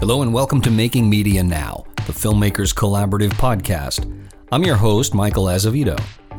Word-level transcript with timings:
Hello 0.00 0.22
and 0.22 0.32
welcome 0.32 0.62
to 0.62 0.70
Making 0.70 1.10
Media 1.10 1.42
Now, 1.42 1.84
the 2.06 2.12
Filmmakers 2.14 2.74
Collaborative 2.74 3.32
podcast. 3.32 4.10
I'm 4.50 4.64
your 4.64 4.76
host, 4.76 5.12
Michael 5.12 5.44
Azevedo. 5.50 5.94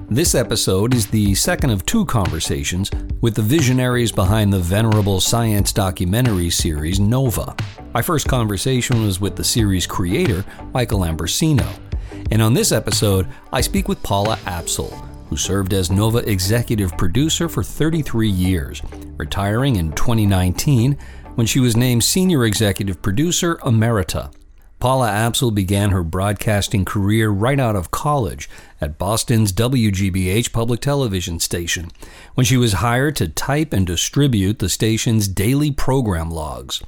This 0.09 0.33
episode 0.33 0.95
is 0.95 1.05
the 1.05 1.35
second 1.35 1.69
of 1.69 1.85
two 1.85 2.03
conversations 2.07 2.89
with 3.21 3.35
the 3.35 3.43
visionaries 3.43 4.11
behind 4.11 4.51
the 4.51 4.57
venerable 4.57 5.19
science 5.19 5.71
documentary 5.71 6.49
series 6.49 6.99
Nova. 6.99 7.55
My 7.93 8.01
first 8.01 8.27
conversation 8.27 9.03
was 9.03 9.21
with 9.21 9.35
the 9.35 9.43
series 9.43 9.85
creator, 9.85 10.43
Michael 10.73 11.01
Ambrosino. 11.01 11.71
And 12.31 12.41
on 12.41 12.55
this 12.55 12.71
episode, 12.71 13.27
I 13.53 13.61
speak 13.61 13.87
with 13.87 14.01
Paula 14.01 14.37
Apsell, 14.45 14.91
who 15.29 15.37
served 15.37 15.73
as 15.73 15.91
Nova 15.91 16.27
executive 16.27 16.97
producer 16.97 17.47
for 17.47 17.61
33 17.61 18.27
years, 18.27 18.81
retiring 19.17 19.75
in 19.75 19.91
2019 19.91 20.97
when 21.41 21.47
she 21.47 21.59
was 21.59 21.75
named 21.75 22.03
senior 22.03 22.45
executive 22.45 23.01
producer 23.01 23.55
emerita. 23.63 24.31
Paula 24.77 25.09
Apsell 25.09 25.51
began 25.51 25.89
her 25.89 26.03
broadcasting 26.03 26.85
career 26.85 27.31
right 27.31 27.59
out 27.59 27.75
of 27.75 27.89
college 27.89 28.47
at 28.79 28.99
Boston's 28.99 29.51
WGBH 29.51 30.51
public 30.51 30.81
television 30.81 31.39
station 31.39 31.89
when 32.35 32.45
she 32.45 32.57
was 32.57 32.73
hired 32.73 33.15
to 33.15 33.27
type 33.27 33.73
and 33.73 33.87
distribute 33.87 34.59
the 34.59 34.69
station's 34.69 35.27
daily 35.27 35.71
program 35.71 36.29
logs. 36.29 36.83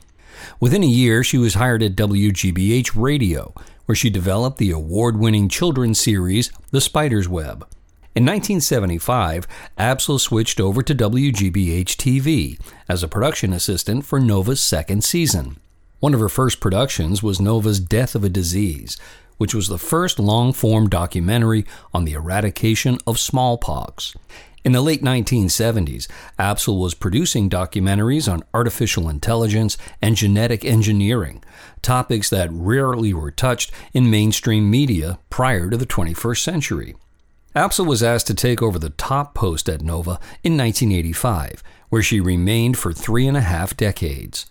Within 0.60 0.84
a 0.84 0.86
year, 0.86 1.24
she 1.24 1.40
was 1.40 1.56
hired 1.56 1.82
at 1.82 1.96
WGBH 1.96 2.92
Radio, 2.94 3.56
where 3.88 3.96
she 3.96 4.12
developed 4.12 4.60
the 4.60 4.70
award 4.70 5.18
winning 5.18 5.50
children's 5.50 6.00
series 6.00 6.52
The 6.70 6.80
Spider's 6.80 7.28
Web. 7.28 7.68
In 8.16 8.26
1975, 8.26 9.48
Apsell 9.76 10.20
switched 10.20 10.60
over 10.60 10.84
to 10.84 10.94
WGBH 10.94 11.96
TV 11.98 12.60
as 12.88 13.02
a 13.02 13.08
production 13.08 13.52
assistant 13.54 14.06
for 14.06 14.20
Nova's 14.20 14.62
second 14.62 15.04
season. 15.04 15.58
One 16.00 16.14
of 16.14 16.20
her 16.20 16.30
first 16.30 16.60
productions 16.60 17.24
was 17.24 17.42
Nova's 17.42 17.80
Death 17.80 18.14
of 18.14 18.24
a 18.24 18.30
Disease, 18.30 19.00
which 19.38 19.56
was 19.56 19.68
the 19.68 19.80
first 19.80 20.20
long 20.20 20.54
form 20.54 20.90
documentary 20.90 21.66
on 21.92 22.06
the 22.06 22.14
eradication 22.14 23.00
of 23.08 23.18
smallpox. 23.18 24.14
In 24.64 24.74
the 24.74 24.82
late 24.82 25.02
1970s, 25.02 26.08
Apsell 26.38 26.80
was 26.80 26.94
producing 26.94 27.50
documentaries 27.50 28.32
on 28.32 28.44
artificial 28.54 29.10
intelligence 29.10 29.76
and 30.04 30.16
genetic 30.16 30.64
engineering, 30.64 31.44
topics 31.82 32.30
that 32.30 32.52
rarely 32.52 33.12
were 33.12 33.32
touched 33.32 33.72
in 33.92 34.12
mainstream 34.12 34.70
media 34.70 35.18
prior 35.32 35.72
to 35.72 35.78
the 35.78 35.88
21st 35.88 36.38
century. 36.38 36.96
Apsell 37.56 37.86
was 37.86 38.02
asked 38.02 38.26
to 38.28 38.34
take 38.34 38.64
over 38.64 38.80
the 38.80 38.90
top 38.90 39.36
post 39.36 39.70
at 39.70 39.84
Nova 39.84 40.20
in 40.44 40.58
1985, 40.58 41.62
where 41.90 42.02
she 42.02 42.20
remained 42.20 42.80
for 42.80 42.92
three 42.92 43.28
and 43.28 43.38
a 43.38 43.42
half 43.42 43.78
decades. 43.78 44.48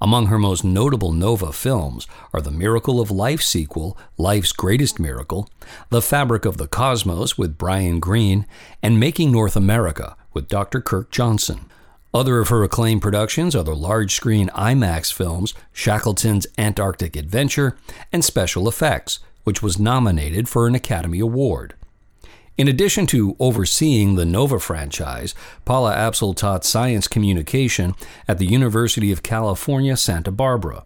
Among 0.00 0.26
her 0.26 0.38
most 0.38 0.64
notable 0.64 1.12
Nova 1.12 1.52
films 1.52 2.08
are 2.34 2.40
the 2.40 2.50
Miracle 2.50 3.00
of 3.00 3.10
Life 3.10 3.42
sequel, 3.42 3.96
Life's 4.18 4.52
Greatest 4.52 4.98
Miracle, 4.98 5.48
The 5.90 6.02
Fabric 6.02 6.44
of 6.44 6.56
the 6.56 6.66
Cosmos 6.66 7.38
with 7.38 7.56
Brian 7.56 8.00
Greene, 8.00 8.46
and 8.82 8.98
Making 8.98 9.30
North 9.30 9.54
America 9.54 10.16
with 10.32 10.48
Dr. 10.48 10.80
Kirk 10.80 11.12
Johnson. 11.12 11.70
Other 12.12 12.40
of 12.40 12.48
her 12.48 12.64
acclaimed 12.64 13.02
productions 13.02 13.54
are 13.54 13.62
the 13.62 13.76
large 13.76 14.14
screen 14.14 14.48
IMAX 14.48 15.12
films 15.12 15.54
Shackleton's 15.72 16.48
Antarctic 16.58 17.14
Adventure 17.14 17.76
and 18.12 18.24
Special 18.24 18.68
Effects, 18.68 19.20
which 19.44 19.62
was 19.62 19.78
nominated 19.78 20.48
for 20.48 20.66
an 20.66 20.74
Academy 20.74 21.20
Award. 21.20 21.74
In 22.60 22.68
addition 22.68 23.06
to 23.06 23.36
overseeing 23.40 24.16
the 24.16 24.26
Nova 24.26 24.60
franchise, 24.60 25.34
Paula 25.64 25.94
Apsell 25.94 26.36
taught 26.36 26.62
science 26.62 27.08
communication 27.08 27.94
at 28.28 28.36
the 28.36 28.44
University 28.44 29.10
of 29.10 29.22
California, 29.22 29.96
Santa 29.96 30.30
Barbara. 30.30 30.84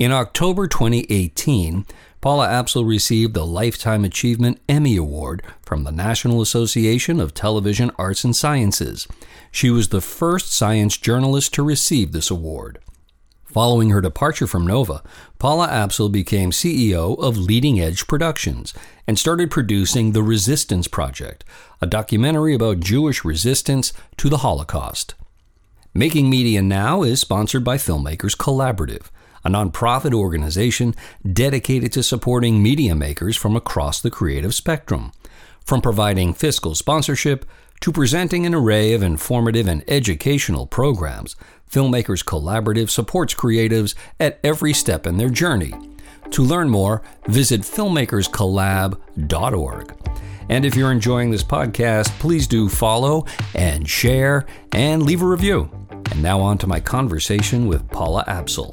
In 0.00 0.10
October 0.10 0.66
2018, 0.66 1.86
Paula 2.20 2.48
Apsell 2.48 2.84
received 2.84 3.34
the 3.34 3.46
Lifetime 3.46 4.04
Achievement 4.04 4.60
Emmy 4.68 4.96
Award 4.96 5.44
from 5.62 5.84
the 5.84 5.92
National 5.92 6.40
Association 6.42 7.20
of 7.20 7.32
Television 7.32 7.92
Arts 7.96 8.24
and 8.24 8.34
Sciences. 8.34 9.06
She 9.52 9.70
was 9.70 9.90
the 9.90 10.00
first 10.00 10.52
science 10.52 10.96
journalist 10.96 11.54
to 11.54 11.62
receive 11.62 12.10
this 12.10 12.28
award. 12.28 12.80
Following 13.52 13.88
her 13.90 14.02
departure 14.02 14.46
from 14.46 14.66
Nova, 14.66 15.02
Paula 15.38 15.68
Apsell 15.68 16.12
became 16.12 16.50
CEO 16.50 17.18
of 17.18 17.38
Leading 17.38 17.80
Edge 17.80 18.06
Productions 18.06 18.74
and 19.06 19.18
started 19.18 19.50
producing 19.50 20.12
The 20.12 20.22
Resistance 20.22 20.86
Project, 20.86 21.44
a 21.80 21.86
documentary 21.86 22.54
about 22.54 22.80
Jewish 22.80 23.24
resistance 23.24 23.94
to 24.18 24.28
the 24.28 24.38
Holocaust. 24.38 25.14
Making 25.94 26.28
Media 26.28 26.60
Now 26.60 27.02
is 27.02 27.22
sponsored 27.22 27.64
by 27.64 27.78
Filmmakers 27.78 28.36
Collaborative, 28.36 29.06
a 29.42 29.48
nonprofit 29.48 30.12
organization 30.12 30.94
dedicated 31.32 31.90
to 31.92 32.02
supporting 32.02 32.62
media 32.62 32.94
makers 32.94 33.36
from 33.36 33.56
across 33.56 33.98
the 33.98 34.10
creative 34.10 34.54
spectrum. 34.54 35.10
From 35.64 35.80
providing 35.80 36.34
fiscal 36.34 36.74
sponsorship 36.74 37.46
to 37.80 37.92
presenting 37.92 38.44
an 38.44 38.54
array 38.54 38.92
of 38.92 39.02
informative 39.02 39.68
and 39.68 39.84
educational 39.88 40.66
programs, 40.66 41.36
Filmmakers 41.70 42.24
Collaborative 42.24 42.90
supports 42.90 43.34
creatives 43.34 43.94
at 44.18 44.40
every 44.42 44.72
step 44.72 45.06
in 45.06 45.16
their 45.16 45.30
journey. 45.30 45.72
To 46.30 46.42
learn 46.42 46.70
more, 46.70 47.02
visit 47.26 47.62
filmmakerscollab.org. 47.62 49.94
And 50.50 50.64
if 50.64 50.74
you're 50.74 50.92
enjoying 50.92 51.30
this 51.30 51.44
podcast, 51.44 52.08
please 52.18 52.46
do 52.46 52.68
follow 52.68 53.26
and 53.54 53.88
share 53.88 54.46
and 54.72 55.02
leave 55.02 55.22
a 55.22 55.26
review. 55.26 55.70
And 56.10 56.22
now 56.22 56.40
on 56.40 56.58
to 56.58 56.66
my 56.66 56.80
conversation 56.80 57.66
with 57.66 57.88
Paula 57.90 58.24
Apsell. 58.26 58.72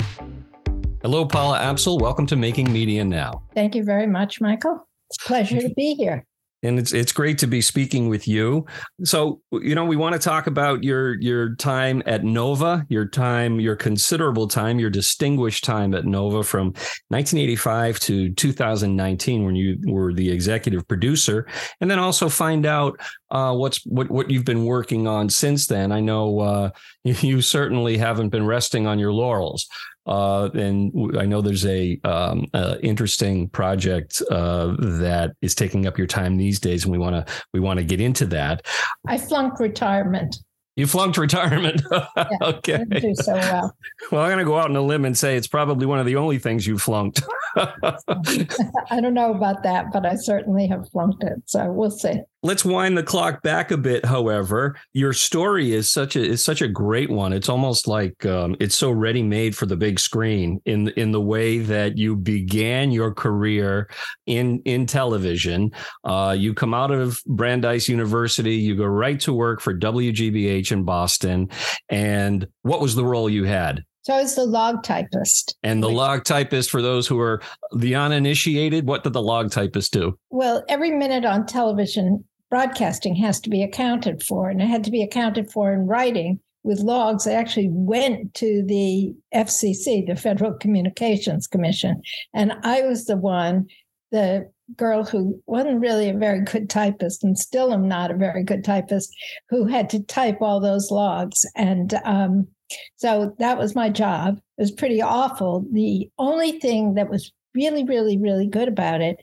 Hello, 1.01 1.25
Paula 1.25 1.59
Apsell. 1.59 1.99
Welcome 1.99 2.25
to 2.27 2.35
Making 2.35 2.71
Media 2.71 3.03
Now. 3.03 3.43
Thank 3.53 3.75
you 3.75 3.83
very 3.83 4.07
much, 4.07 4.41
Michael. 4.41 4.87
It's 5.09 5.23
a 5.23 5.27
pleasure 5.27 5.61
to 5.61 5.69
be 5.75 5.95
here 5.95 6.25
and 6.65 6.79
it's 6.79 6.93
it's 6.93 7.11
great 7.11 7.37
to 7.39 7.47
be 7.47 7.61
speaking 7.61 8.09
with 8.09 8.27
you. 8.27 8.65
So, 9.03 9.41
you 9.51 9.75
know, 9.75 9.85
we 9.85 9.95
want 9.95 10.13
to 10.13 10.19
talk 10.19 10.47
about 10.47 10.83
your 10.83 11.19
your 11.21 11.55
time 11.55 12.01
at 12.05 12.23
Nova, 12.23 12.85
your 12.89 13.07
time, 13.07 13.59
your 13.59 13.75
considerable 13.75 14.47
time, 14.47 14.79
your 14.79 14.89
distinguished 14.89 15.63
time 15.63 15.93
at 15.93 16.05
Nova 16.05 16.43
from 16.43 16.67
1985 17.09 17.99
to 18.01 18.33
2019 18.33 19.45
when 19.45 19.55
you 19.55 19.77
were 19.85 20.13
the 20.13 20.29
executive 20.31 20.87
producer, 20.87 21.47
and 21.81 21.89
then 21.89 21.99
also 21.99 22.29
find 22.29 22.65
out 22.65 22.99
uh, 23.31 23.53
what's 23.53 23.85
what 23.85 24.09
what 24.09 24.29
you've 24.29 24.45
been 24.45 24.65
working 24.65 25.07
on 25.07 25.29
since 25.29 25.67
then. 25.67 25.91
I 25.91 25.99
know 25.99 26.39
uh, 26.39 26.69
you 27.21 27.41
certainly 27.41 27.97
haven't 27.97 28.29
been 28.29 28.45
resting 28.45 28.87
on 28.87 28.99
your 28.99 29.13
laurels. 29.13 29.67
Uh, 30.07 30.49
and 30.53 31.17
I 31.17 31.25
know 31.25 31.41
there's 31.41 31.65
a 31.65 31.99
um, 32.03 32.45
uh, 32.53 32.75
interesting 32.81 33.49
project 33.49 34.21
uh, 34.29 34.75
that 34.79 35.33
is 35.41 35.55
taking 35.55 35.85
up 35.85 35.97
your 35.97 36.07
time 36.07 36.37
these 36.37 36.59
days, 36.59 36.83
and 36.83 36.91
we 36.91 36.97
want 36.97 37.15
to 37.15 37.33
we 37.53 37.59
want 37.59 37.79
to 37.79 37.83
get 37.83 38.01
into 38.01 38.25
that. 38.27 38.65
I 39.07 39.17
flunked 39.17 39.59
retirement. 39.59 40.37
You 40.75 40.87
flunked 40.87 41.17
retirement. 41.17 41.81
yeah, 41.91 42.27
okay. 42.41 42.83
do 42.83 43.15
so 43.15 43.33
well. 43.33 43.77
Well, 44.11 44.21
I'm 44.21 44.27
going 44.27 44.39
to 44.39 44.45
go 44.45 44.57
out 44.57 44.69
on 44.69 44.75
a 44.75 44.81
limb 44.81 45.05
and 45.05 45.17
say 45.17 45.37
it's 45.37 45.47
probably 45.47 45.85
one 45.85 45.99
of 45.99 46.05
the 46.05 46.17
only 46.17 46.37
things 46.37 46.67
you 46.67 46.77
flunked. 46.77 47.23
I 47.55 48.99
don't 48.99 49.13
know 49.13 49.33
about 49.33 49.63
that, 49.63 49.93
but 49.93 50.05
I 50.05 50.15
certainly 50.15 50.67
have 50.67 50.89
flunked 50.89 51.23
it. 51.23 51.41
So 51.45 51.71
we'll 51.71 51.91
see. 51.91 52.21
Let's 52.43 52.63
wind 52.63 52.95
the 52.95 53.01
clock 53.01 53.41
back 53.41 53.71
a 53.71 53.77
bit. 53.77 54.05
However, 54.05 54.75
your 54.93 55.13
story 55.13 55.73
is 55.73 55.91
such 55.91 56.15
a 56.15 56.21
is 56.21 56.43
such 56.45 56.61
a 56.61 56.67
great 56.67 57.09
one. 57.09 57.33
It's 57.33 57.49
almost 57.49 57.87
like 57.87 58.23
um, 58.23 58.55
it's 58.59 58.75
so 58.75 58.91
ready 58.91 59.23
made 59.23 59.57
for 59.57 59.65
the 59.65 59.75
big 59.75 59.99
screen 59.99 60.61
in 60.65 60.89
in 60.89 61.11
the 61.11 61.21
way 61.21 61.57
that 61.57 61.97
you 61.97 62.15
began 62.15 62.91
your 62.91 63.11
career 63.15 63.89
in 64.27 64.59
in 64.59 64.85
television. 64.85 65.71
Uh, 66.03 66.35
you 66.37 66.53
come 66.53 66.75
out 66.75 66.91
of 66.91 67.23
Brandeis 67.25 67.89
University, 67.89 68.55
you 68.55 68.75
go 68.75 68.85
right 68.85 69.19
to 69.21 69.33
work 69.33 69.59
for 69.59 69.73
WGBH 69.73 70.64
in 70.71 70.83
Boston. 70.83 71.49
And 71.89 72.47
what 72.61 72.81
was 72.81 72.95
the 72.95 73.05
role 73.05 73.29
you 73.29 73.43
had? 73.45 73.83
So 74.03 74.13
I 74.13 74.21
was 74.21 74.35
the 74.35 74.45
log 74.45 74.83
typist. 74.83 75.57
And 75.63 75.81
the 75.81 75.89
log 75.89 76.25
typist, 76.25 76.69
for 76.69 76.81
those 76.81 77.07
who 77.07 77.19
are 77.19 77.41
the 77.75 77.95
uninitiated, 77.95 78.87
what 78.87 79.03
did 79.03 79.13
the 79.13 79.21
log 79.21 79.51
typist 79.51 79.93
do? 79.93 80.15
Well, 80.29 80.63
every 80.69 80.91
minute 80.91 81.25
on 81.25 81.47
television 81.47 82.23
broadcasting 82.51 83.15
has 83.15 83.39
to 83.41 83.49
be 83.49 83.63
accounted 83.63 84.21
for, 84.21 84.49
and 84.49 84.61
it 84.61 84.67
had 84.67 84.83
to 84.83 84.91
be 84.91 85.01
accounted 85.01 85.51
for 85.51 85.73
in 85.73 85.87
writing 85.87 86.39
with 86.63 86.81
logs. 86.81 87.25
I 87.25 87.33
actually 87.33 87.69
went 87.71 88.35
to 88.35 88.63
the 88.67 89.13
FCC, 89.33 90.05
the 90.05 90.15
Federal 90.15 90.53
Communications 90.53 91.47
Commission, 91.47 92.01
and 92.33 92.53
I 92.63 92.83
was 92.83 93.05
the 93.05 93.17
one, 93.17 93.65
the 94.11 94.49
girl 94.77 95.03
who 95.03 95.41
wasn't 95.45 95.79
really 95.79 96.09
a 96.09 96.17
very 96.17 96.41
good 96.41 96.69
typist 96.69 97.23
and 97.23 97.37
still 97.37 97.73
am 97.73 97.87
not 97.87 98.11
a 98.11 98.17
very 98.17 98.43
good 98.43 98.63
typist, 98.63 99.15
who 99.49 99.65
had 99.65 99.89
to 99.89 100.03
type 100.03 100.41
all 100.41 100.59
those 100.59 100.91
logs. 100.91 101.45
And 101.55 101.93
um, 102.03 102.47
so 102.95 103.35
that 103.39 103.57
was 103.57 103.75
my 103.75 103.89
job. 103.89 104.37
It 104.57 104.61
was 104.61 104.71
pretty 104.71 105.01
awful. 105.01 105.65
The 105.71 106.09
only 106.17 106.59
thing 106.59 106.95
that 106.95 107.09
was 107.09 107.31
really, 107.53 107.83
really, 107.83 108.17
really 108.17 108.47
good 108.47 108.67
about 108.67 109.01
it 109.01 109.17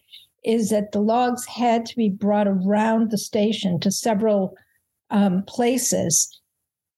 is 0.45 0.71
that 0.71 0.93
the 0.93 1.01
logs 1.01 1.47
had 1.47 1.87
to 1.87 1.97
be 1.97 2.09
brought 2.09 2.49
around 2.49 3.11
the 3.11 3.19
station 3.19 3.79
to 3.81 3.91
several 3.91 4.57
um, 5.11 5.45
places 5.47 6.41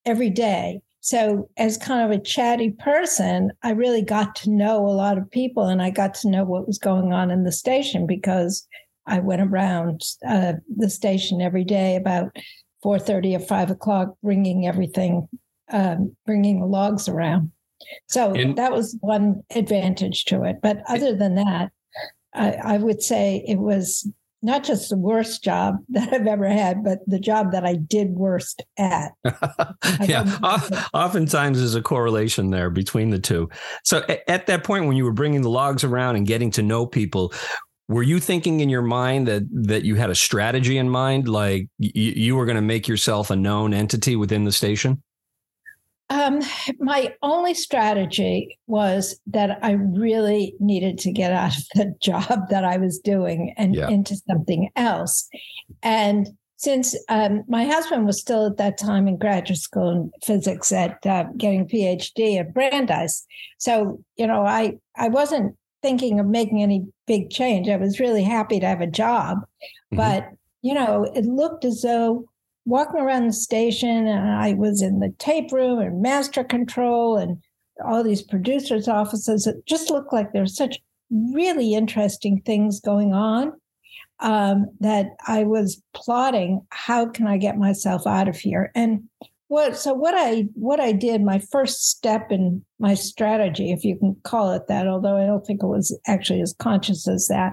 every 0.06 0.31
day. 0.31 0.81
So, 1.05 1.51
as 1.59 1.77
kind 1.77 2.03
of 2.03 2.19
a 2.19 2.23
chatty 2.23 2.71
person, 2.71 3.53
I 3.62 3.73
really 3.73 4.01
got 4.01 4.35
to 4.37 4.51
know 4.51 4.87
a 4.87 4.89
lot 4.89 5.19
of 5.19 5.31
people 5.31 5.65
and 5.65 5.83
I 5.83 5.91
got 5.91 6.15
to 6.15 6.31
know 6.31 6.45
what 6.45 6.67
was 6.67 6.79
going 6.79 7.12
on 7.12 7.31
in 7.31 7.45
the 7.45 7.53
station 7.53 8.06
because 8.06 8.67
I 9.06 9.19
went 9.19 9.43
around 9.43 10.01
uh, 10.27 10.55
the 10.75 10.89
station 10.89 11.43
every 11.43 11.62
day 11.62 11.97
about 11.97 12.35
4.30 12.83 13.37
or 13.37 13.41
5 13.41 13.71
o'clock, 13.71 14.15
bringing 14.23 14.67
everything, 14.67 15.29
um, 15.71 16.17
bringing 16.25 16.61
the 16.61 16.67
logs 16.67 17.07
around. 17.07 17.53
So 18.09 18.33
and- 18.33 18.57
that 18.57 18.73
was 18.73 18.97
one 19.03 19.43
advantage 19.55 20.25
to 20.27 20.45
it. 20.45 20.57
But 20.62 20.79
other 20.89 21.15
than 21.15 21.35
that, 21.35 21.71
I, 22.33 22.53
I 22.53 22.79
would 22.79 23.03
say 23.03 23.45
it 23.47 23.59
was 23.59 24.11
not 24.44 24.62
just 24.62 24.91
the 24.91 24.96
worst 24.96 25.43
job 25.43 25.79
that 25.88 26.12
I've 26.12 26.26
ever 26.26 26.49
had, 26.49 26.85
but 26.85 26.99
the 27.06 27.19
job 27.19 27.52
that 27.52 27.64
I 27.64 27.75
did 27.75 28.11
worst 28.11 28.62
at. 28.79 29.12
yeah, 30.02 30.38
oftentimes 30.93 31.58
there's 31.58 31.75
a 31.75 31.82
correlation 31.82 32.50
there 32.50 32.70
between 32.70 33.11
the 33.11 33.19
two. 33.19 33.49
So 33.85 34.05
at 34.29 34.46
that 34.46 34.64
point, 34.64 34.87
when 34.87 34.96
you 34.96 35.05
were 35.05 35.12
bringing 35.12 35.43
the 35.43 35.50
logs 35.50 35.85
around 35.85 36.17
and 36.17 36.26
getting 36.26 36.50
to 36.52 36.62
know 36.62 36.87
people, 36.87 37.32
were 37.88 38.02
you 38.02 38.19
thinking 38.19 38.61
in 38.61 38.69
your 38.69 38.82
mind 38.82 39.29
that 39.29 39.43
that 39.52 39.85
you 39.85 39.94
had 39.94 40.11
a 40.11 40.14
strategy 40.14 40.79
in 40.79 40.88
mind, 40.88 41.29
like 41.29 41.69
y- 41.79 41.90
you 41.94 42.37
were 42.37 42.47
going 42.47 42.56
to 42.56 42.62
make 42.62 42.88
yourself 42.88 43.31
a 43.31 43.37
known 43.37 43.75
entity 43.75 44.17
within 44.17 44.44
the 44.44 44.52
station? 44.52 45.02
Um, 46.11 46.43
my 46.79 47.15
only 47.23 47.55
strategy 47.55 48.59
was 48.67 49.19
that 49.27 49.59
I 49.62 49.73
really 49.73 50.55
needed 50.61 50.99
to 50.99 51.12
get 51.12 51.33
out 51.33 51.56
of 51.56 51.65
the 51.75 51.95
job 52.01 52.49
that 52.51 52.65
I 52.65 52.77
was 52.77 52.99
doing 52.99 53.55
and 53.56 53.75
yeah. 53.75 53.89
into 53.89 54.17
something 54.29 54.71
else. 54.77 55.29
And 55.83 56.29
since 56.56 56.97
um, 57.09 57.45
my 57.49 57.65
husband 57.65 58.06
was 58.06 58.21
still 58.21 58.47
at 58.47 58.56
that 58.56 58.79
time 58.79 59.06
in 59.06 59.19
graduate 59.19 59.59
school 59.59 59.91
in 59.91 60.11
physics 60.25 60.73
at 60.73 61.05
uh, 61.06 61.25
getting 61.37 61.62
a 61.62 61.65
PhD 61.65 62.41
at 62.41 62.55
Brandeis, 62.55 63.27
so 63.59 64.03
you 64.17 64.27
know 64.27 64.47
I 64.47 64.79
I 64.97 65.09
wasn't 65.09 65.57
thinking 65.83 66.21
of 66.21 66.27
making 66.27 66.62
any 66.62 66.87
big 67.07 67.29
change. 67.29 67.69
I 67.69 67.77
was 67.77 68.00
really 68.00 68.23
happy 68.23 68.61
to 68.61 68.67
have 68.67 68.81
a 68.81 68.87
job, 68.87 69.39
mm-hmm. 69.39 69.97
but 69.97 70.31
you 70.62 70.73
know 70.73 71.05
it 71.15 71.27
looked 71.27 71.65
as 71.65 71.83
though 71.83 72.25
walking 72.64 73.00
around 73.00 73.26
the 73.26 73.32
station 73.32 74.06
and 74.06 74.31
I 74.31 74.55
was 74.55 74.81
in 74.82 75.00
the 75.00 75.14
tape 75.19 75.52
room 75.52 75.78
and 75.78 76.00
master 76.00 76.44
control 76.44 77.16
and 77.16 77.43
all 77.84 78.02
these 78.02 78.22
producers' 78.22 78.88
offices. 78.88 79.46
It 79.46 79.56
just 79.66 79.90
looked 79.90 80.12
like 80.12 80.32
there's 80.32 80.56
such 80.56 80.78
really 81.11 81.75
interesting 81.75 82.40
things 82.40 82.81
going 82.81 83.12
on 83.12 83.52
um, 84.20 84.66
that 84.81 85.11
I 85.26 85.44
was 85.44 85.82
plotting 85.93 86.66
how 86.70 87.06
can 87.06 87.26
I 87.26 87.37
get 87.37 87.58
myself 87.58 88.06
out 88.06 88.28
of 88.28 88.37
here? 88.37 88.70
And 88.75 89.05
what 89.49 89.76
so 89.76 89.93
what 89.93 90.14
I 90.16 90.46
what 90.55 90.81
I 90.81 90.93
did, 90.93 91.22
my 91.22 91.38
first 91.38 91.90
step 91.90 92.32
in 92.32 92.64
my 92.78 92.94
strategy, 92.94 93.70
if 93.70 93.84
you 93.84 93.96
can 93.96 94.16
call 94.25 94.52
it 94.52 94.66
that, 94.69 94.88
although 94.88 95.16
I 95.16 95.26
don't 95.26 95.44
think 95.46 95.62
it 95.62 95.66
was 95.66 95.96
actually 96.06 96.40
as 96.40 96.55
conscious 96.58 97.06
as 97.06 97.28
that, 97.28 97.52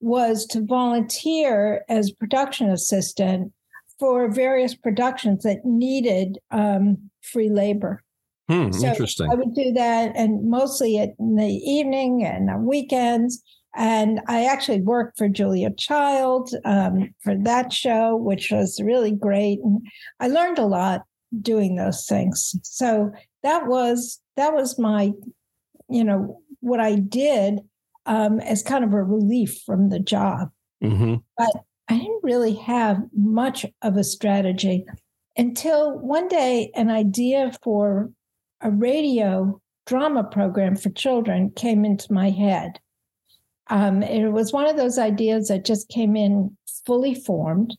was 0.00 0.46
to 0.46 0.64
volunteer 0.64 1.84
as 1.88 2.12
production 2.12 2.70
assistant 2.70 3.52
for 3.98 4.30
various 4.30 4.74
productions 4.74 5.42
that 5.42 5.64
needed 5.64 6.38
um, 6.50 7.10
free 7.22 7.48
labor. 7.48 8.02
Hmm, 8.48 8.70
so 8.70 8.86
interesting. 8.86 9.30
I 9.30 9.34
would 9.34 9.54
do 9.54 9.72
that, 9.72 10.12
and 10.14 10.48
mostly 10.48 10.96
in 10.96 11.36
the 11.36 11.44
evening 11.46 12.24
and 12.24 12.48
on 12.48 12.66
weekends. 12.66 13.42
And 13.74 14.20
I 14.26 14.46
actually 14.46 14.80
worked 14.80 15.18
for 15.18 15.28
Julia 15.28 15.70
Child 15.70 16.50
um, 16.64 17.14
for 17.22 17.34
that 17.42 17.72
show, 17.72 18.16
which 18.16 18.50
was 18.50 18.80
really 18.82 19.12
great. 19.12 19.58
And 19.62 19.80
I 20.18 20.28
learned 20.28 20.58
a 20.58 20.64
lot 20.64 21.02
doing 21.42 21.76
those 21.76 22.06
things. 22.06 22.54
So 22.62 23.12
that 23.42 23.66
was 23.66 24.20
that 24.36 24.54
was 24.54 24.78
my, 24.78 25.12
you 25.88 26.04
know, 26.04 26.40
what 26.60 26.80
I 26.80 26.94
did 26.94 27.60
um, 28.06 28.40
as 28.40 28.62
kind 28.62 28.84
of 28.84 28.94
a 28.94 29.02
relief 29.02 29.60
from 29.66 29.90
the 29.90 30.00
job. 30.00 30.50
Mm-hmm. 30.82 31.16
But 31.36 31.64
I 31.88 31.98
didn't 31.98 32.24
really 32.24 32.54
have 32.54 33.02
much 33.14 33.64
of 33.82 33.96
a 33.96 34.04
strategy 34.04 34.84
until 35.36 35.98
one 35.98 36.28
day 36.28 36.70
an 36.74 36.90
idea 36.90 37.52
for 37.62 38.10
a 38.60 38.70
radio 38.70 39.60
drama 39.86 40.24
program 40.24 40.76
for 40.76 40.90
children 40.90 41.50
came 41.50 41.84
into 41.84 42.12
my 42.12 42.30
head. 42.30 42.80
Um, 43.68 44.02
it 44.02 44.28
was 44.30 44.52
one 44.52 44.66
of 44.66 44.76
those 44.76 44.98
ideas 44.98 45.48
that 45.48 45.64
just 45.64 45.88
came 45.88 46.16
in 46.16 46.56
fully 46.84 47.14
formed. 47.14 47.76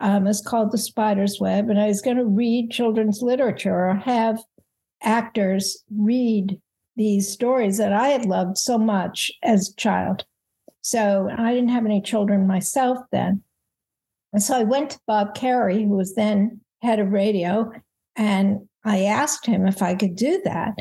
Um, 0.00 0.26
it's 0.26 0.40
called 0.40 0.72
The 0.72 0.78
Spider's 0.78 1.38
Web, 1.40 1.68
and 1.68 1.78
I 1.78 1.86
was 1.86 2.00
going 2.00 2.16
to 2.16 2.24
read 2.24 2.70
children's 2.70 3.22
literature 3.22 3.88
or 3.88 3.94
have 3.94 4.40
actors 5.02 5.82
read 5.94 6.60
these 6.96 7.30
stories 7.30 7.78
that 7.78 7.92
I 7.92 8.08
had 8.08 8.26
loved 8.26 8.58
so 8.58 8.78
much 8.78 9.30
as 9.42 9.70
a 9.70 9.74
child. 9.76 10.24
So 10.82 11.28
I 11.36 11.52
didn't 11.52 11.70
have 11.70 11.84
any 11.84 12.00
children 12.00 12.46
myself 12.46 12.98
then. 13.12 13.42
And 14.32 14.42
so 14.42 14.56
I 14.56 14.64
went 14.64 14.90
to 14.90 15.00
Bob 15.06 15.34
Carey, 15.34 15.82
who 15.82 15.96
was 15.96 16.14
then 16.14 16.60
head 16.82 17.00
of 17.00 17.10
radio, 17.10 17.70
and 18.16 18.68
I 18.84 19.04
asked 19.04 19.44
him 19.44 19.66
if 19.66 19.82
I 19.82 19.94
could 19.94 20.16
do 20.16 20.40
that. 20.44 20.78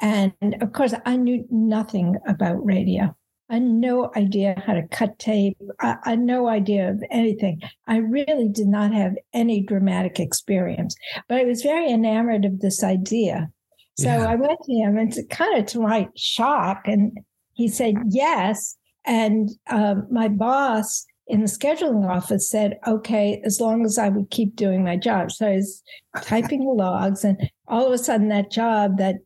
And 0.00 0.32
of 0.60 0.72
course, 0.72 0.94
I 1.04 1.16
knew 1.16 1.46
nothing 1.50 2.16
about 2.26 2.64
radio. 2.64 3.14
I 3.48 3.54
had 3.54 3.62
no 3.62 4.12
idea 4.16 4.62
how 4.64 4.74
to 4.74 4.86
cut 4.88 5.18
tape. 5.18 5.58
I, 5.80 5.96
I 6.04 6.10
had 6.10 6.20
no 6.20 6.48
idea 6.48 6.90
of 6.90 7.02
anything. 7.10 7.60
I 7.88 7.96
really 7.96 8.48
did 8.48 8.68
not 8.68 8.92
have 8.92 9.14
any 9.34 9.60
dramatic 9.62 10.20
experience, 10.20 10.94
but 11.28 11.38
I 11.38 11.44
was 11.44 11.62
very 11.62 11.90
enamored 11.90 12.44
of 12.44 12.60
this 12.60 12.84
idea. 12.84 13.50
So 13.98 14.06
yeah. 14.06 14.26
I 14.26 14.36
went 14.36 14.60
to 14.62 14.72
him, 14.72 14.96
and 14.96 15.12
to, 15.14 15.24
kind 15.24 15.58
of 15.58 15.66
to 15.66 15.80
my 15.80 16.08
shock, 16.16 16.82
and 16.86 17.18
he 17.52 17.66
said 17.66 17.96
yes. 18.08 18.76
And 19.06 19.50
um, 19.70 20.06
my 20.10 20.28
boss 20.28 21.06
in 21.26 21.40
the 21.40 21.46
scheduling 21.46 22.08
office 22.08 22.50
said, 22.50 22.78
okay, 22.86 23.40
as 23.44 23.60
long 23.60 23.84
as 23.84 23.98
I 23.98 24.08
would 24.08 24.30
keep 24.30 24.56
doing 24.56 24.82
my 24.84 24.96
job. 24.96 25.30
So 25.30 25.46
I 25.46 25.56
was 25.56 25.82
typing 26.22 26.64
the 26.64 26.72
logs, 26.72 27.24
and 27.24 27.50
all 27.68 27.86
of 27.86 27.92
a 27.92 27.98
sudden, 27.98 28.28
that 28.28 28.50
job 28.50 28.98
that 28.98 29.16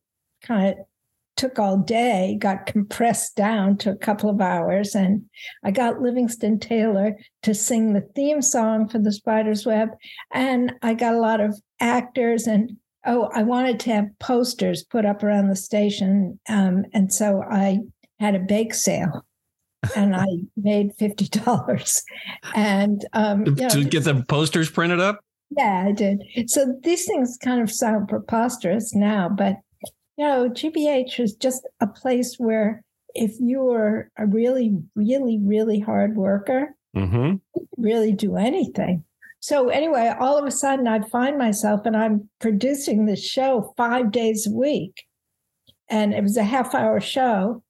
kind 0.42 0.68
of 0.68 0.74
took 1.36 1.58
all 1.58 1.78
day 1.78 2.36
got 2.38 2.66
compressed 2.66 3.36
down 3.36 3.76
to 3.78 3.90
a 3.90 3.96
couple 3.96 4.30
of 4.30 4.40
hours. 4.40 4.94
And 4.94 5.24
I 5.64 5.70
got 5.70 6.00
Livingston 6.00 6.60
Taylor 6.60 7.16
to 7.42 7.54
sing 7.54 7.92
the 7.92 8.06
theme 8.14 8.42
song 8.42 8.88
for 8.88 8.98
the 8.98 9.12
Spider's 9.12 9.66
Web. 9.66 9.88
And 10.32 10.74
I 10.82 10.94
got 10.94 11.14
a 11.14 11.20
lot 11.20 11.40
of 11.40 11.60
actors 11.80 12.46
and 12.46 12.76
oh, 13.06 13.30
I 13.34 13.42
wanted 13.42 13.80
to 13.80 13.92
have 13.92 14.18
posters 14.18 14.84
put 14.84 15.04
up 15.04 15.22
around 15.22 15.48
the 15.48 15.56
station. 15.56 16.38
Um, 16.48 16.84
and 16.92 17.12
so 17.12 17.42
I 17.42 17.80
had 18.20 18.34
a 18.34 18.40
bake 18.40 18.74
sale 18.74 19.24
and 19.96 20.14
I 20.16 20.26
made 20.56 20.92
fifty 20.98 21.28
dollars. 21.28 22.02
And 22.54 23.04
um, 23.12 23.46
you 23.46 23.54
know, 23.54 23.68
to 23.68 23.84
get 23.84 24.04
the 24.04 24.24
posters 24.28 24.70
printed 24.70 25.00
up. 25.00 25.20
Yeah, 25.56 25.84
I 25.86 25.92
did. 25.92 26.22
So 26.46 26.74
these 26.82 27.06
things 27.06 27.38
kind 27.42 27.62
of 27.62 27.70
sound 27.70 28.08
preposterous 28.08 28.94
now, 28.94 29.28
but 29.28 29.56
you 30.16 30.26
know, 30.26 30.48
GBH 30.48 31.20
is 31.20 31.34
just 31.34 31.66
a 31.80 31.86
place 31.86 32.36
where 32.38 32.82
if 33.14 33.32
you 33.40 33.60
were 33.60 34.10
a 34.18 34.26
really, 34.26 34.76
really, 34.94 35.38
really 35.42 35.80
hard 35.80 36.16
worker, 36.16 36.74
mm-hmm. 36.96 37.36
really 37.76 38.12
do 38.12 38.36
anything. 38.36 39.04
So 39.40 39.68
anyway, 39.68 40.12
all 40.18 40.38
of 40.38 40.46
a 40.46 40.50
sudden 40.50 40.88
I'd 40.88 41.10
find 41.10 41.36
myself 41.36 41.82
and 41.84 41.96
I'm 41.96 42.28
producing 42.40 43.04
this 43.04 43.24
show 43.24 43.74
five 43.76 44.10
days 44.10 44.46
a 44.46 44.52
week. 44.52 45.04
And 45.88 46.14
it 46.14 46.22
was 46.22 46.36
a 46.36 46.44
half 46.44 46.74
hour 46.74 46.98
show. 46.98 47.62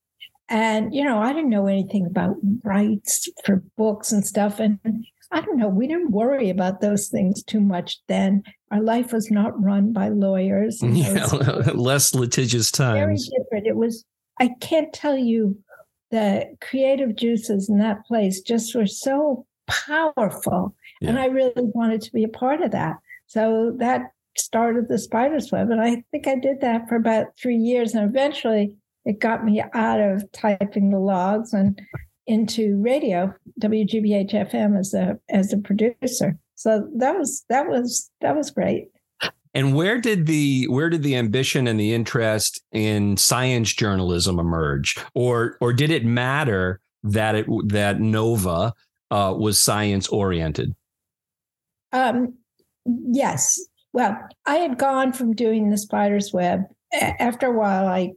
And, 0.48 0.94
you 0.94 1.04
know, 1.04 1.18
I 1.18 1.32
didn't 1.32 1.50
know 1.50 1.66
anything 1.66 2.06
about 2.06 2.36
rights 2.62 3.28
for 3.44 3.62
books 3.76 4.12
and 4.12 4.26
stuff. 4.26 4.60
And 4.60 4.78
I 5.30 5.40
don't 5.40 5.56
know, 5.56 5.68
we 5.68 5.86
didn't 5.86 6.10
worry 6.10 6.50
about 6.50 6.80
those 6.80 7.08
things 7.08 7.42
too 7.42 7.60
much 7.60 7.98
then. 8.08 8.42
Our 8.70 8.82
life 8.82 9.12
was 9.12 9.30
not 9.30 9.60
run 9.62 9.92
by 9.92 10.08
lawyers. 10.08 10.80
Yeah, 10.82 11.26
less 11.74 12.14
litigious 12.14 12.70
times. 12.70 13.28
Very 13.28 13.42
different. 13.42 13.66
It 13.66 13.76
was, 13.76 14.04
I 14.38 14.50
can't 14.60 14.92
tell 14.92 15.16
you 15.16 15.58
the 16.10 16.54
creative 16.60 17.16
juices 17.16 17.68
in 17.68 17.78
that 17.78 18.04
place 18.04 18.40
just 18.40 18.74
were 18.74 18.86
so 18.86 19.46
powerful. 19.66 20.74
Yeah. 21.00 21.10
And 21.10 21.18
I 21.18 21.26
really 21.26 21.52
wanted 21.56 22.02
to 22.02 22.12
be 22.12 22.24
a 22.24 22.28
part 22.28 22.62
of 22.62 22.70
that. 22.72 22.96
So 23.26 23.74
that 23.78 24.12
started 24.36 24.88
the 24.88 24.98
Spider's 24.98 25.50
Web. 25.50 25.70
And 25.70 25.80
I 25.80 26.04
think 26.10 26.26
I 26.26 26.36
did 26.36 26.60
that 26.60 26.88
for 26.88 26.96
about 26.96 27.28
three 27.40 27.56
years. 27.56 27.94
And 27.94 28.08
eventually 28.08 28.76
it 29.04 29.20
got 29.20 29.44
me 29.44 29.62
out 29.74 30.00
of 30.00 30.30
typing 30.32 30.90
the 30.90 30.98
logs 30.98 31.52
and 31.52 31.80
into 32.26 32.80
radio, 32.80 33.32
WGBH 33.60 34.32
FM 34.32 34.78
as 34.78 34.94
a 34.94 35.18
as 35.28 35.52
a 35.52 35.58
producer. 35.58 36.38
So 36.54 36.88
that 36.96 37.18
was 37.18 37.44
that 37.48 37.68
was 37.68 38.10
that 38.20 38.36
was 38.36 38.50
great. 38.50 38.88
And 39.52 39.74
where 39.74 40.00
did 40.00 40.26
the 40.26 40.66
where 40.68 40.90
did 40.90 41.02
the 41.02 41.16
ambition 41.16 41.68
and 41.68 41.78
the 41.78 41.92
interest 41.94 42.62
in 42.72 43.16
science 43.16 43.72
journalism 43.72 44.38
emerge, 44.38 44.96
or 45.14 45.56
or 45.60 45.72
did 45.72 45.90
it 45.90 46.04
matter 46.04 46.80
that 47.04 47.34
it 47.34 47.46
that 47.68 48.00
Nova 48.00 48.72
uh, 49.10 49.34
was 49.36 49.60
science 49.60 50.08
oriented? 50.08 50.74
Um, 51.92 52.34
yes, 52.86 53.60
Well, 53.92 54.18
I 54.46 54.56
had 54.56 54.78
gone 54.78 55.12
from 55.12 55.34
doing 55.34 55.70
the 55.70 55.78
spider's 55.78 56.32
web. 56.32 56.62
After 57.00 57.46
a 57.46 57.56
while, 57.56 57.86
I 57.86 58.12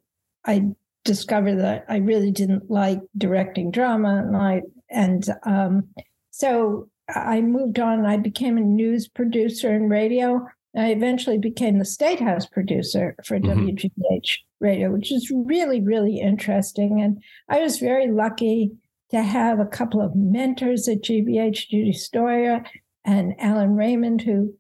I 0.46 0.70
discovered 1.04 1.56
that 1.56 1.86
I 1.88 1.98
really 1.98 2.32
didn't 2.32 2.70
like 2.70 3.02
directing 3.18 3.72
drama, 3.72 4.24
and 4.26 4.36
I 4.36 4.62
and 4.90 5.28
um, 5.44 5.88
so 6.32 6.90
I 7.14 7.42
moved 7.42 7.80
on. 7.80 8.06
I 8.06 8.18
became 8.18 8.58
a 8.58 8.62
news 8.62 9.08
producer 9.08 9.74
in 9.74 9.90
radio. 9.90 10.46
I 10.76 10.92
eventually 10.92 11.40
became 11.40 11.80
the 11.80 11.86
state 11.86 12.20
house 12.20 12.46
producer 12.46 13.16
for 13.24 13.40
mm-hmm. 13.40 13.68
WGBH 13.68 14.38
radio, 14.60 14.92
which 14.92 15.12
is 15.12 15.32
really, 15.34 15.82
really 15.82 16.20
interesting. 16.20 17.02
And 17.02 17.22
I 17.50 17.62
was 17.62 17.80
very 17.80 18.12
lucky 18.12 18.72
to 19.12 19.24
have 19.24 19.60
a 19.60 19.66
couple 19.66 20.02
of 20.02 20.16
mentors 20.16 20.88
at 20.88 21.02
GBH, 21.02 21.70
Judy 21.70 21.94
Stoyer 21.94 22.64
and 23.06 23.34
Alan 23.40 23.76
Raymond, 23.76 24.22
who 24.22 24.54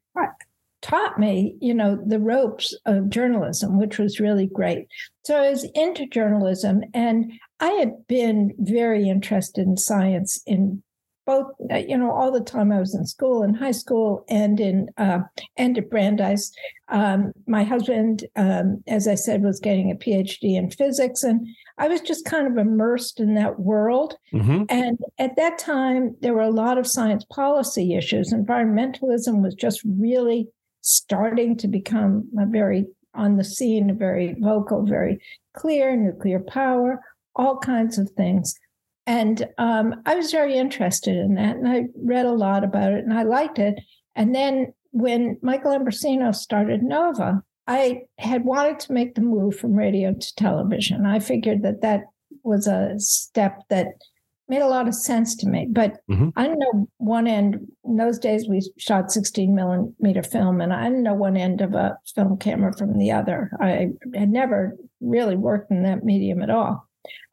taught 0.81 1.19
me, 1.19 1.55
you 1.59 1.73
know, 1.73 2.01
the 2.05 2.19
ropes 2.19 2.77
of 2.85 3.09
journalism, 3.09 3.79
which 3.79 3.97
was 3.97 4.19
really 4.19 4.47
great. 4.47 4.87
So 5.25 5.35
I 5.35 5.49
was 5.49 5.67
into 5.73 6.07
journalism 6.07 6.81
and 6.93 7.31
I 7.59 7.69
had 7.71 8.07
been 8.07 8.53
very 8.59 9.09
interested 9.09 9.65
in 9.65 9.77
science 9.77 10.41
in 10.45 10.83
both, 11.25 11.47
uh, 11.71 11.75
you 11.75 11.97
know, 11.97 12.09
all 12.09 12.31
the 12.31 12.39
time 12.39 12.71
I 12.71 12.79
was 12.79 12.95
in 12.95 13.05
school, 13.05 13.43
in 13.43 13.53
high 13.53 13.71
school, 13.71 14.23
and 14.29 14.59
in 14.59 14.87
uh, 14.97 15.19
and 15.57 15.77
at 15.77 15.89
Brandeis. 15.89 16.51
Um, 16.87 17.33
my 17.45 17.65
husband, 17.65 18.23
um, 18.37 18.81
as 18.87 19.09
I 19.09 19.15
said, 19.15 19.43
was 19.43 19.59
getting 19.59 19.91
a 19.91 19.95
PhD 19.95 20.55
in 20.55 20.71
physics, 20.71 21.23
and 21.23 21.45
I 21.77 21.89
was 21.89 21.99
just 21.99 22.25
kind 22.25 22.47
of 22.47 22.57
immersed 22.57 23.19
in 23.19 23.35
that 23.35 23.59
world. 23.59 24.15
Mm-hmm. 24.33 24.63
And 24.69 24.97
at 25.19 25.35
that 25.35 25.57
time, 25.59 26.15
there 26.21 26.33
were 26.33 26.39
a 26.41 26.49
lot 26.49 26.77
of 26.77 26.87
science 26.87 27.25
policy 27.25 27.93
issues. 27.93 28.33
Environmentalism 28.33 29.43
was 29.43 29.53
just 29.53 29.81
really 29.83 30.47
starting 30.87 31.57
to 31.57 31.67
become 31.67 32.29
a 32.39 32.45
very 32.45 32.85
on 33.13 33.37
the 33.37 33.43
scene, 33.43 33.97
very 33.97 34.35
vocal, 34.39 34.85
very 34.85 35.19
clear, 35.55 35.95
nuclear 35.95 36.39
power, 36.39 37.01
all 37.35 37.57
kinds 37.57 37.97
of 37.97 38.09
things. 38.11 38.55
And 39.05 39.47
um, 39.57 40.01
I 40.05 40.15
was 40.15 40.31
very 40.31 40.55
interested 40.55 41.17
in 41.17 41.35
that. 41.35 41.55
And 41.55 41.67
I 41.67 41.85
read 41.95 42.25
a 42.25 42.31
lot 42.31 42.63
about 42.63 42.91
it 42.91 43.03
and 43.03 43.13
I 43.13 43.23
liked 43.23 43.57
it. 43.57 43.79
And 44.15 44.35
then 44.35 44.73
when 44.91 45.37
Michael 45.41 45.71
Ambrosino 45.71 46.33
started 46.35 46.83
Nova, 46.83 47.41
I 47.67 48.03
had 48.17 48.45
wanted 48.45 48.79
to 48.81 48.93
make 48.93 49.15
the 49.15 49.21
move 49.21 49.57
from 49.57 49.75
radio 49.75 50.13
to 50.13 50.35
television. 50.35 51.05
I 51.05 51.19
figured 51.19 51.63
that 51.63 51.81
that 51.81 52.03
was 52.43 52.67
a 52.67 52.99
step 52.99 53.63
that 53.69 53.87
made 54.49 54.61
a 54.61 54.67
lot 54.67 54.87
of 54.87 54.95
sense 54.95 55.35
to 55.37 55.47
me. 55.47 55.67
But 55.69 55.99
mm-hmm. 56.09 56.29
I 56.35 56.43
didn't 56.43 56.59
know 56.59 56.89
one 56.97 57.27
end. 57.27 57.67
In 57.83 57.97
those 57.97 58.19
days, 58.19 58.47
we 58.47 58.61
shot 58.77 59.11
16 59.11 59.53
millimeter 59.53 60.23
film, 60.23 60.61
and 60.61 60.73
I 60.73 60.85
didn't 60.85 61.03
know 61.03 61.13
one 61.13 61.37
end 61.37 61.61
of 61.61 61.73
a 61.73 61.97
film 62.15 62.37
camera 62.37 62.73
from 62.75 62.97
the 62.97 63.11
other. 63.11 63.51
I 63.59 63.89
had 64.13 64.29
never 64.29 64.77
really 65.01 65.35
worked 65.35 65.71
in 65.71 65.83
that 65.83 66.03
medium 66.03 66.41
at 66.41 66.49
all. 66.49 66.87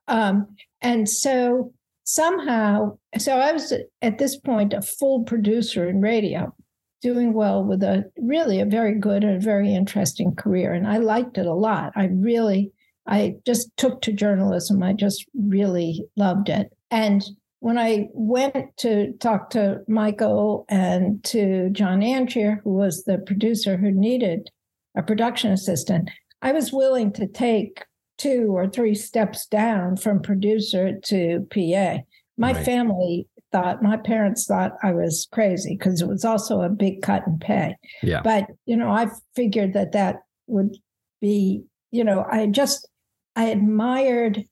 Um, 0.08 0.56
and 0.80 1.08
so 1.08 1.72
somehow, 2.04 2.98
so 3.18 3.36
I 3.38 3.52
was 3.52 3.72
at 4.02 4.18
this 4.18 4.36
point 4.36 4.72
a 4.72 4.82
full 4.82 5.24
producer 5.24 5.88
in 5.88 6.00
radio, 6.00 6.54
doing 7.02 7.32
well 7.32 7.64
with 7.64 7.82
a 7.82 8.10
really 8.18 8.60
a 8.60 8.66
very 8.66 8.98
good 8.98 9.24
and 9.24 9.42
very 9.42 9.74
interesting 9.74 10.34
career. 10.34 10.72
And 10.72 10.86
I 10.86 10.98
liked 10.98 11.38
it 11.38 11.46
a 11.46 11.54
lot. 11.54 11.92
I 11.96 12.06
really, 12.06 12.72
I 13.06 13.34
just 13.46 13.74
took 13.76 14.00
to 14.02 14.12
journalism. 14.12 14.82
I 14.82 14.92
just 14.92 15.26
really 15.34 16.04
loved 16.16 16.48
it. 16.48 16.72
And 16.94 17.24
when 17.58 17.76
I 17.76 18.06
went 18.12 18.76
to 18.76 19.14
talk 19.14 19.50
to 19.50 19.80
Michael 19.88 20.64
and 20.68 21.24
to 21.24 21.70
John 21.70 22.04
Angier, 22.04 22.60
who 22.62 22.72
was 22.72 23.02
the 23.02 23.18
producer 23.18 23.76
who 23.76 23.90
needed 23.90 24.48
a 24.96 25.02
production 25.02 25.50
assistant, 25.50 26.08
I 26.40 26.52
was 26.52 26.72
willing 26.72 27.12
to 27.14 27.26
take 27.26 27.84
two 28.16 28.52
or 28.54 28.68
three 28.68 28.94
steps 28.94 29.44
down 29.46 29.96
from 29.96 30.22
producer 30.22 30.92
to 31.06 31.48
PA. 31.50 32.04
My 32.38 32.52
right. 32.52 32.64
family 32.64 33.26
thought, 33.50 33.82
my 33.82 33.96
parents 33.96 34.46
thought 34.46 34.74
I 34.84 34.92
was 34.92 35.26
crazy 35.32 35.76
because 35.76 36.00
it 36.00 36.06
was 36.06 36.24
also 36.24 36.60
a 36.60 36.68
big 36.68 37.02
cut 37.02 37.26
in 37.26 37.40
pay. 37.40 37.74
Yeah. 38.04 38.20
But, 38.22 38.46
you 38.66 38.76
know, 38.76 38.90
I 38.90 39.08
figured 39.34 39.72
that 39.72 39.92
that 39.92 40.18
would 40.46 40.76
be, 41.20 41.64
you 41.90 42.04
know, 42.04 42.24
I 42.30 42.46
just, 42.46 42.88
I 43.34 43.46
admired 43.46 44.44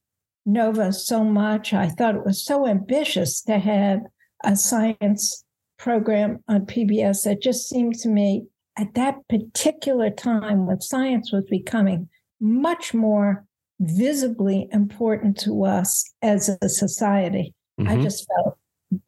Nova 0.45 0.93
so 0.93 1.25
much. 1.25 1.73
I 1.73 1.89
thought 1.89 2.17
it 2.17 2.25
was 2.25 2.45
so 2.45 2.67
ambitious 2.67 3.43
to 3.43 3.59
have 3.59 4.01
a 4.45 4.57
science 4.57 5.45
program 5.79 6.43
on 6.49 6.67
PBS 6.67 7.27
It 7.27 7.43
just 7.43 7.69
seemed 7.69 7.97
to 7.97 8.09
me 8.09 8.47
at 8.79 8.95
that 8.95 9.17
particular 9.29 10.11
time 10.11 10.67
when 10.67 10.81
science 10.81 11.33
was 11.33 11.45
becoming 11.45 12.09
much 12.41 12.95
more 12.95 13.45
visibly 13.81 14.69
important 14.73 15.39
to 15.41 15.65
us 15.65 16.13
as 16.23 16.49
a 16.61 16.69
society. 16.69 17.55
Mm-hmm. 17.81 17.91
I 17.91 18.03
just 18.03 18.27
felt 18.29 18.57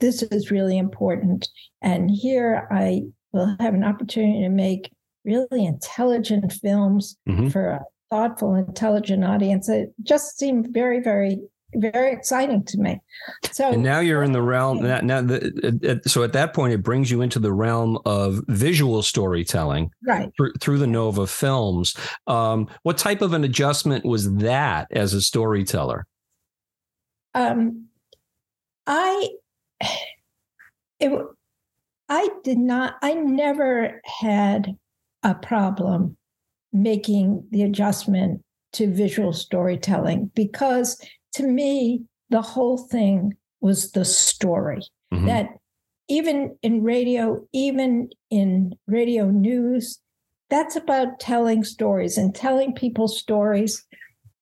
this 0.00 0.23
is 0.23 0.50
really 0.50 0.79
important. 0.79 1.49
And 1.83 2.11
here 2.11 2.67
I 2.71 3.03
will 3.33 3.57
have 3.61 3.75
an 3.75 3.85
opportunity 3.85 4.43
to 4.43 4.49
make 4.49 4.91
really 5.25 5.64
intelligent 5.64 6.53
films 6.53 7.17
mm-hmm. 7.29 7.49
for 7.49 7.67
a 7.69 7.85
thoughtful, 8.14 8.54
intelligent 8.54 9.25
audience. 9.25 9.68
It 9.68 9.92
just 10.02 10.38
seemed 10.38 10.68
very, 10.73 11.00
very 11.00 11.40
very 11.76 12.12
exciting 12.12 12.62
to 12.62 12.78
me. 12.78 13.00
So 13.50 13.73
and 13.73 13.83
now 13.83 13.99
you're 13.99 14.23
in 14.23 14.30
the 14.30 14.42
realm 14.42 14.80
now. 14.80 15.00
now 15.00 15.21
the, 15.21 16.00
so 16.06 16.23
at 16.23 16.33
that 16.33 16.54
point, 16.54 16.73
it 16.73 16.85
brings 16.85 17.11
you 17.11 17.21
into 17.21 17.40
the 17.40 17.52
realm 17.52 17.99
of 18.06 18.42
visual 18.47 19.02
storytelling, 19.02 19.90
right? 20.06 20.30
Through, 20.37 20.52
through 20.61 20.78
the 20.78 20.87
Nova 20.87 21.26
films. 21.26 21.97
Um, 22.28 22.68
what 22.85 22.97
type 22.97 23.23
of 23.23 23.33
an 23.33 23.42
adjustment 23.42 24.04
was 24.04 24.33
that 24.37 24.87
as 24.92 25.14
a 25.14 25.21
storyteller? 25.21 26.06
Um, 27.35 27.87
I 28.87 29.30
it 31.00 31.26
I 32.09 32.28
did 32.44 32.59
not. 32.59 32.94
I 33.02 33.14
never 33.14 34.00
had 34.21 34.76
a 35.25 35.35
problem 35.35 36.16
making 36.75 37.47
the 37.50 37.62
adjustment 37.62 38.43
to 38.75 38.93
visual 38.93 39.33
storytelling 39.33 40.31
because 40.35 41.00
to 41.35 41.45
me, 41.45 42.02
the 42.31 42.43
whole 42.43 42.78
thing 42.78 43.33
was 43.61 43.93
the 43.93 44.04
story 44.04 44.83
mm-hmm. 45.12 45.26
that 45.26 45.49
even 46.09 46.57
in 46.62 46.83
radio, 46.83 47.40
even 47.52 48.11
in 48.31 48.75
radio 48.87 49.31
news, 49.31 49.99
that's 50.50 50.76
about 50.76 51.21
telling 51.21 51.64
stories 51.64 52.19
and 52.19 52.35
telling 52.35 52.75
people 52.75 53.09
stories 53.09 53.85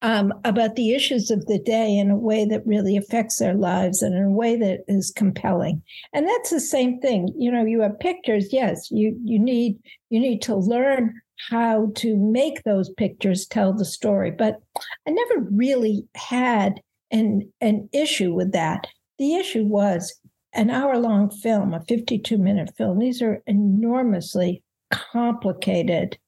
um, 0.02 0.32
about 0.44 0.74
the 0.74 0.92
issues 0.92 1.30
of 1.30 1.46
the 1.46 1.60
day 1.60 1.96
in 1.96 2.10
a 2.10 2.16
way 2.16 2.44
that 2.44 2.66
really 2.66 2.96
affects 2.96 3.38
their 3.38 3.54
lives 3.54 4.02
and 4.02 4.14
in 4.14 4.24
a 4.24 4.30
way 4.30 4.56
that 4.56 4.80
is 4.88 5.12
compelling. 5.14 5.80
And 6.12 6.26
that's 6.26 6.50
the 6.50 6.60
same 6.60 6.98
thing. 7.00 7.32
You 7.38 7.52
know, 7.52 7.64
you 7.64 7.80
have 7.82 8.00
pictures. 8.00 8.52
Yes, 8.52 8.90
you 8.90 9.16
you 9.22 9.38
need 9.38 9.78
you 10.10 10.18
need 10.18 10.42
to 10.42 10.56
learn 10.56 11.21
how 11.50 11.90
to 11.96 12.16
make 12.16 12.62
those 12.62 12.90
pictures 12.90 13.46
tell 13.46 13.72
the 13.72 13.84
story. 13.84 14.30
But 14.30 14.60
I 15.06 15.10
never 15.10 15.40
really 15.50 16.06
had 16.14 16.80
an, 17.10 17.50
an 17.60 17.88
issue 17.92 18.32
with 18.32 18.52
that. 18.52 18.86
The 19.18 19.34
issue 19.36 19.64
was 19.64 20.18
an 20.52 20.70
hour 20.70 20.98
long 20.98 21.30
film, 21.30 21.74
a 21.74 21.80
52 21.84 22.38
minute 22.38 22.72
film. 22.76 22.98
These 22.98 23.22
are 23.22 23.42
enormously 23.46 24.62
complicated 24.90 26.18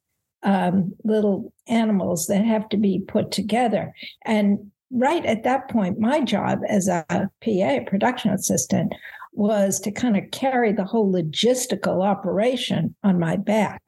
um, 0.42 0.94
little 1.04 1.52
animals 1.68 2.26
that 2.26 2.44
have 2.44 2.68
to 2.70 2.76
be 2.76 3.00
put 3.06 3.30
together. 3.30 3.92
And 4.24 4.70
right 4.90 5.24
at 5.24 5.44
that 5.44 5.68
point, 5.70 5.98
my 5.98 6.20
job 6.20 6.60
as 6.68 6.88
a 6.88 7.04
PA, 7.08 7.78
production 7.86 8.32
assistant, 8.32 8.92
was 9.32 9.80
to 9.80 9.90
kind 9.90 10.16
of 10.16 10.30
carry 10.30 10.72
the 10.72 10.84
whole 10.84 11.12
logistical 11.12 12.04
operation 12.04 12.94
on 13.02 13.18
my 13.18 13.36
back. 13.36 13.82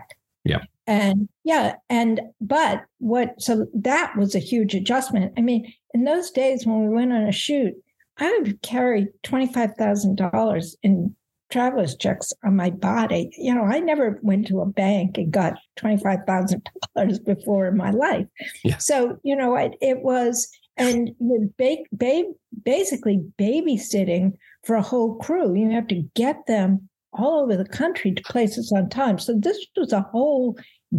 Yeah. 0.45 0.63
And 0.87 1.29
yeah, 1.45 1.77
and 1.89 2.21
but 2.41 2.85
what 2.99 3.41
so 3.41 3.67
that 3.75 4.17
was 4.17 4.35
a 4.35 4.41
huge 4.41 4.75
adjustment. 4.75 5.33
I 5.37 5.41
mean, 5.41 5.73
in 5.95 6.05
those 6.05 6.31
days 6.31 6.65
when 6.65 6.83
we 6.83 6.95
went 6.95 7.13
on 7.13 7.23
a 7.23 7.33
shoot, 7.33 7.75
I 8.19 8.39
would 8.43 8.63
carry 8.63 9.09
twenty 9.23 9.53
five 9.53 9.75
thousand 9.75 10.17
dollars 10.17 10.77
in 10.83 11.15
traveler's 11.51 11.97
checks 11.97 12.33
on 12.45 12.57
my 12.57 12.71
body. 12.71 13.31
You 13.37 13.55
know, 13.55 13.65
I 13.65 13.81
never 13.81 14.19
went 14.23 14.47
to 14.49 14.61
a 14.61 14.67
bank 14.67 15.19
and 15.19 15.33
got 15.33 15.55
twenty 15.77 16.03
five 16.03 16.21
thousand 16.27 16.69
dollars 16.95 17.19
before 17.19 17.67
in 17.67 17.77
my 17.77 17.91
life. 17.91 18.27
Yeah. 18.65 18.79
So 18.79 19.19
you 19.23 19.35
know, 19.35 19.57
it, 19.57 19.75
it 19.81 20.03
was 20.03 20.49
and 20.77 21.11
ba- 21.59 21.77
ba- 21.93 22.33
basically 22.65 23.25
babysitting 23.39 24.33
for 24.65 24.77
a 24.77 24.83
whole 24.83 25.17
crew. 25.17 25.55
You 25.55 25.71
have 25.71 25.89
to 25.89 26.03
get 26.15 26.47
them 26.47 26.89
all 27.13 27.41
over 27.43 27.57
the 27.57 27.69
country 27.69 28.13
to 28.13 28.23
places 28.25 28.73
on 28.77 28.89
time. 28.89 29.19
So 29.19 29.35
this 29.35 29.59
was 29.77 29.93
a 29.93 30.03
whole 30.03 30.59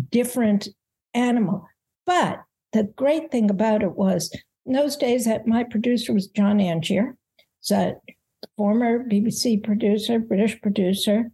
different 0.10 0.70
animal. 1.14 1.68
But 2.06 2.42
the 2.74 2.84
great 2.84 3.32
thing 3.32 3.50
about 3.50 3.84
it 3.84 3.96
was 3.96 4.34
in 4.66 4.74
those 4.74 4.96
days 4.96 5.26
that 5.26 5.48
my 5.48 5.64
producer 5.64 6.14
was 6.14 6.28
John 6.28 6.60
Angier, 6.60 7.16
a 7.72 7.94
former 8.58 9.04
BBC 9.04 9.64
producer, 9.64 10.20
British 10.20 10.60
producer. 10.62 11.32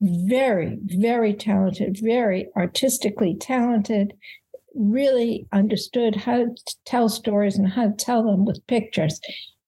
very, 0.00 0.78
very 0.84 1.34
talented, 1.34 1.98
very 2.00 2.46
artistically 2.56 3.34
talented, 3.34 4.14
really 4.74 5.46
understood 5.52 6.14
how 6.14 6.44
to 6.44 6.76
tell 6.86 7.08
stories 7.08 7.58
and 7.58 7.68
how 7.68 7.86
to 7.88 7.92
tell 7.92 8.22
them 8.22 8.44
with 8.44 8.64
pictures. 8.68 9.20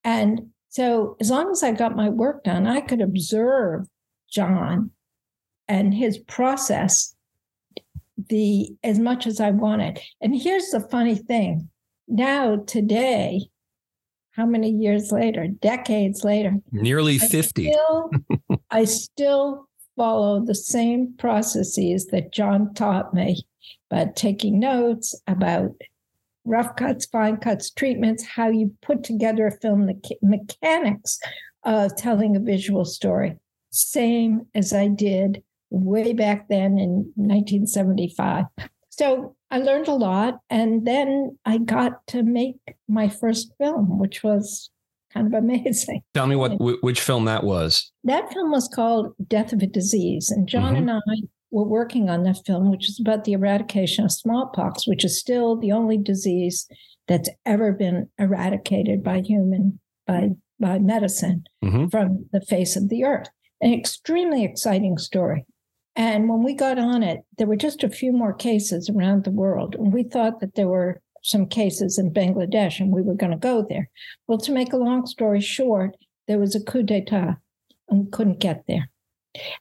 And 0.05 0.51
so, 0.69 1.17
as 1.19 1.29
long 1.29 1.51
as 1.51 1.63
I 1.63 1.73
got 1.73 1.97
my 1.97 2.07
work 2.07 2.45
done, 2.45 2.65
I 2.65 2.79
could 2.79 3.01
observe 3.01 3.87
John 4.31 4.91
and 5.67 5.93
his 5.93 6.17
process 6.17 7.13
the 8.17 8.69
as 8.83 8.99
much 8.99 9.27
as 9.27 9.39
I 9.39 9.51
wanted. 9.51 9.99
And 10.21 10.35
here's 10.35 10.69
the 10.69 10.87
funny 10.91 11.15
thing. 11.15 11.69
Now 12.07 12.57
today, 12.57 13.41
how 14.31 14.45
many 14.45 14.69
years 14.69 15.11
later, 15.11 15.47
decades 15.47 16.23
later, 16.23 16.55
nearly 16.71 17.17
50. 17.17 17.69
I 17.69 17.71
still, 17.71 18.11
I 18.71 18.85
still 18.85 19.67
follow 19.95 20.43
the 20.43 20.55
same 20.55 21.13
processes 21.17 22.07
that 22.07 22.31
John 22.31 22.73
taught 22.73 23.13
me, 23.13 23.45
but 23.89 24.15
taking 24.15 24.59
notes 24.59 25.19
about 25.27 25.71
rough 26.45 26.75
cuts, 26.75 27.05
fine 27.05 27.37
cuts, 27.37 27.69
treatments, 27.71 28.25
how 28.25 28.49
you 28.49 28.73
put 28.81 29.03
together 29.03 29.47
a 29.47 29.59
film, 29.59 29.85
the 29.85 30.17
mechanics 30.21 31.19
of 31.63 31.95
telling 31.95 32.35
a 32.35 32.39
visual 32.39 32.85
story, 32.85 33.37
same 33.69 34.47
as 34.55 34.73
I 34.73 34.87
did 34.87 35.43
way 35.71 36.13
back 36.13 36.47
then 36.49 36.77
in 36.77 37.11
1975. 37.15 38.45
So 38.89 39.35
I 39.49 39.57
learned 39.57 39.87
a 39.87 39.93
lot. 39.93 40.39
And 40.49 40.85
then 40.85 41.37
I 41.45 41.57
got 41.57 42.05
to 42.07 42.23
make 42.23 42.57
my 42.87 43.09
first 43.09 43.51
film, 43.57 43.97
which 43.97 44.23
was 44.23 44.69
kind 45.13 45.27
of 45.27 45.33
amazing. 45.43 46.01
Tell 46.13 46.27
me 46.27 46.35
what 46.35 46.59
which 46.83 47.01
film 47.01 47.25
that 47.25 47.43
was. 47.43 47.91
That 48.03 48.31
film 48.31 48.51
was 48.51 48.67
called 48.67 49.13
Death 49.27 49.53
of 49.53 49.61
a 49.61 49.67
Disease. 49.67 50.29
And 50.29 50.47
John 50.47 50.75
mm-hmm. 50.75 50.89
and 50.89 50.91
I 50.91 51.27
were 51.51 51.65
working 51.65 52.09
on 52.09 52.23
that 52.23 52.45
film, 52.45 52.69
which 52.69 52.87
is 52.87 52.99
about 52.99 53.23
the 53.23 53.33
eradication 53.33 54.05
of 54.05 54.11
smallpox, 54.11 54.87
which 54.87 55.03
is 55.03 55.19
still 55.19 55.57
the 55.57 55.71
only 55.71 55.97
disease 55.97 56.67
that's 57.07 57.29
ever 57.45 57.73
been 57.73 58.09
eradicated 58.17 59.03
by 59.03 59.21
human 59.21 59.79
by 60.07 60.29
by 60.59 60.79
medicine 60.79 61.43
mm-hmm. 61.63 61.87
from 61.87 62.25
the 62.31 62.41
face 62.41 62.75
of 62.75 62.89
the 62.89 63.03
earth. 63.03 63.27
An 63.59 63.73
extremely 63.73 64.43
exciting 64.43 64.97
story. 64.97 65.45
And 65.95 66.29
when 66.29 66.43
we 66.43 66.53
got 66.53 66.79
on 66.79 67.03
it, 67.03 67.21
there 67.37 67.47
were 67.47 67.55
just 67.55 67.83
a 67.83 67.89
few 67.89 68.11
more 68.11 68.33
cases 68.33 68.89
around 68.89 69.23
the 69.23 69.31
world. 69.31 69.75
And 69.75 69.91
we 69.91 70.03
thought 70.03 70.39
that 70.39 70.55
there 70.55 70.69
were 70.69 71.01
some 71.23 71.45
cases 71.45 71.99
in 71.99 72.13
Bangladesh 72.13 72.79
and 72.79 72.91
we 72.91 73.01
were 73.01 73.13
going 73.13 73.31
to 73.31 73.37
go 73.37 73.65
there. 73.67 73.89
Well, 74.27 74.39
to 74.39 74.51
make 74.51 74.73
a 74.73 74.77
long 74.77 75.05
story 75.05 75.41
short, 75.41 75.95
there 76.27 76.39
was 76.39 76.55
a 76.55 76.63
coup 76.63 76.83
d'etat 76.83 77.35
and 77.89 78.05
we 78.05 78.11
couldn't 78.11 78.39
get 78.39 78.63
there. 78.67 78.89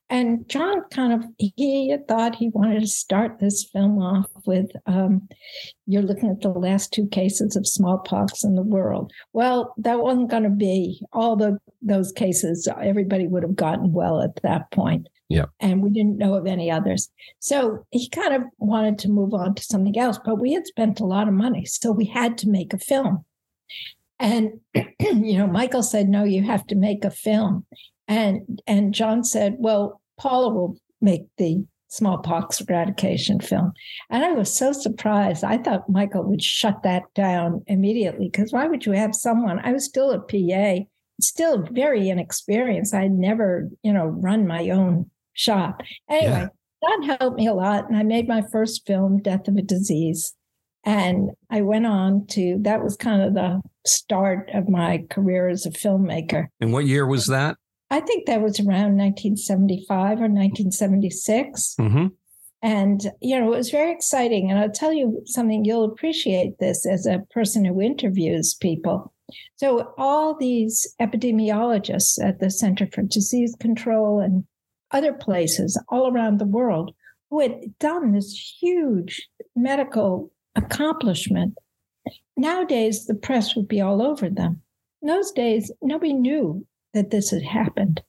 And 0.08 0.48
John 0.48 0.82
kind 0.90 1.12
of 1.12 1.24
he 1.38 1.96
thought 2.08 2.34
he 2.34 2.48
wanted 2.48 2.80
to 2.80 2.88
start 2.88 3.38
this 3.38 3.64
film 3.72 3.98
off 3.98 4.26
with 4.44 4.70
um, 4.86 5.28
you're 5.86 6.02
looking 6.02 6.28
at 6.28 6.40
the 6.40 6.48
last 6.48 6.92
two 6.92 7.06
cases 7.06 7.54
of 7.54 7.68
smallpox 7.68 8.42
in 8.42 8.56
the 8.56 8.62
world. 8.62 9.12
Well, 9.32 9.74
that 9.78 10.00
wasn't 10.00 10.30
going 10.30 10.42
to 10.42 10.50
be 10.50 11.00
all 11.12 11.36
the 11.36 11.58
those 11.82 12.10
cases. 12.10 12.68
Everybody 12.82 13.28
would 13.28 13.44
have 13.44 13.54
gotten 13.54 13.92
well 13.92 14.20
at 14.20 14.42
that 14.42 14.70
point. 14.72 15.08
Yeah. 15.30 15.44
And 15.60 15.80
we 15.80 15.90
didn't 15.90 16.18
know 16.18 16.34
of 16.34 16.48
any 16.48 16.72
others. 16.72 17.08
So 17.38 17.86
he 17.92 18.08
kind 18.08 18.34
of 18.34 18.42
wanted 18.58 18.98
to 18.98 19.08
move 19.08 19.32
on 19.32 19.54
to 19.54 19.62
something 19.62 19.96
else, 19.96 20.18
but 20.24 20.40
we 20.40 20.52
had 20.52 20.66
spent 20.66 20.98
a 20.98 21.06
lot 21.06 21.28
of 21.28 21.34
money. 21.34 21.64
So 21.64 21.92
we 21.92 22.06
had 22.06 22.36
to 22.38 22.48
make 22.48 22.74
a 22.74 22.78
film. 22.78 23.24
And, 24.18 24.60
you 24.74 25.38
know, 25.38 25.46
Michael 25.46 25.84
said, 25.84 26.08
no, 26.08 26.24
you 26.24 26.42
have 26.42 26.66
to 26.66 26.74
make 26.74 27.04
a 27.04 27.12
film. 27.12 27.64
And 28.08 28.60
and 28.66 28.92
John 28.92 29.22
said, 29.22 29.54
well, 29.60 30.00
Paula 30.18 30.52
will 30.52 30.76
make 31.00 31.26
the 31.38 31.64
smallpox 31.86 32.60
eradication 32.60 33.38
film. 33.38 33.72
And 34.10 34.24
I 34.24 34.32
was 34.32 34.52
so 34.52 34.72
surprised. 34.72 35.44
I 35.44 35.58
thought 35.58 35.88
Michael 35.88 36.24
would 36.24 36.42
shut 36.42 36.82
that 36.82 37.04
down 37.14 37.62
immediately 37.68 38.28
because 38.28 38.52
why 38.52 38.66
would 38.66 38.84
you 38.84 38.92
have 38.92 39.14
someone? 39.14 39.60
I 39.60 39.72
was 39.72 39.84
still 39.84 40.10
a 40.10 40.18
PA, 40.18 40.84
still 41.20 41.62
very 41.70 42.08
inexperienced. 42.08 42.94
I'd 42.94 43.12
never, 43.12 43.68
you 43.84 43.92
know, 43.92 44.06
run 44.06 44.44
my 44.44 44.70
own 44.70 45.08
shop. 45.32 45.82
Anyway, 46.08 46.30
yeah. 46.32 46.48
that 46.82 47.16
helped 47.18 47.36
me 47.36 47.46
a 47.46 47.54
lot. 47.54 47.88
And 47.88 47.96
I 47.96 48.02
made 48.02 48.28
my 48.28 48.42
first 48.52 48.86
film, 48.86 49.22
Death 49.22 49.48
of 49.48 49.56
a 49.56 49.62
Disease. 49.62 50.34
And 50.84 51.30
I 51.50 51.60
went 51.60 51.86
on 51.86 52.26
to, 52.28 52.56
that 52.62 52.82
was 52.82 52.96
kind 52.96 53.22
of 53.22 53.34
the 53.34 53.60
start 53.86 54.50
of 54.54 54.68
my 54.68 55.04
career 55.10 55.48
as 55.48 55.66
a 55.66 55.70
filmmaker. 55.70 56.46
And 56.60 56.72
what 56.72 56.86
year 56.86 57.06
was 57.06 57.26
that? 57.26 57.56
I 57.90 58.00
think 58.00 58.26
that 58.26 58.40
was 58.40 58.60
around 58.60 58.96
1975 58.96 59.90
or 59.96 60.28
1976. 60.28 61.74
Mm-hmm. 61.78 62.06
And, 62.62 63.10
you 63.20 63.38
know, 63.38 63.52
it 63.52 63.56
was 63.56 63.70
very 63.70 63.90
exciting. 63.90 64.50
And 64.50 64.58
I'll 64.58 64.70
tell 64.70 64.92
you 64.92 65.22
something, 65.24 65.64
you'll 65.64 65.84
appreciate 65.84 66.58
this 66.58 66.86
as 66.86 67.06
a 67.06 67.24
person 67.32 67.64
who 67.64 67.80
interviews 67.80 68.54
people. 68.54 69.12
So, 69.56 69.92
all 69.96 70.36
these 70.36 70.94
epidemiologists 71.00 72.22
at 72.22 72.40
the 72.40 72.50
Center 72.50 72.86
for 72.92 73.02
Disease 73.02 73.54
Control 73.58 74.20
and 74.20 74.44
other 74.92 75.12
places 75.12 75.80
all 75.88 76.12
around 76.12 76.38
the 76.38 76.44
world 76.46 76.94
who 77.30 77.40
had 77.40 77.78
done 77.78 78.12
this 78.12 78.56
huge 78.60 79.28
medical 79.54 80.30
accomplishment. 80.56 81.56
Nowadays, 82.36 83.06
the 83.06 83.14
press 83.14 83.54
would 83.54 83.68
be 83.68 83.80
all 83.80 84.02
over 84.02 84.28
them. 84.28 84.62
In 85.02 85.08
those 85.08 85.30
days, 85.32 85.70
nobody 85.80 86.12
knew 86.12 86.66
that 86.92 87.10
this 87.10 87.30
had 87.30 87.42
happened. 87.42 88.02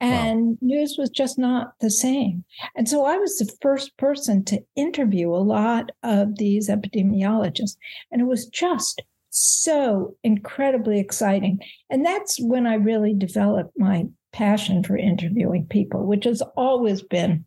And 0.00 0.50
wow. 0.50 0.56
news 0.60 0.96
was 0.96 1.10
just 1.10 1.38
not 1.38 1.72
the 1.80 1.90
same. 1.90 2.44
And 2.76 2.88
so 2.88 3.04
I 3.04 3.16
was 3.16 3.36
the 3.38 3.52
first 3.60 3.96
person 3.96 4.44
to 4.44 4.62
interview 4.76 5.30
a 5.30 5.38
lot 5.38 5.90
of 6.02 6.36
these 6.36 6.68
epidemiologists. 6.68 7.76
And 8.12 8.20
it 8.20 8.26
was 8.26 8.46
just 8.46 9.02
so 9.30 10.16
incredibly 10.22 11.00
exciting. 11.00 11.60
And 11.90 12.04
that's 12.04 12.40
when 12.40 12.66
I 12.66 12.74
really 12.74 13.12
developed 13.12 13.72
my 13.76 14.06
passion 14.32 14.82
for 14.82 14.96
interviewing 14.96 15.66
people, 15.68 16.06
which 16.06 16.24
has 16.24 16.42
always 16.56 17.02
been 17.02 17.44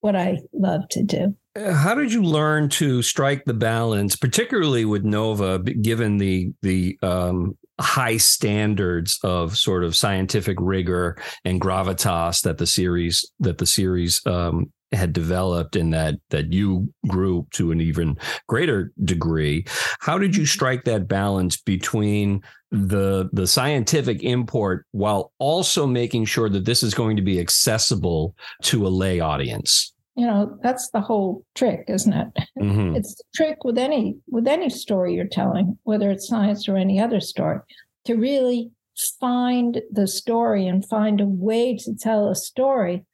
what 0.00 0.16
I 0.16 0.38
love 0.52 0.88
to 0.90 1.02
do. 1.02 1.36
Uh, 1.54 1.72
how 1.72 1.94
did 1.94 2.12
you 2.12 2.22
learn 2.22 2.68
to 2.70 3.02
strike 3.02 3.44
the 3.44 3.54
balance, 3.54 4.16
particularly 4.16 4.84
with 4.84 5.04
Nova, 5.04 5.58
given 5.58 6.18
the 6.18 6.52
the 6.62 6.98
um, 7.02 7.56
high 7.80 8.16
standards 8.16 9.18
of 9.22 9.56
sort 9.56 9.84
of 9.84 9.96
scientific 9.96 10.56
rigor 10.60 11.16
and 11.44 11.60
gravitas 11.60 12.42
that 12.42 12.58
the 12.58 12.66
series 12.66 13.30
that 13.40 13.58
the 13.58 13.66
series 13.66 14.24
um, 14.26 14.72
had 14.92 15.12
developed 15.12 15.76
and 15.76 15.92
that 15.92 16.16
that 16.30 16.52
you 16.52 16.92
grew 17.08 17.46
to 17.52 17.70
an 17.70 17.80
even 17.80 18.16
greater 18.48 18.92
degree 19.04 19.64
how 20.00 20.18
did 20.18 20.36
you 20.36 20.42
mm-hmm. 20.42 20.48
strike 20.48 20.84
that 20.84 21.08
balance 21.08 21.56
between 21.56 22.40
the 22.70 23.28
the 23.32 23.46
scientific 23.46 24.22
import 24.22 24.86
while 24.92 25.32
also 25.38 25.86
making 25.86 26.24
sure 26.24 26.48
that 26.48 26.64
this 26.64 26.82
is 26.82 26.94
going 26.94 27.16
to 27.16 27.22
be 27.22 27.40
accessible 27.40 28.34
to 28.62 28.86
a 28.86 28.88
lay 28.88 29.20
audience 29.20 29.92
you 30.14 30.26
know 30.26 30.58
that's 30.62 30.90
the 30.90 31.00
whole 31.00 31.44
trick 31.54 31.84
isn't 31.88 32.12
it 32.12 32.28
mm-hmm. 32.58 32.96
it's 32.96 33.14
the 33.14 33.24
trick 33.34 33.64
with 33.64 33.78
any 33.78 34.16
with 34.28 34.46
any 34.46 34.68
story 34.68 35.14
you're 35.14 35.26
telling 35.26 35.78
whether 35.84 36.10
it's 36.10 36.28
science 36.28 36.68
or 36.68 36.76
any 36.76 37.00
other 37.00 37.20
story 37.20 37.58
to 38.04 38.14
really 38.14 38.70
find 39.18 39.80
the 39.90 40.06
story 40.06 40.66
and 40.66 40.86
find 40.88 41.20
a 41.20 41.26
way 41.26 41.76
to 41.76 41.94
tell 41.94 42.28
a 42.28 42.34
story 42.34 43.04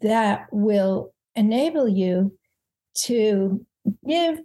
that 0.00 0.46
will 0.50 1.12
enable 1.38 1.88
you 1.88 2.36
to 2.94 3.64
give 4.06 4.40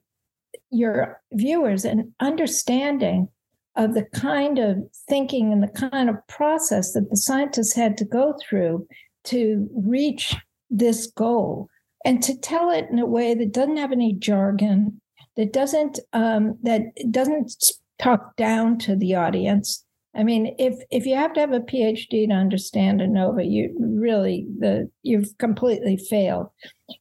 your 0.69 1.21
viewers 1.31 1.85
an 1.85 2.13
understanding 2.19 3.27
of 3.75 3.95
the 3.95 4.03
kind 4.13 4.59
of 4.59 4.77
thinking 5.09 5.51
and 5.51 5.63
the 5.63 5.89
kind 5.89 6.09
of 6.09 6.27
process 6.27 6.93
that 6.93 7.09
the 7.09 7.17
scientists 7.17 7.73
had 7.73 7.97
to 7.97 8.05
go 8.05 8.35
through 8.41 8.87
to 9.23 9.67
reach 9.75 10.35
this 10.69 11.07
goal 11.07 11.67
and 12.05 12.21
to 12.21 12.37
tell 12.37 12.69
it 12.69 12.85
in 12.91 12.99
a 12.99 13.05
way 13.05 13.33
that 13.33 13.51
doesn't 13.51 13.77
have 13.77 13.91
any 13.91 14.13
jargon 14.13 15.01
that 15.35 15.51
doesn't 15.51 15.99
um, 16.13 16.57
that 16.61 16.81
doesn't 17.09 17.71
talk 17.99 18.35
down 18.35 18.77
to 18.77 18.95
the 18.95 19.15
audience 19.15 19.83
I 20.15 20.23
mean, 20.23 20.55
if 20.59 20.75
if 20.91 21.05
you 21.05 21.15
have 21.15 21.33
to 21.33 21.39
have 21.39 21.53
a 21.53 21.59
PhD 21.59 22.27
to 22.27 22.33
understand 22.33 23.01
a 23.01 23.07
Nova, 23.07 23.43
you 23.43 23.75
really 23.79 24.45
the 24.59 24.89
you've 25.01 25.35
completely 25.39 25.97
failed. 25.97 26.49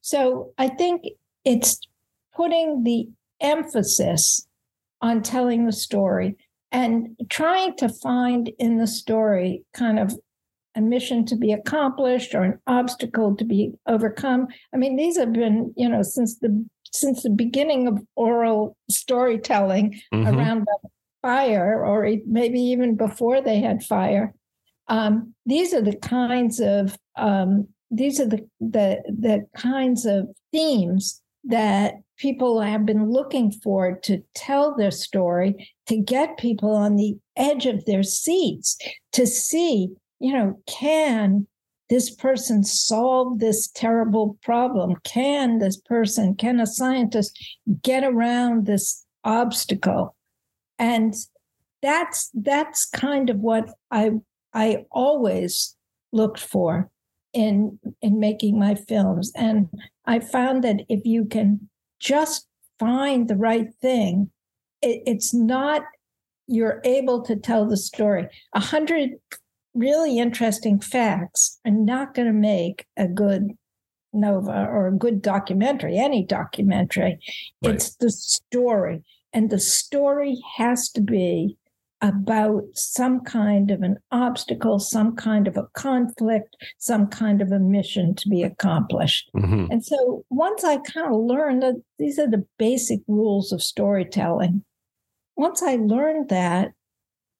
So 0.01 0.51
I 0.57 0.69
think 0.69 1.03
it's 1.45 1.79
putting 2.35 2.83
the 2.83 3.07
emphasis 3.39 4.47
on 5.01 5.21
telling 5.21 5.65
the 5.65 5.73
story 5.73 6.35
and 6.71 7.15
trying 7.29 7.75
to 7.77 7.89
find 7.89 8.51
in 8.57 8.77
the 8.77 8.87
story 8.87 9.63
kind 9.73 9.99
of 9.99 10.17
a 10.75 10.81
mission 10.81 11.25
to 11.25 11.35
be 11.35 11.51
accomplished 11.51 12.33
or 12.33 12.41
an 12.41 12.59
obstacle 12.65 13.35
to 13.35 13.45
be 13.45 13.73
overcome. 13.87 14.47
I 14.73 14.77
mean, 14.77 14.95
these 14.95 15.17
have 15.17 15.33
been, 15.33 15.71
you 15.77 15.87
know, 15.87 16.01
since 16.01 16.39
the 16.39 16.65
since 16.91 17.23
the 17.23 17.29
beginning 17.29 17.87
of 17.87 17.99
oral 18.15 18.75
storytelling 18.89 19.99
mm-hmm. 20.13 20.27
around 20.27 20.65
the 20.65 20.89
fire, 21.23 21.83
or 21.83 22.07
maybe 22.27 22.59
even 22.59 22.95
before 22.95 23.41
they 23.41 23.59
had 23.59 23.83
fire. 23.83 24.35
Um, 24.87 25.33
these 25.47 25.73
are 25.73 25.81
the 25.81 25.95
kinds 25.95 26.59
of 26.59 26.95
um, 27.15 27.67
these 27.89 28.19
are 28.19 28.27
the 28.27 28.47
the 28.59 29.01
the 29.07 29.47
kinds 29.57 30.05
of 30.05 30.27
themes 30.51 31.21
that 31.45 31.95
people 32.17 32.61
have 32.61 32.85
been 32.85 33.09
looking 33.09 33.51
for 33.51 33.97
to 34.03 34.23
tell 34.35 34.75
their 34.75 34.91
story, 34.91 35.69
to 35.87 35.97
get 35.97 36.37
people 36.37 36.75
on 36.75 36.95
the 36.95 37.17
edge 37.35 37.65
of 37.65 37.83
their 37.85 38.03
seats, 38.03 38.77
to 39.11 39.25
see, 39.25 39.89
you 40.19 40.33
know, 40.33 40.59
can 40.67 41.47
this 41.89 42.09
person 42.15 42.63
solve 42.63 43.39
this 43.39 43.67
terrible 43.67 44.37
problem? 44.41 44.95
Can 45.03 45.59
this 45.59 45.77
person, 45.77 46.35
can 46.35 46.59
a 46.59 46.65
scientist 46.65 47.37
get 47.81 48.03
around 48.03 48.65
this 48.65 49.05
obstacle? 49.23 50.15
And 50.79 51.13
that's 51.81 52.29
that's 52.33 52.85
kind 52.89 53.29
of 53.29 53.37
what 53.37 53.69
I 53.91 54.11
I 54.53 54.85
always 54.91 55.75
looked 56.11 56.39
for 56.39 56.89
in 57.33 57.79
in 58.01 58.19
making 58.19 58.59
my 58.59 58.75
films. 58.75 59.31
And 59.35 59.69
I 60.05 60.19
found 60.19 60.63
that 60.63 60.81
if 60.89 61.05
you 61.05 61.25
can 61.25 61.69
just 61.99 62.47
find 62.79 63.27
the 63.27 63.35
right 63.35 63.67
thing, 63.81 64.31
it, 64.81 65.01
it's 65.05 65.33
not 65.33 65.83
you're 66.47 66.81
able 66.83 67.21
to 67.23 67.35
tell 67.35 67.65
the 67.65 67.77
story. 67.77 68.27
A 68.53 68.59
hundred 68.59 69.11
really 69.73 70.19
interesting 70.19 70.79
facts 70.79 71.59
are 71.65 71.71
not 71.71 72.13
going 72.13 72.27
to 72.27 72.33
make 72.33 72.85
a 72.97 73.07
good 73.07 73.51
nova 74.13 74.67
or 74.69 74.87
a 74.87 74.95
good 74.95 75.21
documentary, 75.21 75.97
any 75.97 76.23
documentary. 76.23 77.19
Right. 77.63 77.75
It's 77.75 77.95
the 77.95 78.11
story. 78.11 79.03
And 79.33 79.49
the 79.49 79.59
story 79.59 80.39
has 80.57 80.89
to 80.91 81.01
be 81.01 81.57
about 82.01 82.63
some 82.73 83.21
kind 83.21 83.71
of 83.71 83.81
an 83.81 83.97
obstacle, 84.11 84.77
some 84.77 85.15
kind 85.15 85.47
of 85.47 85.55
a 85.55 85.67
conflict, 85.73 86.55
some 86.77 87.07
kind 87.07 87.41
of 87.41 87.51
a 87.51 87.59
mission 87.59 88.13
to 88.13 88.27
be 88.27 88.43
accomplished. 88.43 89.31
Mm-hmm. 89.35 89.71
And 89.71 89.85
so 89.85 90.25
once 90.29 90.65
I 90.65 90.77
kind 90.77 91.07
of 91.07 91.21
learned 91.21 91.63
that 91.63 91.81
these 91.97 92.19
are 92.19 92.29
the 92.29 92.45
basic 92.59 92.99
rules 93.07 93.53
of 93.53 93.63
storytelling, 93.63 94.65
once 95.37 95.63
I 95.63 95.77
learned 95.77 96.27
that, 96.27 96.73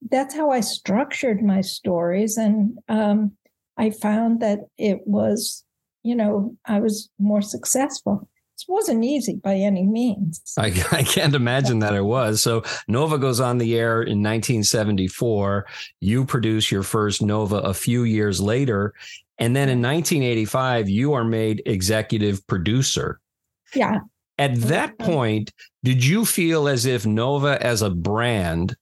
that's 0.09 0.33
how 0.33 0.49
I 0.49 0.61
structured 0.61 1.43
my 1.43 1.59
stories. 1.59 2.37
And 2.37 2.77
um, 2.87 3.33
I 3.77 3.89
found 3.89 4.39
that 4.39 4.59
it 4.77 4.99
was, 5.05 5.65
you 6.03 6.15
know, 6.15 6.55
I 6.65 6.79
was 6.79 7.09
more 7.19 7.41
successful 7.41 8.29
it 8.61 8.71
wasn't 8.71 9.03
easy 9.03 9.35
by 9.35 9.55
any 9.55 9.83
means. 9.83 10.41
I, 10.57 10.67
I 10.91 11.03
can't 11.03 11.35
imagine 11.35 11.79
that 11.79 11.95
it 11.95 12.05
was. 12.05 12.41
So 12.41 12.63
Nova 12.87 13.17
goes 13.17 13.39
on 13.39 13.57
the 13.57 13.75
air 13.77 14.01
in 14.01 14.21
1974. 14.21 15.65
You 15.99 16.25
produce 16.25 16.71
your 16.71 16.83
first 16.83 17.21
Nova 17.21 17.57
a 17.57 17.73
few 17.73 18.03
years 18.03 18.39
later. 18.39 18.93
And 19.39 19.55
then 19.55 19.69
in 19.69 19.81
1985, 19.81 20.89
you 20.89 21.13
are 21.13 21.23
made 21.23 21.63
executive 21.65 22.45
producer. 22.47 23.19
Yeah. 23.73 23.99
At 24.37 24.55
that 24.61 24.97
point, 24.99 25.51
did 25.83 26.05
you 26.05 26.25
feel 26.25 26.67
as 26.67 26.85
if 26.85 27.05
Nova 27.05 27.61
as 27.61 27.81
a 27.81 27.89
brand 27.89 28.75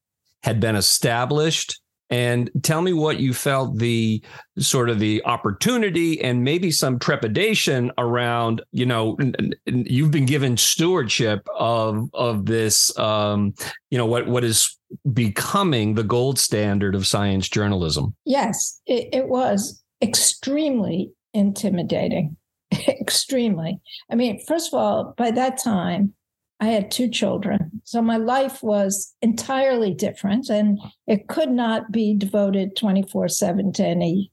had 0.43 0.59
been 0.59 0.75
established 0.75 1.79
and 2.11 2.51
tell 2.61 2.81
me 2.81 2.91
what 2.91 3.19
you 3.19 3.33
felt 3.33 3.77
the 3.77 4.21
sort 4.59 4.89
of 4.89 4.99
the 4.99 5.23
opportunity 5.25 6.21
and 6.21 6.43
maybe 6.43 6.69
some 6.69 6.99
trepidation 6.99 7.91
around 7.97 8.61
you 8.71 8.85
know 8.85 9.17
you've 9.65 10.11
been 10.11 10.25
given 10.25 10.57
stewardship 10.57 11.47
of 11.57 12.09
of 12.13 12.45
this 12.45 12.95
um, 12.99 13.53
you 13.89 13.97
know 13.97 14.05
what 14.05 14.27
what 14.27 14.43
is 14.43 14.77
becoming 15.13 15.95
the 15.95 16.03
gold 16.03 16.37
standard 16.37 16.93
of 16.93 17.07
science 17.07 17.47
journalism. 17.47 18.13
Yes 18.25 18.81
it, 18.85 19.09
it 19.13 19.27
was 19.27 19.81
extremely 20.01 21.11
intimidating. 21.33 22.35
Extremely. 22.87 23.79
I 24.11 24.15
mean 24.15 24.39
first 24.45 24.73
of 24.73 24.79
all 24.79 25.13
by 25.17 25.31
that 25.31 25.57
time 25.57 26.13
I 26.61 26.65
had 26.65 26.91
two 26.91 27.09
children. 27.09 27.81
So 27.83 28.01
my 28.01 28.17
life 28.17 28.61
was 28.61 29.15
entirely 29.23 29.95
different 29.95 30.47
and 30.47 30.79
it 31.07 31.27
could 31.27 31.49
not 31.49 31.91
be 31.91 32.15
devoted 32.15 32.77
24 32.77 33.27
7 33.29 33.73
to 33.73 33.85
any 33.85 34.31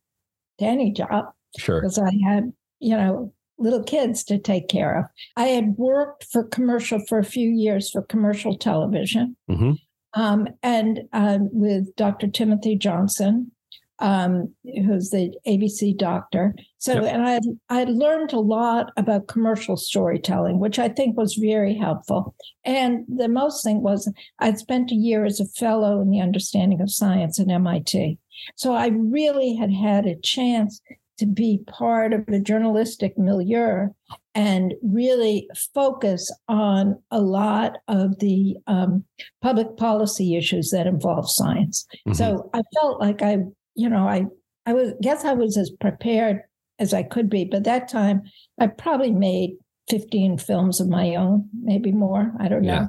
to 0.58 0.64
any 0.66 0.92
job. 0.92 1.32
Sure. 1.56 1.80
Because 1.80 1.98
I 1.98 2.12
had, 2.22 2.52
you 2.80 2.94
know, 2.94 3.32
little 3.58 3.82
kids 3.82 4.22
to 4.24 4.38
take 4.38 4.68
care 4.68 4.98
of. 4.98 5.04
I 5.36 5.46
had 5.46 5.76
worked 5.78 6.26
for 6.30 6.44
commercial 6.44 7.00
for 7.08 7.18
a 7.18 7.24
few 7.24 7.48
years 7.48 7.90
for 7.90 8.02
commercial 8.02 8.56
television. 8.56 9.34
Mm-hmm. 9.50 9.72
Um, 10.14 10.48
and 10.62 11.00
uh, 11.12 11.38
with 11.40 11.94
Dr. 11.96 12.28
Timothy 12.28 12.76
Johnson, 12.76 13.52
um, 14.00 14.54
who's 14.64 15.10
the 15.10 15.32
ABC 15.46 15.96
doctor. 15.96 16.54
So, 16.78 17.02
yep. 17.02 17.14
and 17.14 17.28
I 17.28 17.40
I 17.68 17.84
learned 17.84 18.32
a 18.32 18.40
lot 18.40 18.92
about 18.96 19.28
commercial 19.28 19.76
storytelling, 19.76 20.60
which 20.60 20.78
I 20.78 20.88
think 20.88 21.16
was 21.16 21.34
very 21.34 21.76
helpful. 21.76 22.34
And 22.64 23.04
the 23.08 23.28
most 23.28 23.64
thing 23.64 23.82
was 23.82 24.10
I'd 24.38 24.58
spent 24.58 24.90
a 24.90 24.96
year 24.96 25.24
as 25.24 25.40
a 25.40 25.46
fellow 25.46 26.00
in 26.00 26.10
the 26.10 26.20
understanding 26.20 26.80
of 26.80 26.90
science 26.90 27.40
at 27.40 27.48
MIT. 27.48 28.18
So 28.56 28.74
I 28.74 28.88
really 28.88 29.56
had 29.56 29.72
had 29.72 30.06
a 30.06 30.16
chance 30.20 30.80
to 31.18 31.26
be 31.26 31.60
part 31.66 32.12
of 32.12 32.24
the 32.26 32.40
journalistic 32.40 33.18
milieu 33.18 33.88
and 34.34 34.74
really 34.82 35.48
focus 35.74 36.32
on 36.46 36.96
a 37.10 37.20
lot 37.20 37.78
of 37.88 38.20
the 38.20 38.56
um, 38.68 39.04
public 39.42 39.76
policy 39.76 40.36
issues 40.36 40.70
that 40.70 40.86
involve 40.86 41.28
science. 41.28 41.86
Mm-hmm. 42.06 42.12
So 42.12 42.48
I 42.54 42.62
felt 42.80 43.00
like 43.00 43.20
I 43.20 43.38
you 43.78 43.88
know, 43.88 44.08
I 44.08 44.26
I 44.66 44.72
was 44.74 44.92
guess 45.00 45.24
I 45.24 45.32
was 45.32 45.56
as 45.56 45.70
prepared 45.70 46.42
as 46.80 46.92
I 46.92 47.04
could 47.04 47.30
be. 47.30 47.44
But 47.44 47.64
that 47.64 47.88
time, 47.88 48.22
I 48.58 48.66
probably 48.66 49.12
made 49.12 49.56
15 49.88 50.36
films 50.38 50.80
of 50.80 50.88
my 50.88 51.14
own, 51.14 51.48
maybe 51.62 51.92
more. 51.92 52.32
I 52.38 52.48
don't 52.48 52.64
yeah. 52.64 52.80
know. 52.80 52.88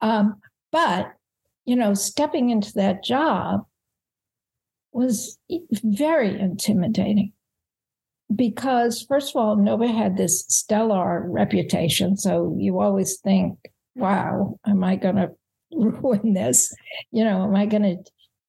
Um, 0.00 0.36
but 0.70 1.12
you 1.66 1.76
know, 1.76 1.94
stepping 1.94 2.50
into 2.50 2.72
that 2.74 3.04
job 3.04 3.66
was 4.92 5.36
very 5.82 6.38
intimidating 6.38 7.32
because, 8.34 9.02
first 9.02 9.34
of 9.34 9.36
all, 9.36 9.56
Nova 9.56 9.88
had 9.88 10.16
this 10.16 10.44
stellar 10.48 11.28
reputation. 11.28 12.16
So 12.16 12.56
you 12.56 12.80
always 12.80 13.18
think, 13.18 13.58
wow, 13.96 14.58
am 14.64 14.84
I 14.84 14.94
going 14.94 15.16
to 15.16 15.30
ruin 15.72 16.34
this? 16.34 16.72
You 17.10 17.24
know, 17.24 17.42
am 17.44 17.56
I 17.56 17.66
going 17.66 17.82
to 17.82 17.96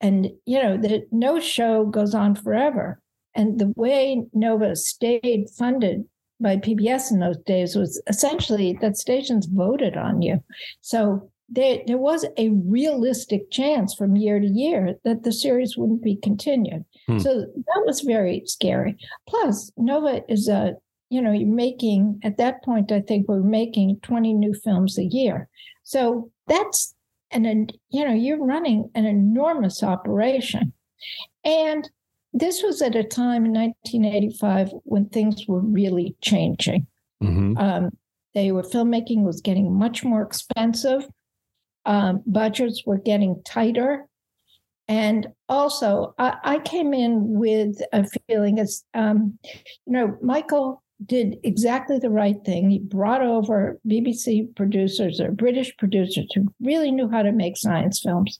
and, 0.02 0.30
you 0.46 0.62
know, 0.62 0.78
the 0.78 1.06
no 1.12 1.40
show 1.40 1.86
goes 1.86 2.14
on 2.16 2.36
forever. 2.36 3.00
And 3.36 3.60
the 3.60 3.72
way 3.76 4.24
Nova 4.34 4.76
stayed 4.76 5.50
funded 5.58 6.06
by 6.42 6.58
PBS 6.58 7.12
in 7.12 7.20
those 7.20 7.38
days 7.38 7.76
was 7.76 8.02
essentially 8.08 8.78
that 8.82 8.98
stations 8.98 9.46
voted 9.46 9.96
on 9.96 10.22
you. 10.22 10.44
So 10.82 11.32
there, 11.48 11.80
there 11.86 11.98
was 11.98 12.26
a 12.38 12.50
realistic 12.50 13.52
chance 13.52 13.94
from 13.94 14.16
year 14.16 14.40
to 14.40 14.48
year 14.48 14.96
that 15.04 15.24
the 15.24 15.32
series 15.32 15.78
wouldn't 15.78 16.02
be 16.02 16.16
continued. 16.16 16.84
Hmm. 17.08 17.20
So 17.20 17.42
that 17.42 17.84
was 17.86 18.02
very 18.02 18.44
scary. 18.46 18.98
Plus, 19.28 19.72
Nova 19.78 20.22
is 20.28 20.48
a, 20.48 20.74
you 21.10 21.22
know, 21.22 21.32
you're 21.32 21.48
making, 21.48 22.20
at 22.24 22.38
that 22.38 22.64
point, 22.64 22.92
I 22.92 23.02
think 23.02 23.28
we're 23.28 23.42
making 23.42 24.00
20 24.02 24.34
new 24.34 24.54
films 24.54 24.98
a 24.98 25.04
year. 25.04 25.48
So 25.84 26.32
that's 26.48 26.96
and 27.32 27.74
you 27.90 28.06
know 28.06 28.14
you're 28.14 28.44
running 28.44 28.90
an 28.96 29.06
enormous 29.06 29.84
operation. 29.84 30.74
And 31.44 31.90
this 32.34 32.62
was 32.64 32.82
at 32.82 32.96
a 32.96 33.04
time 33.04 33.46
in 33.46 33.54
1985 33.54 34.72
when 34.84 35.10
things 35.10 35.48
were 35.48 35.60
really 35.60 36.16
changing. 36.22 36.88
Mm-hmm. 37.24 37.56
um, 37.58 37.92
they 38.34 38.52
were 38.52 38.64
filmmaking 38.64 39.24
was 39.24 39.42
getting 39.42 39.72
much 39.72 40.04
more 40.04 40.22
expensive. 40.22 41.08
Um, 41.86 42.24
budgets 42.26 42.84
were 42.86 42.98
getting 42.98 43.42
tighter. 43.44 44.08
And 44.88 45.28
also 45.48 46.14
I, 46.18 46.38
I, 46.44 46.60
came 46.60 46.94
in 46.94 47.40
with 47.40 47.82
a 47.94 48.06
feeling 48.28 48.60
as 48.60 48.84
um, 48.94 49.38
you 49.44 49.94
know 49.94 50.18
michael 50.22 50.84
did 51.06 51.38
exactly 51.44 52.00
the 52.00 52.10
right 52.10 52.38
thing. 52.46 52.70
He 52.70 52.80
brought 52.80 53.22
over 53.22 53.80
BBC 53.88 54.56
producers 54.56 55.20
or 55.20 55.32
British 55.32 55.76
producers 55.78 56.28
who 56.34 56.54
really 56.62 56.92
knew 56.92 57.10
how 57.10 57.22
to 57.22 57.32
make 57.32 57.58
science 57.58 58.00
films, 58.00 58.40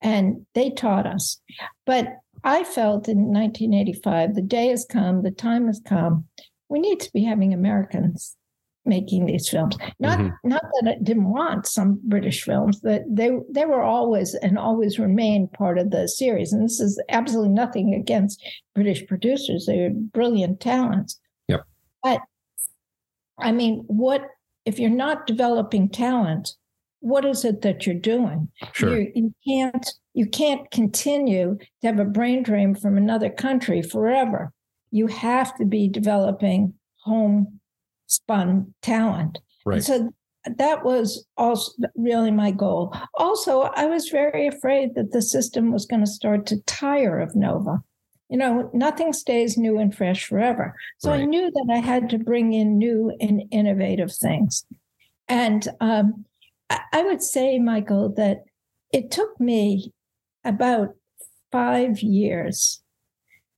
and 0.00 0.46
they 0.54 0.70
taught 0.70 1.06
us. 1.06 1.40
But 1.86 2.08
I 2.42 2.64
felt 2.64 3.08
in 3.08 3.32
1985, 3.32 4.34
the 4.34 4.42
day 4.42 4.68
has 4.68 4.84
come, 4.84 5.22
the 5.22 5.30
time 5.30 5.66
has 5.66 5.80
come. 5.84 6.26
We 6.68 6.78
need 6.78 7.00
to 7.00 7.12
be 7.12 7.24
having 7.24 7.54
Americans 7.54 8.36
making 8.84 9.26
these 9.26 9.48
films. 9.48 9.76
Not 9.98 10.18
mm-hmm. 10.18 10.48
not 10.48 10.62
that 10.62 10.96
I 10.96 11.02
didn't 11.02 11.30
want 11.30 11.66
some 11.66 12.00
British 12.04 12.42
films, 12.42 12.80
that 12.82 13.02
they 13.08 13.30
they 13.50 13.64
were 13.64 13.82
always 13.82 14.34
and 14.34 14.58
always 14.58 14.98
remain 14.98 15.48
part 15.48 15.78
of 15.78 15.90
the 15.90 16.08
series. 16.08 16.52
And 16.52 16.64
this 16.64 16.80
is 16.80 17.02
absolutely 17.08 17.52
nothing 17.52 17.94
against 17.94 18.44
British 18.74 19.06
producers. 19.06 19.66
They're 19.66 19.90
brilliant 19.90 20.60
talents. 20.60 21.18
But 22.04 22.20
I 23.40 23.50
mean, 23.50 23.82
what 23.88 24.22
if 24.64 24.78
you're 24.78 24.90
not 24.90 25.26
developing 25.26 25.88
talent? 25.88 26.50
What 27.00 27.24
is 27.24 27.44
it 27.44 27.62
that 27.62 27.84
you're 27.84 27.96
doing? 27.96 28.48
Sure. 28.72 28.96
You, 28.98 29.10
you 29.14 29.34
can't 29.46 29.86
you 30.14 30.26
can't 30.26 30.70
continue 30.70 31.58
to 31.80 31.86
have 31.86 31.98
a 31.98 32.04
brain 32.04 32.44
drain 32.44 32.74
from 32.76 32.96
another 32.96 33.28
country 33.30 33.82
forever. 33.82 34.52
you 34.94 35.08
have 35.08 35.56
to 35.56 35.64
be 35.64 35.88
developing 35.88 36.72
home 37.02 37.58
spun 38.06 38.72
talent. 38.80 39.40
Right. 39.66 39.76
And 39.76 39.84
so 39.84 40.10
that 40.56 40.84
was 40.84 41.26
also 41.36 41.72
really 41.96 42.30
my 42.30 42.52
goal. 42.52 42.94
Also, 43.14 43.62
I 43.62 43.86
was 43.86 44.08
very 44.08 44.46
afraid 44.46 44.94
that 44.94 45.10
the 45.10 45.20
system 45.22 45.72
was 45.72 45.84
going 45.84 46.04
to 46.04 46.10
start 46.10 46.46
to 46.46 46.62
tire 46.62 47.18
of 47.18 47.34
Nova. 47.34 47.82
You 48.28 48.38
know, 48.38 48.70
nothing 48.72 49.12
stays 49.12 49.56
new 49.56 49.78
and 49.78 49.94
fresh 49.94 50.26
forever. 50.26 50.74
So 50.98 51.10
right. 51.10 51.20
I 51.20 51.24
knew 51.24 51.50
that 51.50 51.68
I 51.72 51.78
had 51.78 52.08
to 52.10 52.18
bring 52.18 52.52
in 52.52 52.78
new 52.78 53.14
and 53.20 53.42
innovative 53.50 54.12
things. 54.12 54.64
And 55.28 55.66
um, 55.80 56.24
I 56.70 57.02
would 57.02 57.22
say, 57.22 57.58
Michael, 57.58 58.12
that 58.16 58.44
it 58.92 59.10
took 59.10 59.38
me 59.38 59.92
about 60.44 60.94
five 61.52 62.00
years 62.00 62.82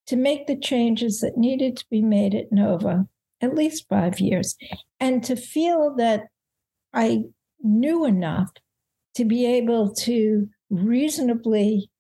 to 0.07 0.17
make 0.17 0.47
the 0.47 0.57
changes 0.57 1.21
that 1.21 1.37
needed 1.37 1.77
to 1.77 1.85
be 1.91 2.03
made 2.03 2.35
at 2.35 2.53
Nova, 2.53 3.07
at 3.41 3.55
least 3.55 3.89
five 3.89 4.21
years, 4.21 4.57
and 5.01 5.23
to 5.25 5.37
feel 5.37 5.95
that 5.97 6.25
I 6.93 7.25
knew 7.63 8.05
enough 8.05 8.51
to 9.15 9.25
be 9.25 9.47
able 9.47 9.95
to 9.95 10.49
reasonably, 10.71 11.91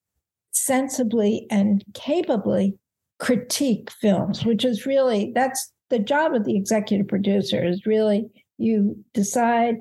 sensibly, 0.56 1.46
and 1.50 1.84
capably 1.94 2.74
critique 3.18 3.90
films, 3.90 4.44
which 4.44 4.64
is 4.64 4.86
really 4.86 5.32
that's 5.34 5.72
the 5.88 5.98
job 5.98 6.34
of 6.34 6.44
the 6.44 6.56
executive 6.56 7.08
producer 7.08 7.64
is 7.64 7.86
really 7.86 8.26
you 8.58 8.96
decide 9.14 9.76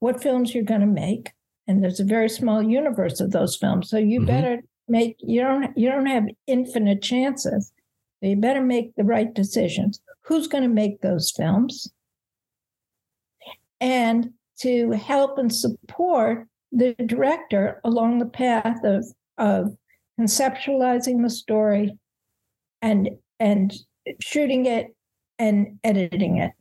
what 0.00 0.22
films 0.22 0.54
you're 0.54 0.64
going 0.64 0.80
to 0.80 0.86
make 0.86 1.32
and 1.66 1.82
there's 1.82 2.00
a 2.00 2.04
very 2.04 2.28
small 2.28 2.62
universe 2.62 3.20
of 3.20 3.30
those 3.30 3.56
films. 3.56 3.88
So 3.88 3.96
you 3.98 4.20
mm-hmm. 4.20 4.26
better 4.26 4.62
make 4.88 5.16
you 5.20 5.40
don't 5.40 5.76
you 5.76 5.88
don't 5.88 6.06
have 6.06 6.28
infinite 6.46 7.02
chances. 7.02 7.72
So 8.20 8.28
you 8.28 8.36
better 8.36 8.62
make 8.62 8.94
the 8.96 9.04
right 9.04 9.32
decisions. 9.32 10.00
Who's 10.22 10.46
going 10.46 10.64
to 10.64 10.68
make 10.68 11.00
those 11.00 11.30
films? 11.30 11.90
And 13.80 14.30
to 14.60 14.92
help 14.92 15.38
and 15.38 15.54
support 15.54 16.46
the 16.70 16.94
director 16.94 17.80
along 17.84 18.18
the 18.18 18.26
path 18.26 18.84
of 18.84 19.06
of 19.38 19.76
conceptualizing 20.20 21.22
the 21.22 21.30
story 21.30 21.96
and 22.82 23.10
and 23.40 23.74
shooting 24.20 24.66
it 24.66 24.94
and 25.38 25.78
editing 25.82 26.38
it 26.38 26.52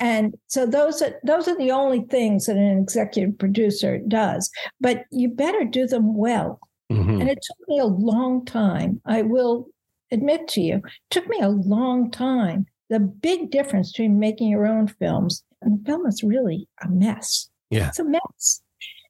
and 0.00 0.34
so 0.46 0.66
those 0.66 1.02
are 1.02 1.14
those 1.22 1.48
are 1.48 1.56
the 1.56 1.70
only 1.70 2.00
things 2.02 2.46
that 2.46 2.56
an 2.56 2.78
executive 2.78 3.38
producer 3.38 3.98
does. 3.98 4.50
But 4.80 5.04
you 5.10 5.28
better 5.28 5.64
do 5.64 5.86
them 5.86 6.16
well. 6.16 6.60
Mm-hmm. 6.90 7.20
And 7.20 7.28
it 7.28 7.38
took 7.42 7.68
me 7.68 7.78
a 7.78 7.86
long 7.86 8.44
time. 8.44 9.00
I 9.06 9.22
will 9.22 9.66
admit 10.12 10.48
to 10.48 10.60
you, 10.60 10.76
it 10.76 10.82
took 11.10 11.28
me 11.28 11.40
a 11.40 11.48
long 11.48 12.10
time. 12.10 12.66
The 12.88 13.00
big 13.00 13.50
difference 13.50 13.92
between 13.92 14.20
making 14.20 14.48
your 14.48 14.66
own 14.66 14.86
films 14.86 15.42
and 15.62 15.80
the 15.80 15.84
film 15.84 16.06
is 16.06 16.22
really 16.22 16.68
a 16.82 16.88
mess. 16.88 17.48
Yeah. 17.70 17.88
It's 17.88 17.98
a 17.98 18.04
mess. 18.04 18.62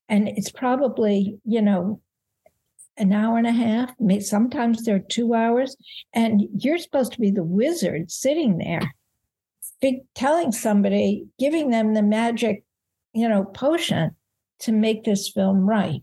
And 0.08 0.28
it's 0.28 0.50
probably, 0.50 1.36
you 1.44 1.60
know, 1.60 2.00
an 2.98 3.12
hour 3.12 3.38
and 3.38 3.46
a 3.46 3.52
half, 3.52 3.94
sometimes 4.20 4.84
they're 4.84 4.98
two 4.98 5.34
hours, 5.34 5.76
and 6.12 6.48
you're 6.58 6.78
supposed 6.78 7.12
to 7.12 7.20
be 7.20 7.30
the 7.30 7.44
wizard 7.44 8.10
sitting 8.10 8.58
there 8.58 8.94
telling 10.14 10.52
somebody, 10.52 11.26
giving 11.38 11.70
them 11.70 11.94
the 11.94 12.02
magic, 12.02 12.64
you 13.12 13.28
know, 13.28 13.44
potion 13.44 14.14
to 14.60 14.72
make 14.72 15.04
this 15.04 15.28
film 15.28 15.68
right. 15.68 16.02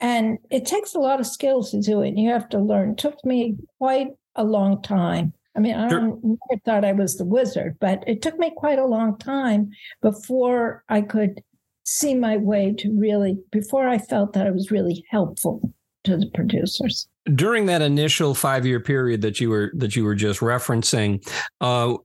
And 0.00 0.38
it 0.50 0.66
takes 0.66 0.94
a 0.94 0.98
lot 0.98 1.20
of 1.20 1.26
skills 1.26 1.70
to 1.70 1.80
do 1.80 2.02
it. 2.02 2.08
And 2.08 2.18
You 2.18 2.30
have 2.30 2.48
to 2.50 2.58
learn. 2.58 2.90
It 2.90 2.98
took 2.98 3.24
me 3.24 3.56
quite 3.78 4.08
a 4.34 4.44
long 4.44 4.82
time. 4.82 5.32
I 5.56 5.60
mean, 5.60 5.74
I 5.74 5.88
never 5.88 6.60
thought 6.64 6.84
I 6.84 6.92
was 6.92 7.16
the 7.16 7.24
wizard, 7.24 7.78
but 7.80 8.04
it 8.06 8.20
took 8.20 8.38
me 8.38 8.52
quite 8.54 8.78
a 8.78 8.84
long 8.84 9.16
time 9.16 9.70
before 10.02 10.84
I 10.90 11.00
could 11.00 11.42
see 11.84 12.14
my 12.14 12.36
way 12.36 12.74
to 12.78 12.92
really, 12.92 13.38
before 13.50 13.88
I 13.88 13.96
felt 13.96 14.34
that 14.34 14.46
I 14.46 14.50
was 14.50 14.70
really 14.70 15.06
helpful 15.08 15.72
to 16.06 16.16
the 16.16 16.30
producers. 16.34 17.06
During 17.34 17.66
that 17.66 17.82
initial 17.82 18.34
five 18.34 18.64
year 18.64 18.80
period 18.80 19.20
that 19.22 19.40
you 19.40 19.50
were 19.50 19.70
that 19.74 19.96
you 19.96 20.04
were 20.04 20.14
just 20.14 20.40
referencing, 20.40 21.26
uh, 21.60 21.96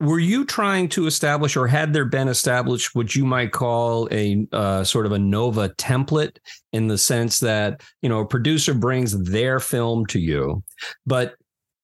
were 0.00 0.18
you 0.18 0.44
trying 0.44 0.88
to 0.90 1.06
establish 1.06 1.56
or 1.56 1.66
had 1.66 1.92
there 1.92 2.04
been 2.04 2.28
established 2.28 2.94
what 2.94 3.14
you 3.14 3.24
might 3.24 3.52
call 3.52 4.08
a 4.10 4.46
uh, 4.52 4.84
sort 4.84 5.06
of 5.06 5.12
a 5.12 5.18
nova 5.18 5.68
template 5.70 6.36
in 6.72 6.88
the 6.88 6.98
sense 6.98 7.40
that 7.40 7.80
you 8.02 8.08
know 8.08 8.20
a 8.20 8.26
producer 8.26 8.74
brings 8.74 9.16
their 9.30 9.60
film 9.60 10.04
to 10.06 10.18
you 10.18 10.62
but 11.06 11.34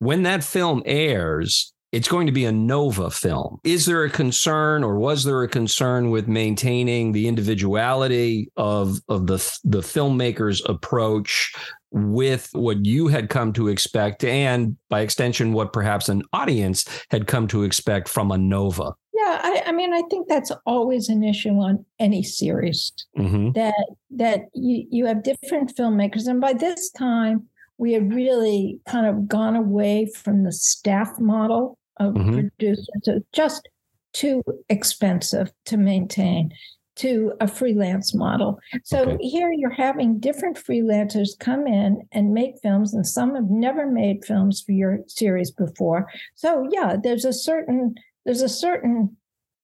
when 0.00 0.24
that 0.24 0.42
film 0.42 0.82
airs 0.86 1.72
it's 1.92 2.08
going 2.08 2.26
to 2.26 2.32
be 2.32 2.44
a 2.44 2.52
nova 2.52 3.10
film. 3.10 3.60
Is 3.64 3.86
there 3.86 4.04
a 4.04 4.10
concern 4.10 4.84
or 4.84 4.98
was 4.98 5.24
there 5.24 5.42
a 5.42 5.48
concern 5.48 6.10
with 6.10 6.28
maintaining 6.28 7.12
the 7.12 7.28
individuality 7.28 8.50
of 8.56 9.00
of 9.08 9.26
the 9.26 9.38
the 9.64 9.80
filmmaker's 9.80 10.62
approach 10.66 11.52
with 11.92 12.48
what 12.52 12.84
you 12.86 13.08
had 13.08 13.28
come 13.28 13.52
to 13.52 13.66
expect 13.66 14.22
and 14.22 14.76
by 14.88 15.00
extension 15.00 15.52
what 15.52 15.72
perhaps 15.72 16.08
an 16.08 16.22
audience 16.32 16.84
had 17.10 17.26
come 17.26 17.48
to 17.48 17.64
expect 17.64 18.08
from 18.08 18.30
a 18.30 18.38
nova? 18.38 18.92
Yeah 19.12 19.40
i, 19.42 19.62
I 19.66 19.72
mean 19.72 19.92
i 19.92 20.02
think 20.08 20.28
that's 20.28 20.52
always 20.66 21.08
an 21.08 21.24
issue 21.24 21.50
on 21.50 21.84
any 21.98 22.22
series 22.22 22.92
mm-hmm. 23.18 23.52
that 23.52 23.74
that 24.10 24.42
you, 24.54 24.86
you 24.90 25.06
have 25.06 25.22
different 25.22 25.74
filmmakers. 25.74 26.26
And 26.26 26.40
by 26.40 26.52
this 26.52 26.90
time 26.90 27.48
we 27.78 27.94
had 27.94 28.12
really 28.12 28.78
kind 28.86 29.06
of 29.06 29.26
gone 29.26 29.56
away 29.56 30.06
from 30.14 30.44
the 30.44 30.52
staff 30.52 31.18
model 31.18 31.78
of 32.00 32.14
mm-hmm. 32.14 32.32
producers 32.32 32.88
it's 32.94 33.26
just 33.32 33.68
too 34.12 34.42
expensive 34.68 35.52
to 35.66 35.76
maintain 35.76 36.50
to 36.96 37.32
a 37.40 37.48
freelance 37.48 38.14
model. 38.14 38.58
So 38.84 39.02
okay. 39.02 39.26
here 39.26 39.52
you're 39.52 39.70
having 39.70 40.18
different 40.18 40.58
freelancers 40.58 41.30
come 41.38 41.66
in 41.66 42.02
and 42.12 42.34
make 42.34 42.60
films, 42.62 42.92
and 42.92 43.06
some 43.06 43.34
have 43.36 43.48
never 43.48 43.86
made 43.86 44.24
films 44.24 44.60
for 44.60 44.72
your 44.72 44.98
series 45.06 45.50
before. 45.50 46.08
So 46.34 46.68
yeah, 46.70 46.96
there's 47.02 47.24
a 47.24 47.32
certain 47.32 47.94
there's 48.24 48.42
a 48.42 48.48
certain. 48.48 49.16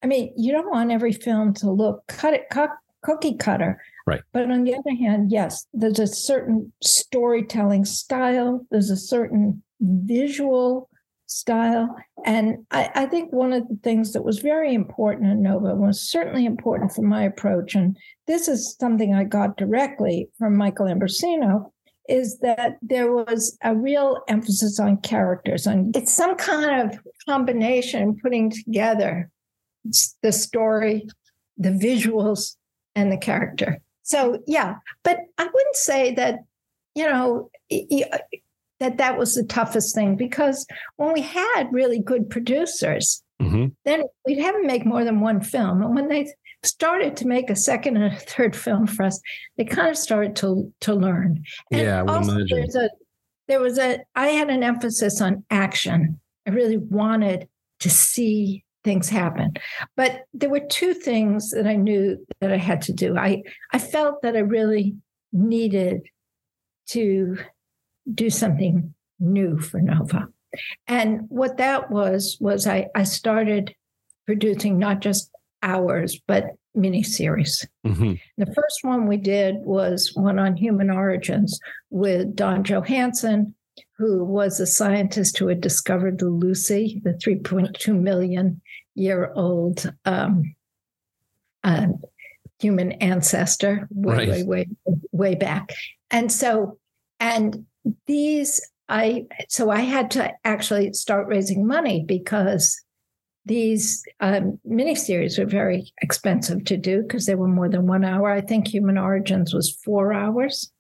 I 0.03 0.07
mean, 0.07 0.33
you 0.37 0.53
don't 0.53 0.71
want 0.71 0.93
every 0.93 1.13
film 1.13 1.53
to 1.55 1.71
look 1.71 2.07
cut 2.07 2.33
it 2.33 2.49
cookie 3.03 3.37
cutter. 3.37 3.83
Right. 4.07 4.23
But 4.33 4.51
on 4.51 4.65
the 4.65 4.75
other 4.75 4.95
hand, 4.99 5.31
yes, 5.31 5.67
there's 5.75 5.99
a 5.99 6.07
certain 6.07 6.73
storytelling 6.83 7.85
style. 7.85 8.65
There's 8.71 8.91
a 8.91 8.97
certain 8.97 9.63
visual 9.81 10.89
style. 11.27 11.95
And 12.25 12.67
I, 12.71 12.91
I, 12.95 13.07
think 13.07 13.33
one 13.33 13.53
of 13.53 13.69
the 13.69 13.79
things 13.83 14.13
that 14.13 14.25
was 14.25 14.39
very 14.39 14.75
important 14.75 15.31
in 15.31 15.43
Nova 15.43 15.75
was 15.75 16.01
certainly 16.01 16.47
important 16.47 16.93
for 16.93 17.03
my 17.03 17.25
approach, 17.25 17.75
and 17.75 17.97
this 18.27 18.49
is 18.49 18.77
something 18.79 19.13
I 19.13 19.25
got 19.25 19.57
directly 19.57 20.29
from 20.39 20.57
Michael 20.57 20.87
Ambrosino, 20.87 21.73
is 22.09 22.39
that 22.39 22.79
there 22.81 23.13
was 23.13 23.59
a 23.63 23.75
real 23.75 24.21
emphasis 24.29 24.79
on 24.79 24.99
characters. 24.99 25.67
And 25.67 25.97
it's 25.97 26.13
some 26.13 26.37
kind 26.37 26.93
of 26.93 26.99
combination 27.29 28.17
putting 28.23 28.51
together 28.51 29.29
the 30.23 30.33
story, 30.33 31.09
the 31.59 31.71
visuals, 31.71 32.57
and 32.95 33.11
the 33.11 33.17
character. 33.17 33.79
So, 34.03 34.41
yeah, 34.47 34.77
but 35.03 35.19
I 35.39 35.45
wouldn't 35.45 35.77
say 35.77 36.15
that, 36.15 36.39
you 36.95 37.05
know, 37.05 37.51
that 38.81 38.99
that 38.99 39.19
was 39.19 39.35
the 39.35 39.45
toughest 39.45 39.95
thing 39.95 40.17
because 40.17 40.67
when 40.97 41.13
we 41.13 41.23
had 41.23 41.69
really 41.73 42.01
good 42.01 42.29
producers, 42.29 43.23
mm-hmm. 43.41 43.67
then 43.85 44.03
we'd 44.27 44.39
have 44.39 44.55
them 44.55 44.67
make 44.67 44.85
more 44.85 45.05
than 45.05 45.21
one 45.21 45.41
film. 45.41 45.83
And 45.83 45.95
when 45.95 46.09
they 46.09 46.33
started 46.63 47.17
to 47.17 47.27
make 47.27 47.49
a 47.51 47.57
second 47.57 47.97
and 47.97 48.13
a 48.13 48.17
third 48.21 48.55
film 48.55 48.87
for 48.87 49.05
us, 49.05 49.21
they 49.57 49.65
kind 49.65 49.89
of 49.89 49.97
started 49.97 50.37
to 50.37 50.73
to 50.81 50.95
learn. 50.95 51.43
And 51.71 51.83
yeah, 51.83 52.03
I 52.03 52.17
also, 52.17 52.33
imagine. 52.33 52.59
There's 52.59 52.77
a, 52.77 52.91
there 53.49 53.61
was 53.61 53.79
a 53.79 54.01
I 54.15 54.29
had 54.29 54.51
an 54.51 54.63
emphasis 54.63 55.21
on 55.21 55.45
action. 55.51 56.21
I 56.47 56.51
really 56.51 56.77
wanted 56.77 57.49
to 57.81 57.91
see 57.91 58.65
things 58.85 59.09
happen. 59.09 59.53
But 59.97 60.23
there 60.33 60.49
were 60.49 60.61
two 60.61 60.95
things 60.95 61.51
that 61.51 61.67
I 61.67 61.75
knew 61.75 62.25
that 62.41 62.53
I 62.53 62.57
had 62.57 62.83
to 62.83 62.93
do. 62.93 63.17
I 63.17 63.43
I 63.73 63.79
felt 63.79 64.23
that 64.23 64.37
I 64.37 64.41
really 64.41 64.95
needed 65.33 66.03
to 66.89 67.37
do 68.13 68.31
something 68.31 68.95
new 69.19 69.59
for 69.59 69.81
Nova. 69.81 70.29
And 70.87 71.23
what 71.29 71.59
that 71.59 71.91
was, 71.91 72.39
was 72.41 72.67
I, 72.67 72.89
I 72.95 73.03
started 73.03 73.75
producing 74.27 74.79
not 74.79 75.01
just 75.01 75.31
hours, 75.63 76.21
but 76.27 76.57
miniseries. 76.77 77.67
Mm-hmm. 77.87 78.15
The 78.39 78.53
first 78.55 78.81
one 78.83 79.07
we 79.07 79.17
did 79.17 79.57
was 79.57 80.13
one 80.15 80.39
on 80.39 80.57
human 80.57 80.91
origins 80.91 81.59
with 81.91 82.37
Don 82.37 82.65
Johanson, 82.65 83.55
who 83.99 84.25
was 84.25 84.61
a 84.61 84.67
scientist 84.67 85.39
who 85.39 85.49
had 85.49 85.61
discovered 85.61 86.19
the 86.19 86.29
Lucy, 86.29 87.01
the 87.03 87.13
3.2 87.13 87.99
million 87.99 88.61
year 88.95 89.33
old 89.35 89.93
um, 90.05 90.55
uh, 91.65 91.87
human 92.59 92.93
ancestor, 92.93 93.89
way, 93.91 94.17
right. 94.17 94.29
way, 94.29 94.45
way, 94.45 94.67
way 95.13 95.35
back. 95.35 95.71
And 96.11 96.31
so, 96.31 96.79
and 97.19 97.67
these 98.07 98.61
I 98.89 99.27
so 99.49 99.71
I 99.71 99.81
had 99.81 100.11
to 100.13 100.33
actually 100.45 100.93
start 100.93 101.27
raising 101.27 101.67
money 101.67 102.05
because 102.07 102.81
these 103.45 104.05
um, 104.21 104.59
miniseries 104.69 105.39
were 105.39 105.47
very 105.47 105.93
expensive 106.03 106.65
to 106.65 106.77
do 106.77 107.03
because 107.03 107.27
they 107.27 107.37
were 107.37 107.49
more 107.49 107.69
than 107.69 107.87
one 107.87 108.05
hour. 108.05 108.31
I 108.31 108.41
think 108.41 108.67
Human 108.67 108.99
Origins 108.99 109.55
was 109.55 109.79
four 109.85 110.13
hours, 110.13 110.71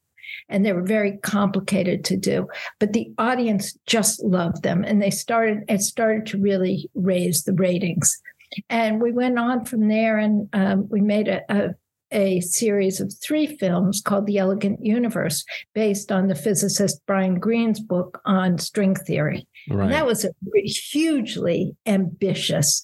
and 0.48 0.64
they 0.64 0.72
were 0.72 0.82
very 0.82 1.18
complicated 1.18 2.04
to 2.06 2.16
do. 2.16 2.48
But 2.80 2.92
the 2.92 3.12
audience 3.18 3.76
just 3.86 4.22
loved 4.22 4.62
them, 4.62 4.84
and 4.84 5.00
they 5.00 5.10
started. 5.10 5.64
It 5.68 5.80
started 5.80 6.26
to 6.26 6.38
really 6.38 6.90
raise 6.94 7.44
the 7.44 7.54
ratings, 7.54 8.20
and 8.68 9.00
we 9.00 9.12
went 9.12 9.38
on 9.38 9.64
from 9.64 9.88
there, 9.88 10.18
and 10.18 10.48
um, 10.52 10.88
we 10.88 11.00
made 11.00 11.28
a, 11.28 11.40
a 11.48 11.74
a 12.12 12.40
series 12.40 13.00
of 13.00 13.12
three 13.22 13.56
films 13.56 14.00
called 14.00 14.26
The 14.26 14.38
Elegant 14.38 14.84
Universe, 14.84 15.44
based 15.74 16.12
on 16.12 16.28
the 16.28 16.34
physicist 16.34 17.00
Brian 17.06 17.38
Greene's 17.38 17.80
book 17.80 18.20
on 18.24 18.58
string 18.58 18.94
theory. 18.94 19.46
Right. 19.68 19.84
And 19.84 19.92
that 19.92 20.06
was 20.06 20.24
a 20.24 20.32
hugely 20.62 21.76
ambitious 21.86 22.82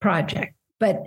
project, 0.00 0.54
but 0.80 1.02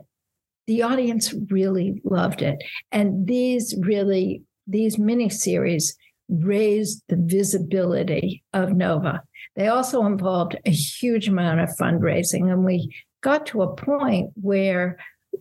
the 0.68 0.84
audience 0.84 1.34
really 1.50 2.02
loved 2.04 2.42
it. 2.42 2.58
And 2.92 3.28
these 3.28 3.76
really, 3.80 4.44
these 4.68 4.98
miniseries 4.98 5.94
raised 6.30 7.04
the 7.10 7.18
visibility 7.20 8.44
of 8.54 8.74
Nova. 8.74 9.24
They 9.56 9.68
also 9.68 10.06
involved 10.06 10.56
a 10.66 10.72
huge 10.72 11.28
amount 11.28 11.60
of 11.60 11.70
fundraising, 11.80 12.52
and 12.52 12.64
we 12.64 12.96
got 13.22 13.48
to 13.48 13.64
a 13.64 13.76
point 13.76 14.30
where 14.36 14.98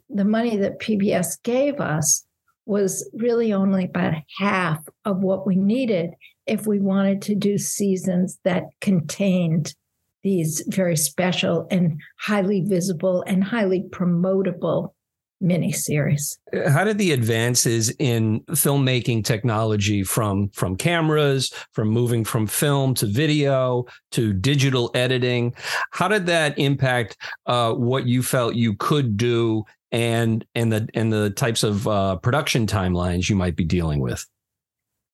the 0.08 0.24
money 0.24 0.56
that 0.56 0.80
PBS 0.80 1.42
gave 1.42 1.80
us 1.80 2.26
was 2.66 3.08
really 3.14 3.52
only 3.52 3.86
about 3.86 4.14
half 4.38 4.86
of 5.04 5.18
what 5.18 5.46
we 5.46 5.56
needed 5.56 6.10
if 6.46 6.66
we 6.66 6.78
wanted 6.78 7.22
to 7.22 7.34
do 7.34 7.58
seasons 7.58 8.38
that 8.44 8.64
contained 8.80 9.74
these 10.22 10.62
very 10.68 10.96
special 10.96 11.66
and 11.70 12.00
highly 12.18 12.60
visible 12.60 13.22
and 13.26 13.44
highly 13.44 13.84
promotable 13.90 14.92
miniseries. 15.42 16.38
How 16.68 16.84
did 16.84 16.98
the 16.98 17.12
advances 17.12 17.90
in 17.98 18.40
filmmaking 18.50 19.24
technology 19.24 20.02
from 20.02 20.48
from 20.50 20.76
cameras, 20.76 21.52
from 21.72 21.88
moving 21.88 22.24
from 22.24 22.46
film 22.46 22.94
to 22.94 23.06
video 23.06 23.86
to 24.12 24.32
digital 24.32 24.90
editing, 24.94 25.54
how 25.92 26.08
did 26.08 26.26
that 26.26 26.58
impact 26.58 27.16
uh, 27.46 27.72
what 27.72 28.06
you 28.06 28.22
felt 28.22 28.54
you 28.54 28.74
could 28.74 29.16
do 29.16 29.64
and 29.92 30.44
and 30.54 30.72
the 30.72 30.88
and 30.94 31.12
the 31.12 31.30
types 31.30 31.62
of 31.62 31.86
uh, 31.86 32.16
production 32.16 32.66
timelines 32.66 33.28
you 33.28 33.36
might 33.36 33.56
be 33.56 33.64
dealing 33.64 34.00
with? 34.00 34.26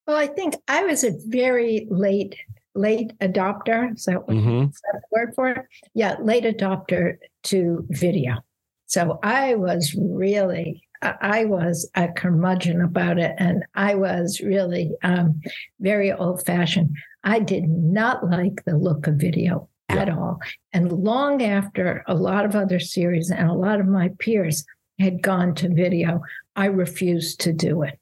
Well, 0.06 0.16
I 0.16 0.26
think 0.26 0.56
I 0.68 0.84
was 0.84 1.04
a 1.04 1.12
very 1.26 1.86
late 1.90 2.36
late 2.74 3.12
adopter. 3.20 3.94
Is 3.94 4.04
that 4.04 4.26
what 4.26 4.36
mm-hmm. 4.36 4.70
is 4.70 4.80
that 4.92 5.00
the 5.00 5.06
word 5.12 5.34
for 5.34 5.48
it? 5.50 5.66
Yeah, 5.94 6.16
late 6.20 6.44
adopter 6.44 7.16
to 7.44 7.86
video. 7.90 8.36
So 8.94 9.18
I 9.24 9.56
was 9.56 9.92
really 9.98 10.86
I 11.02 11.46
was 11.46 11.90
a 11.96 12.06
curmudgeon 12.12 12.80
about 12.80 13.18
it, 13.18 13.34
and 13.38 13.64
I 13.74 13.96
was 13.96 14.40
really 14.40 14.92
um, 15.02 15.40
very 15.80 16.12
old 16.12 16.46
fashioned. 16.46 16.96
I 17.24 17.40
did 17.40 17.68
not 17.68 18.30
like 18.30 18.64
the 18.64 18.78
look 18.78 19.08
of 19.08 19.16
video 19.16 19.68
yeah. 19.90 19.96
at 19.96 20.10
all. 20.10 20.38
And 20.72 20.92
long 20.92 21.42
after 21.42 22.04
a 22.06 22.14
lot 22.14 22.44
of 22.44 22.54
other 22.54 22.78
series 22.78 23.30
and 23.30 23.50
a 23.50 23.54
lot 23.54 23.80
of 23.80 23.88
my 23.88 24.10
peers 24.20 24.64
had 25.00 25.22
gone 25.22 25.56
to 25.56 25.74
video, 25.74 26.22
I 26.54 26.66
refused 26.66 27.40
to 27.40 27.52
do 27.52 27.82
it. 27.82 27.98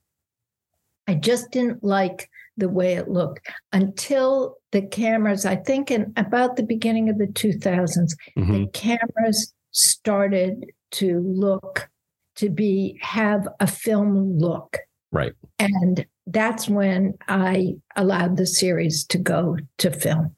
I 1.09 1.15
just 1.15 1.51
didn't 1.53 1.83
like 1.83 2.29
the 2.59 2.69
way 2.69 2.97
it 2.97 3.09
looked 3.09 3.49
until 3.73 4.59
the 4.73 4.83
cameras, 4.83 5.47
I 5.47 5.57
think 5.57 5.91
in 5.91 6.13
about 6.19 6.57
the 6.57 6.63
beginning 6.63 7.09
of 7.09 7.17
the 7.17 7.29
2000s, 7.29 8.15
mm-hmm. 8.37 8.53
the 8.53 8.67
cameras 8.75 9.55
started 9.71 10.67
to 10.93 11.21
look 11.21 11.89
to 12.37 12.49
be 12.49 12.99
have 13.03 13.47
a 13.61 13.67
film 13.67 14.39
look. 14.39 14.79
Right. 15.11 15.33
And 15.59 16.07
that's 16.27 16.69
when 16.69 17.15
I 17.29 17.75
allowed 17.97 18.37
the 18.37 18.47
series 18.47 19.05
to 19.07 19.19
go 19.19 19.59
to 19.79 19.91
film 19.91 20.35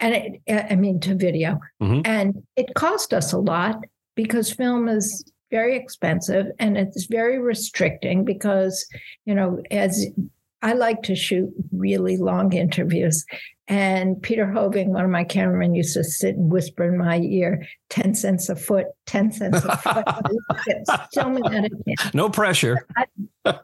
and 0.00 0.14
it, 0.46 0.66
I 0.70 0.76
mean 0.76 0.98
to 1.00 1.14
video, 1.14 1.60
mm-hmm. 1.80 2.00
and 2.04 2.42
it 2.56 2.74
cost 2.74 3.12
us 3.14 3.32
a 3.32 3.38
lot 3.38 3.84
because 4.16 4.52
film 4.52 4.88
is 4.88 5.30
very 5.50 5.76
expensive 5.76 6.46
and 6.58 6.76
it's 6.76 7.06
very 7.06 7.38
restricting 7.38 8.24
because 8.24 8.86
you 9.26 9.34
know 9.34 9.60
as 9.70 10.06
I 10.62 10.74
like 10.74 11.02
to 11.04 11.14
shoot 11.14 11.50
really 11.72 12.16
long 12.16 12.52
interviews. 12.52 13.24
And 13.68 14.20
Peter 14.20 14.46
Hoving, 14.46 14.88
one 14.88 15.04
of 15.04 15.10
my 15.10 15.24
cameramen, 15.24 15.74
used 15.74 15.94
to 15.94 16.02
sit 16.02 16.36
and 16.36 16.50
whisper 16.50 16.84
in 16.84 16.98
my 16.98 17.18
ear, 17.18 17.64
10 17.90 18.14
cents 18.14 18.48
a 18.48 18.56
foot, 18.56 18.86
10 19.06 19.32
cents 19.32 19.64
a 19.64 19.76
foot. 19.76 20.04
so 21.12 21.30
many 21.30 21.70
no 22.12 22.28
pressure. 22.28 22.86
but, 23.44 23.60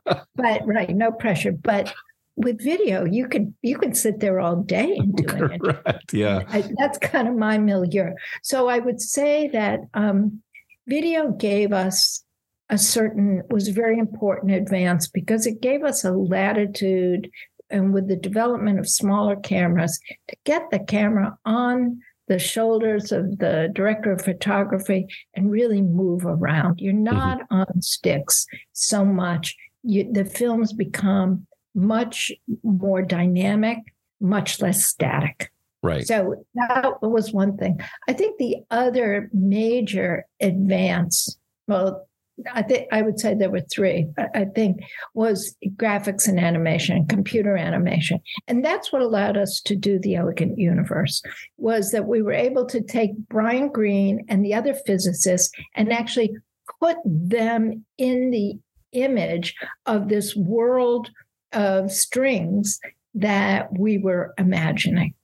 right, 0.64 0.90
no 0.90 1.10
pressure. 1.10 1.52
But 1.52 1.92
with 2.36 2.62
video, 2.62 3.04
you 3.04 3.26
could 3.28 3.54
you 3.62 3.78
could 3.78 3.96
sit 3.96 4.20
there 4.20 4.40
all 4.40 4.56
day 4.56 4.94
and 4.96 5.16
doing 5.16 5.58
it. 5.86 6.12
Yeah, 6.12 6.42
I, 6.48 6.64
that's 6.78 6.98
kind 6.98 7.28
of 7.28 7.34
my 7.34 7.58
milieu. 7.58 8.12
So 8.42 8.68
I 8.68 8.78
would 8.78 9.00
say 9.00 9.48
that 9.48 9.80
um, 9.94 10.42
video 10.86 11.32
gave 11.32 11.72
us 11.72 12.22
a 12.68 12.78
certain 12.78 13.42
was 13.48 13.68
very 13.68 13.98
important 13.98 14.52
advance 14.52 15.08
because 15.08 15.46
it 15.46 15.60
gave 15.60 15.84
us 15.84 16.04
a 16.04 16.12
latitude 16.12 17.30
and 17.70 17.92
with 17.92 18.08
the 18.08 18.16
development 18.16 18.78
of 18.78 18.88
smaller 18.88 19.36
cameras 19.36 20.00
to 20.28 20.36
get 20.44 20.70
the 20.70 20.78
camera 20.78 21.36
on 21.44 22.00
the 22.28 22.38
shoulders 22.38 23.12
of 23.12 23.38
the 23.38 23.70
director 23.72 24.12
of 24.12 24.22
photography 24.22 25.06
and 25.34 25.50
really 25.50 25.80
move 25.80 26.26
around. 26.26 26.80
You're 26.80 26.92
mm-hmm. 26.92 27.04
not 27.04 27.40
mm-hmm. 27.40 27.54
on 27.54 27.82
sticks 27.82 28.46
so 28.72 29.04
much. 29.04 29.56
You, 29.82 30.10
the 30.12 30.24
films 30.24 30.72
become 30.72 31.46
much 31.74 32.32
more 32.64 33.02
dynamic, 33.02 33.78
much 34.20 34.60
less 34.60 34.84
static. 34.84 35.52
Right. 35.82 36.06
So 36.06 36.44
that 36.54 37.00
was 37.00 37.32
one 37.32 37.56
thing. 37.56 37.80
I 38.08 38.12
think 38.12 38.38
the 38.38 38.56
other 38.70 39.30
major 39.32 40.26
advance, 40.40 41.38
well, 41.68 42.08
I 42.52 42.62
think 42.62 42.88
I 42.92 43.02
would 43.02 43.18
say 43.18 43.34
there 43.34 43.50
were 43.50 43.62
three. 43.72 44.06
I 44.34 44.44
think 44.54 44.80
was 45.14 45.56
graphics 45.76 46.28
and 46.28 46.38
animation, 46.38 47.06
computer 47.06 47.56
animation, 47.56 48.20
and 48.46 48.64
that's 48.64 48.92
what 48.92 49.02
allowed 49.02 49.36
us 49.36 49.60
to 49.64 49.74
do 49.74 49.98
the 49.98 50.16
Elegant 50.16 50.58
Universe. 50.58 51.22
Was 51.56 51.92
that 51.92 52.06
we 52.06 52.22
were 52.22 52.32
able 52.32 52.66
to 52.66 52.82
take 52.82 53.16
Brian 53.28 53.68
Greene 53.68 54.24
and 54.28 54.44
the 54.44 54.54
other 54.54 54.74
physicists 54.74 55.50
and 55.74 55.92
actually 55.92 56.36
put 56.80 56.96
them 57.04 57.84
in 57.96 58.30
the 58.30 58.58
image 58.92 59.54
of 59.86 60.08
this 60.08 60.36
world 60.36 61.10
of 61.52 61.90
strings 61.90 62.78
that 63.14 63.68
we 63.78 63.98
were 63.98 64.34
imagining. 64.36 65.14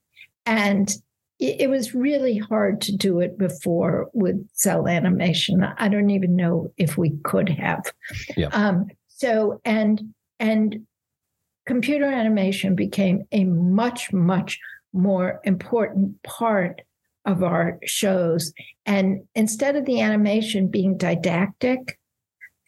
And 0.45 0.91
it, 1.43 1.69
was 1.69 1.93
really 1.93 2.37
hard 2.37 2.81
to 2.81 2.95
do 2.95 3.19
it 3.19 3.37
before 3.37 4.09
with 4.13 4.47
cel 4.53 4.87
animation. 4.87 5.63
I 5.63 5.89
don't 5.89 6.09
even 6.09 6.35
know 6.35 6.71
if 6.77 6.97
we 6.97 7.11
could 7.23 7.49
have. 7.49 7.83
Yeah. 8.37 8.49
Um, 8.51 8.87
so 9.07 9.61
and 9.65 10.13
and 10.39 10.85
computer 11.65 12.05
animation 12.05 12.75
became 12.75 13.23
a 13.31 13.45
much 13.45 14.11
much 14.11 14.59
more 14.93 15.39
important 15.43 16.21
part 16.23 16.81
of 17.25 17.43
our 17.43 17.79
shows. 17.85 18.53
And 18.85 19.23
instead 19.33 19.75
of 19.75 19.85
the 19.85 20.01
animation 20.01 20.67
being 20.67 20.97
didactic, 20.97 21.97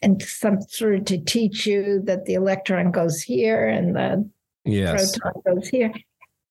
and 0.02 0.22
some 0.22 0.62
sort 0.62 0.96
of 0.96 1.06
to 1.06 1.18
teach 1.18 1.66
you 1.66 2.02
that 2.06 2.26
the 2.26 2.36
electron 2.36 2.92
goes 2.92 3.22
here 3.22 3.68
and 3.68 3.96
the 3.96 4.30
yes. 4.64 5.18
proton 5.18 5.42
goes 5.46 5.68
here. 5.68 5.92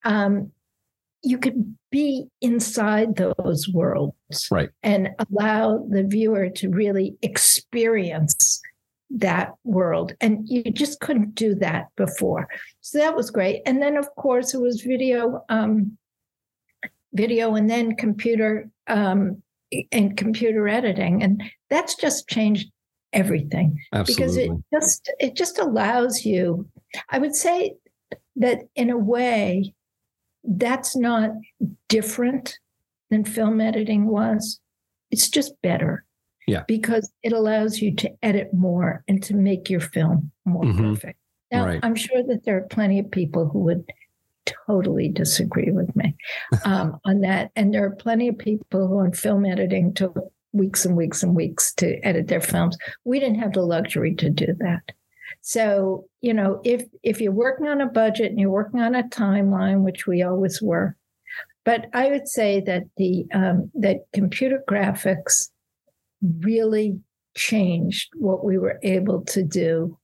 Um, 0.04 0.50
you 1.24 1.38
could 1.38 1.74
be 1.90 2.26
inside 2.40 3.16
those 3.16 3.68
worlds 3.68 4.48
right. 4.50 4.68
and 4.82 5.08
allow 5.30 5.78
the 5.88 6.04
viewer 6.04 6.50
to 6.50 6.68
really 6.68 7.16
experience 7.22 8.60
that 9.10 9.52
world. 9.64 10.12
And 10.20 10.46
you 10.48 10.64
just 10.64 11.00
couldn't 11.00 11.34
do 11.34 11.54
that 11.56 11.86
before. 11.96 12.48
So 12.80 12.98
that 12.98 13.16
was 13.16 13.30
great. 13.30 13.62
And 13.64 13.80
then, 13.80 13.96
of 13.96 14.08
course, 14.16 14.54
it 14.54 14.60
was 14.60 14.82
video, 14.82 15.44
um, 15.48 15.96
video, 17.12 17.54
and 17.54 17.70
then 17.70 17.96
computer 17.96 18.68
um, 18.86 19.42
and 19.92 20.16
computer 20.16 20.68
editing, 20.68 21.22
and 21.22 21.42
that's 21.70 21.94
just 21.94 22.28
changed 22.28 22.70
everything 23.14 23.78
Absolutely. 23.92 24.14
because 24.14 24.36
it 24.36 24.50
just 24.72 25.10
it 25.20 25.36
just 25.36 25.60
allows 25.60 26.24
you 26.24 26.68
i 27.10 27.18
would 27.18 27.32
say 27.32 27.72
that 28.34 28.58
in 28.74 28.90
a 28.90 28.98
way 28.98 29.72
that's 30.44 30.96
not 30.96 31.30
different 31.88 32.58
than 33.10 33.24
film 33.24 33.60
editing 33.60 34.06
was 34.06 34.60
it's 35.10 35.28
just 35.28 35.52
better 35.62 36.04
yeah 36.46 36.64
because 36.66 37.10
it 37.22 37.32
allows 37.32 37.80
you 37.80 37.94
to 37.94 38.10
edit 38.22 38.52
more 38.52 39.02
and 39.08 39.22
to 39.22 39.34
make 39.34 39.70
your 39.70 39.80
film 39.80 40.30
more 40.44 40.64
mm-hmm. 40.64 40.92
perfect 40.92 41.18
now 41.50 41.66
right. 41.66 41.80
i'm 41.82 41.94
sure 41.94 42.22
that 42.22 42.44
there 42.44 42.56
are 42.56 42.68
plenty 42.68 42.98
of 42.98 43.10
people 43.10 43.48
who 43.48 43.60
would 43.60 43.84
totally 44.66 45.08
disagree 45.08 45.70
with 45.70 45.94
me 45.96 46.14
um, 46.64 46.98
on 47.04 47.20
that. 47.20 47.50
And 47.56 47.72
there 47.72 47.84
are 47.84 47.90
plenty 47.90 48.28
of 48.28 48.38
people 48.38 48.86
who 48.86 48.98
on 49.00 49.12
film 49.12 49.44
editing 49.44 49.94
took 49.94 50.16
weeks 50.52 50.84
and 50.84 50.96
weeks 50.96 51.22
and 51.22 51.34
weeks 51.34 51.74
to 51.74 51.98
edit 52.04 52.28
their 52.28 52.40
films. 52.40 52.76
We 53.04 53.18
didn't 53.18 53.40
have 53.40 53.52
the 53.52 53.62
luxury 53.62 54.14
to 54.16 54.30
do 54.30 54.54
that. 54.58 54.92
So, 55.40 56.06
you 56.20 56.34
know, 56.34 56.60
if 56.64 56.84
if 57.02 57.20
you're 57.20 57.32
working 57.32 57.66
on 57.66 57.80
a 57.80 57.86
budget 57.86 58.30
and 58.30 58.40
you're 58.40 58.50
working 58.50 58.80
on 58.80 58.94
a 58.94 59.04
timeline, 59.04 59.82
which 59.82 60.06
we 60.06 60.22
always 60.22 60.60
were, 60.62 60.96
but 61.64 61.86
I 61.92 62.08
would 62.08 62.28
say 62.28 62.60
that 62.60 62.84
the 62.96 63.26
um, 63.32 63.70
that 63.74 64.06
computer 64.12 64.62
graphics 64.68 65.50
really 66.40 67.00
changed 67.36 68.10
what 68.16 68.44
we 68.44 68.58
were 68.58 68.78
able 68.82 69.22
to 69.22 69.42
do 69.42 69.98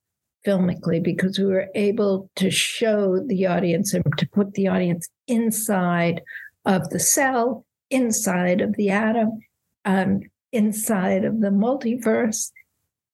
filmically 0.46 1.02
because 1.02 1.38
we 1.38 1.44
were 1.44 1.68
able 1.74 2.30
to 2.36 2.50
show 2.50 3.20
the 3.26 3.46
audience 3.46 3.92
and 3.94 4.04
to 4.16 4.28
put 4.28 4.54
the 4.54 4.68
audience 4.68 5.08
inside 5.26 6.22
of 6.64 6.88
the 6.90 6.98
cell, 6.98 7.66
inside 7.90 8.60
of 8.60 8.74
the 8.76 8.90
atom, 8.90 9.38
um, 9.84 10.20
inside 10.52 11.24
of 11.24 11.40
the 11.40 11.48
multiverse, 11.48 12.50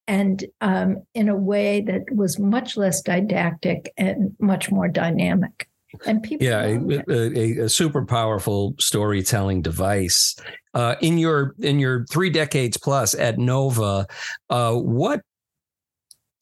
and 0.09 0.45
um, 0.61 1.03
in 1.15 1.29
a 1.29 1.37
way 1.37 1.81
that 1.83 2.03
was 2.15 2.39
much 2.39 2.77
less 2.77 3.03
didactic 3.03 3.93
and 3.97 4.35
much 4.39 4.71
more 4.71 4.89
dynamic. 4.89 5.69
And 6.07 6.23
people, 6.23 6.47
yeah, 6.47 6.63
a, 6.63 7.03
a, 7.09 7.59
a, 7.65 7.69
super 7.69 8.05
powerful 8.05 8.75
storytelling 8.79 9.63
device. 9.63 10.37
Uh, 10.75 10.97
in 11.01 11.17
your 11.17 11.55
in 11.61 11.79
your 11.79 12.05
three 12.11 12.29
decades 12.29 12.77
plus 12.77 13.15
at 13.15 13.39
Nova, 13.39 14.07
uh, 14.51 14.75
what 14.75 15.23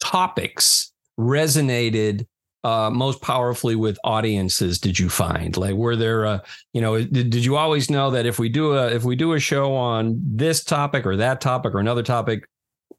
topics 0.01 0.91
resonated 1.17 2.25
uh, 2.65 2.89
most 2.89 3.21
powerfully 3.21 3.75
with 3.75 3.97
audiences 4.03 4.79
did 4.79 4.97
you 4.97 5.07
find 5.07 5.55
like 5.55 5.75
were 5.75 5.95
there 5.95 6.25
uh, 6.25 6.39
you 6.73 6.81
know 6.81 6.97
did, 6.97 7.29
did 7.29 7.45
you 7.45 7.55
always 7.55 7.91
know 7.91 8.09
that 8.09 8.25
if 8.25 8.39
we 8.39 8.49
do 8.49 8.73
a 8.73 8.87
if 8.87 9.03
we 9.03 9.15
do 9.15 9.33
a 9.33 9.39
show 9.39 9.75
on 9.75 10.19
this 10.25 10.63
topic 10.63 11.05
or 11.05 11.15
that 11.15 11.39
topic 11.39 11.75
or 11.75 11.79
another 11.79 12.01
topic 12.01 12.43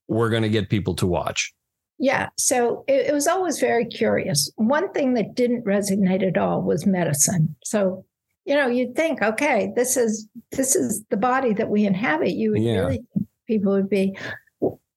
we're 0.08 0.30
going 0.30 0.42
to 0.42 0.48
get 0.48 0.68
people 0.68 0.94
to 0.94 1.06
watch 1.06 1.52
yeah 1.98 2.28
so 2.36 2.84
it, 2.86 3.06
it 3.06 3.14
was 3.14 3.26
always 3.26 3.58
very 3.58 3.86
curious 3.86 4.50
one 4.56 4.90
thing 4.92 5.14
that 5.14 5.34
didn't 5.34 5.64
resonate 5.64 6.26
at 6.26 6.38
all 6.38 6.62
was 6.62 6.86
medicine 6.86 7.54
so 7.64 8.04
you 8.44 8.54
know 8.54 8.66
you'd 8.66 8.94
think 8.94 9.22
okay 9.22 9.72
this 9.76 9.96
is 9.96 10.28
this 10.52 10.76
is 10.76 11.04
the 11.10 11.16
body 11.16 11.52
that 11.52 11.68
we 11.68 11.86
inhabit 11.86 12.32
you 12.32 12.52
would 12.52 12.62
yeah. 12.62 12.80
really 12.80 13.04
people 13.46 13.72
would 13.72 13.88
be 13.88 14.16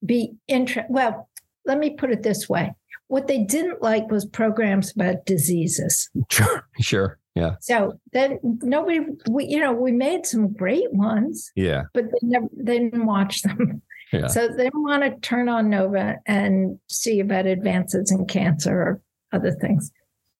be 0.05 0.33
interested 0.47 0.87
well 0.89 1.29
let 1.65 1.77
me 1.77 1.91
put 1.91 2.11
it 2.11 2.23
this 2.23 2.49
way 2.49 2.73
what 3.09 3.27
they 3.27 3.39
didn't 3.39 3.81
like 3.81 4.09
was 4.09 4.23
programs 4.23 4.93
about 4.93 5.25
diseases. 5.25 6.09
Sure, 6.29 6.63
sure. 6.79 7.19
Yeah. 7.35 7.55
So 7.59 7.99
then 8.13 8.39
nobody, 8.43 8.99
we, 9.29 9.45
you 9.45 9.59
know, 9.59 9.73
we 9.73 9.91
made 9.91 10.25
some 10.25 10.53
great 10.53 10.91
ones. 10.93 11.51
Yeah. 11.55 11.83
But 11.93 12.05
they 12.05 12.19
never, 12.21 12.47
they 12.55 12.79
didn't 12.79 13.05
watch 13.05 13.41
them. 13.41 13.81
So 14.27 14.47
they 14.47 14.69
want 14.73 15.03
to 15.03 15.19
turn 15.27 15.49
on 15.49 15.69
Nova 15.69 16.17
and 16.25 16.79
see 16.87 17.19
about 17.19 17.45
advances 17.45 18.11
in 18.11 18.25
cancer 18.25 18.73
or 18.73 19.01
other 19.31 19.51
things. 19.51 19.91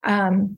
Um, 0.04 0.58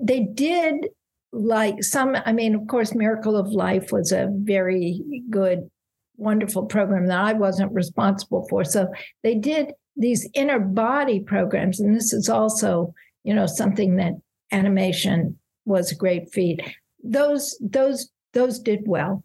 they 0.00 0.20
did 0.20 0.88
like 1.32 1.82
some, 1.82 2.16
I 2.24 2.32
mean, 2.32 2.54
of 2.54 2.66
course, 2.66 2.94
Miracle 2.94 3.36
of 3.36 3.48
Life 3.48 3.92
was 3.92 4.12
a 4.12 4.28
very 4.30 5.02
good, 5.30 5.70
wonderful 6.16 6.66
program 6.66 7.06
that 7.06 7.20
I 7.20 7.32
wasn't 7.32 7.72
responsible 7.72 8.46
for. 8.48 8.64
So 8.64 8.88
they 9.22 9.34
did 9.34 9.72
these 9.96 10.28
inner 10.34 10.58
body 10.58 11.20
programs, 11.20 11.80
and 11.80 11.94
this 11.94 12.12
is 12.12 12.28
also, 12.28 12.94
you 13.24 13.34
know, 13.34 13.46
something 13.46 13.96
that 13.96 14.14
animation 14.52 15.38
was 15.64 15.92
a 15.92 15.96
great 15.96 16.32
feat. 16.32 16.60
Those 17.02 17.56
those 17.60 18.10
those 18.32 18.58
did 18.60 18.80
well, 18.86 19.24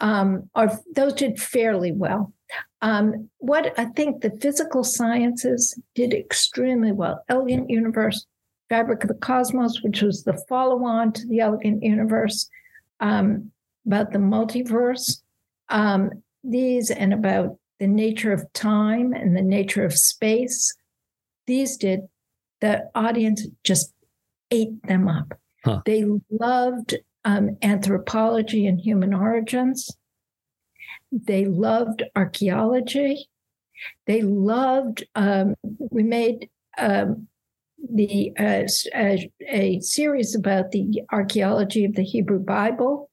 um, 0.00 0.48
or 0.54 0.70
those 0.94 1.14
did 1.14 1.40
fairly 1.40 1.92
well. 1.92 2.32
Um, 2.82 3.28
what 3.38 3.78
I 3.78 3.86
think 3.86 4.20
the 4.20 4.36
physical 4.40 4.84
sciences 4.84 5.78
did 5.94 6.12
extremely 6.12 6.92
well. 6.92 7.24
Elegant 7.28 7.70
Universe, 7.70 8.26
Fabric 8.68 9.04
of 9.04 9.08
the 9.08 9.14
Cosmos, 9.14 9.82
which 9.82 10.02
was 10.02 10.24
the 10.24 10.42
follow-on 10.48 11.12
to 11.12 11.26
the 11.26 11.40
Elegant 11.40 11.82
Universe, 11.82 12.48
um, 13.00 13.50
about 13.86 14.12
the 14.12 14.18
multiverse. 14.18 15.20
Um, 15.68 16.10
these 16.44 16.90
and 16.90 17.12
about 17.12 17.58
the 17.80 17.86
nature 17.86 18.32
of 18.32 18.52
time 18.52 19.12
and 19.12 19.36
the 19.36 19.42
nature 19.42 19.84
of 19.84 19.94
space. 19.94 20.74
These 21.46 21.76
did, 21.78 22.00
the 22.60 22.88
audience 22.94 23.46
just 23.64 23.92
ate 24.50 24.82
them 24.86 25.08
up. 25.08 25.34
Huh. 25.64 25.80
They 25.84 26.04
loved 26.30 26.96
um, 27.24 27.56
anthropology 27.62 28.66
and 28.66 28.78
human 28.78 29.14
origins. 29.14 29.90
They 31.14 31.44
loved 31.44 32.02
archaeology. 32.16 33.28
They 34.06 34.22
loved, 34.22 35.04
um, 35.14 35.54
we 35.90 36.02
made 36.02 36.48
um, 36.76 37.28
the 37.92 38.32
uh, 38.38 38.66
a, 38.94 39.30
a, 39.48 39.80
series 39.80 40.34
about 40.34 40.72
the 40.72 41.02
archaeology 41.12 41.84
of 41.84 41.94
the 41.94 42.02
Hebrew 42.02 42.38
Bible. 42.40 43.10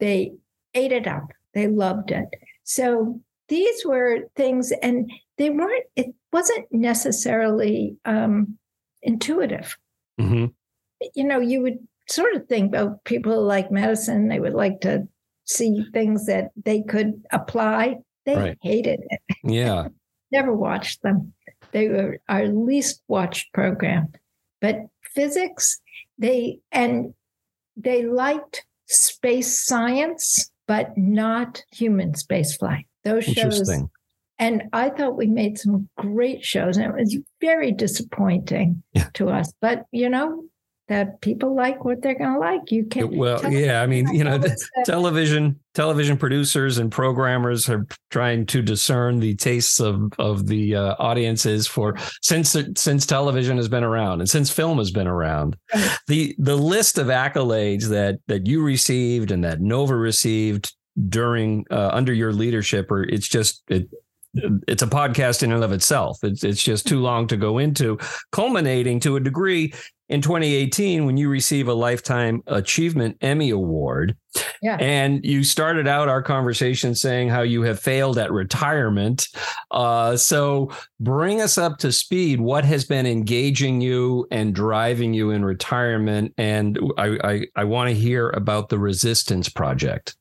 They 0.00 0.32
ate 0.74 0.92
it 0.92 1.06
up. 1.06 1.28
They 1.54 1.68
loved 1.68 2.10
it. 2.10 2.28
So 2.64 3.20
these 3.48 3.84
were 3.84 4.28
things, 4.34 4.72
and 4.82 5.10
they 5.38 5.50
weren't, 5.50 5.84
it 5.94 6.14
wasn't 6.32 6.66
necessarily 6.72 7.96
um, 8.04 8.58
intuitive. 9.02 9.76
Mm-hmm. 10.20 10.46
You 11.14 11.24
know, 11.24 11.40
you 11.40 11.62
would 11.62 11.78
sort 12.08 12.34
of 12.34 12.48
think 12.48 12.68
about 12.68 13.04
people 13.04 13.42
like 13.42 13.70
medicine, 13.70 14.28
they 14.28 14.40
would 14.40 14.54
like 14.54 14.80
to 14.80 15.06
see 15.46 15.84
things 15.92 16.26
that 16.26 16.50
they 16.62 16.82
could 16.82 17.22
apply. 17.30 17.96
They 18.24 18.36
right. 18.36 18.58
hated 18.62 19.00
it. 19.08 19.20
Yeah. 19.44 19.88
Never 20.32 20.52
watched 20.52 21.02
them. 21.02 21.32
They 21.72 21.88
were 21.88 22.18
our 22.28 22.46
least 22.46 23.02
watched 23.08 23.52
program. 23.52 24.12
But 24.60 24.86
physics, 25.14 25.80
they, 26.18 26.58
and 26.72 27.14
they 27.76 28.04
liked 28.04 28.64
space 28.86 29.64
science, 29.64 30.50
but 30.66 30.96
not 30.96 31.62
human 31.72 32.12
spaceflight. 32.12 32.86
Those 33.04 33.24
shows. 33.24 33.70
And 34.38 34.64
I 34.72 34.90
thought 34.90 35.16
we 35.16 35.28
made 35.28 35.58
some 35.58 35.88
great 35.96 36.44
shows, 36.44 36.76
and 36.76 36.86
it 36.86 36.94
was 36.94 37.16
very 37.40 37.72
disappointing 37.72 38.82
yeah. 38.92 39.08
to 39.14 39.30
us. 39.30 39.52
But 39.62 39.84
you 39.92 40.10
know, 40.10 40.44
that 40.88 41.20
people 41.20 41.54
like 41.54 41.84
what 41.84 42.00
they're 42.00 42.16
going 42.16 42.34
to 42.34 42.38
like. 42.38 42.70
You 42.70 42.84
can 42.84 43.16
well, 43.16 43.52
yeah. 43.52 43.82
I 43.82 43.86
mean, 43.86 44.06
you 44.14 44.24
know, 44.24 44.40
television 44.84 45.58
television 45.74 46.16
producers 46.16 46.78
and 46.78 46.90
programmers 46.90 47.68
are 47.68 47.86
trying 48.10 48.46
to 48.46 48.62
discern 48.62 49.18
the 49.18 49.34
tastes 49.34 49.80
of 49.80 50.12
of 50.18 50.46
the 50.46 50.76
uh, 50.76 50.94
audiences 50.98 51.66
for 51.66 51.96
since 52.22 52.56
since 52.76 53.06
television 53.06 53.56
has 53.56 53.68
been 53.68 53.84
around 53.84 54.20
and 54.20 54.30
since 54.30 54.50
film 54.50 54.78
has 54.78 54.90
been 54.90 55.08
around. 55.08 55.56
The 56.06 56.34
the 56.38 56.56
list 56.56 56.98
of 56.98 57.08
accolades 57.08 57.88
that 57.88 58.20
that 58.28 58.46
you 58.46 58.62
received 58.62 59.30
and 59.30 59.42
that 59.44 59.60
Nova 59.60 59.96
received 59.96 60.72
during 61.08 61.66
uh, 61.70 61.90
under 61.92 62.12
your 62.12 62.32
leadership 62.32 62.90
or 62.90 63.02
it's 63.02 63.28
just 63.28 63.62
it 63.68 63.88
it's 64.68 64.82
a 64.82 64.86
podcast 64.86 65.42
in 65.42 65.52
and 65.52 65.64
of 65.64 65.72
itself 65.72 66.18
it's 66.22 66.44
it's 66.44 66.62
just 66.62 66.86
too 66.86 67.00
long 67.00 67.26
to 67.26 67.36
go 67.36 67.58
into 67.58 67.98
culminating 68.32 69.00
to 69.00 69.16
a 69.16 69.20
degree 69.20 69.72
in 70.08 70.20
2018 70.20 71.04
when 71.06 71.16
you 71.16 71.28
receive 71.28 71.68
a 71.68 71.74
lifetime 71.74 72.42
achievement 72.46 73.16
emmy 73.20 73.50
award 73.50 74.16
yeah. 74.62 74.76
and 74.76 75.24
you 75.24 75.42
started 75.42 75.88
out 75.88 76.08
our 76.08 76.22
conversation 76.22 76.94
saying 76.94 77.28
how 77.28 77.42
you 77.42 77.62
have 77.62 77.80
failed 77.80 78.18
at 78.18 78.30
retirement 78.30 79.28
uh, 79.70 80.16
so 80.16 80.70
bring 81.00 81.40
us 81.40 81.58
up 81.58 81.78
to 81.78 81.90
speed 81.90 82.40
what 82.40 82.64
has 82.64 82.84
been 82.84 83.06
engaging 83.06 83.80
you 83.80 84.26
and 84.30 84.54
driving 84.54 85.12
you 85.12 85.30
in 85.30 85.44
retirement 85.44 86.32
and 86.38 86.78
i 86.98 87.18
i, 87.24 87.40
I 87.56 87.64
want 87.64 87.88
to 87.88 87.94
hear 87.94 88.30
about 88.30 88.68
the 88.68 88.78
resistance 88.78 89.48
project 89.48 90.16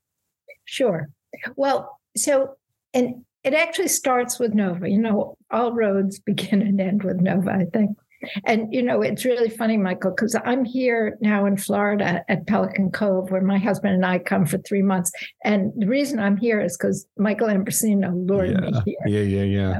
Sure. 0.66 1.10
Well, 1.56 2.00
so, 2.18 2.56
and 2.94 3.24
it 3.44 3.54
actually 3.54 3.88
starts 3.88 4.40
with 4.40 4.54
Nova. 4.54 4.90
You 4.90 5.00
know, 5.00 5.38
all 5.52 5.74
roads 5.74 6.20
begin 6.20 6.62
and 6.62 6.82
end 6.82 7.04
with 7.04 7.18
Nova, 7.18 7.52
I 7.52 7.66
think. 7.66 7.98
And, 8.46 8.74
you 8.74 8.82
know, 8.82 9.02
it's 9.02 9.26
really 9.26 9.50
funny, 9.50 9.78
Michael, 9.78 10.12
because 10.12 10.36
I'm 10.46 10.66
here 10.66 11.18
now 11.22 11.46
in 11.46 11.58
Florida 11.58 12.24
at 12.28 12.48
Pelican 12.48 12.92
Cove, 12.92 13.32
where 13.32 13.42
my 13.42 13.58
husband 13.58 13.94
and 13.94 14.06
I 14.06 14.20
come 14.20 14.46
for 14.46 14.58
three 14.60 14.82
months. 14.82 15.12
And 15.44 15.72
the 15.78 15.88
reason 15.88 16.20
I'm 16.20 16.38
here 16.38 16.62
is 16.62 16.78
because 16.78 17.08
Michael 17.18 17.48
Ambrosino 17.48 18.28
lured 18.28 18.52
yeah. 18.52 18.60
me 18.60 18.82
here. 18.86 18.98
Yeah, 19.06 19.44
yeah, 19.44 19.44
yeah. 19.44 19.80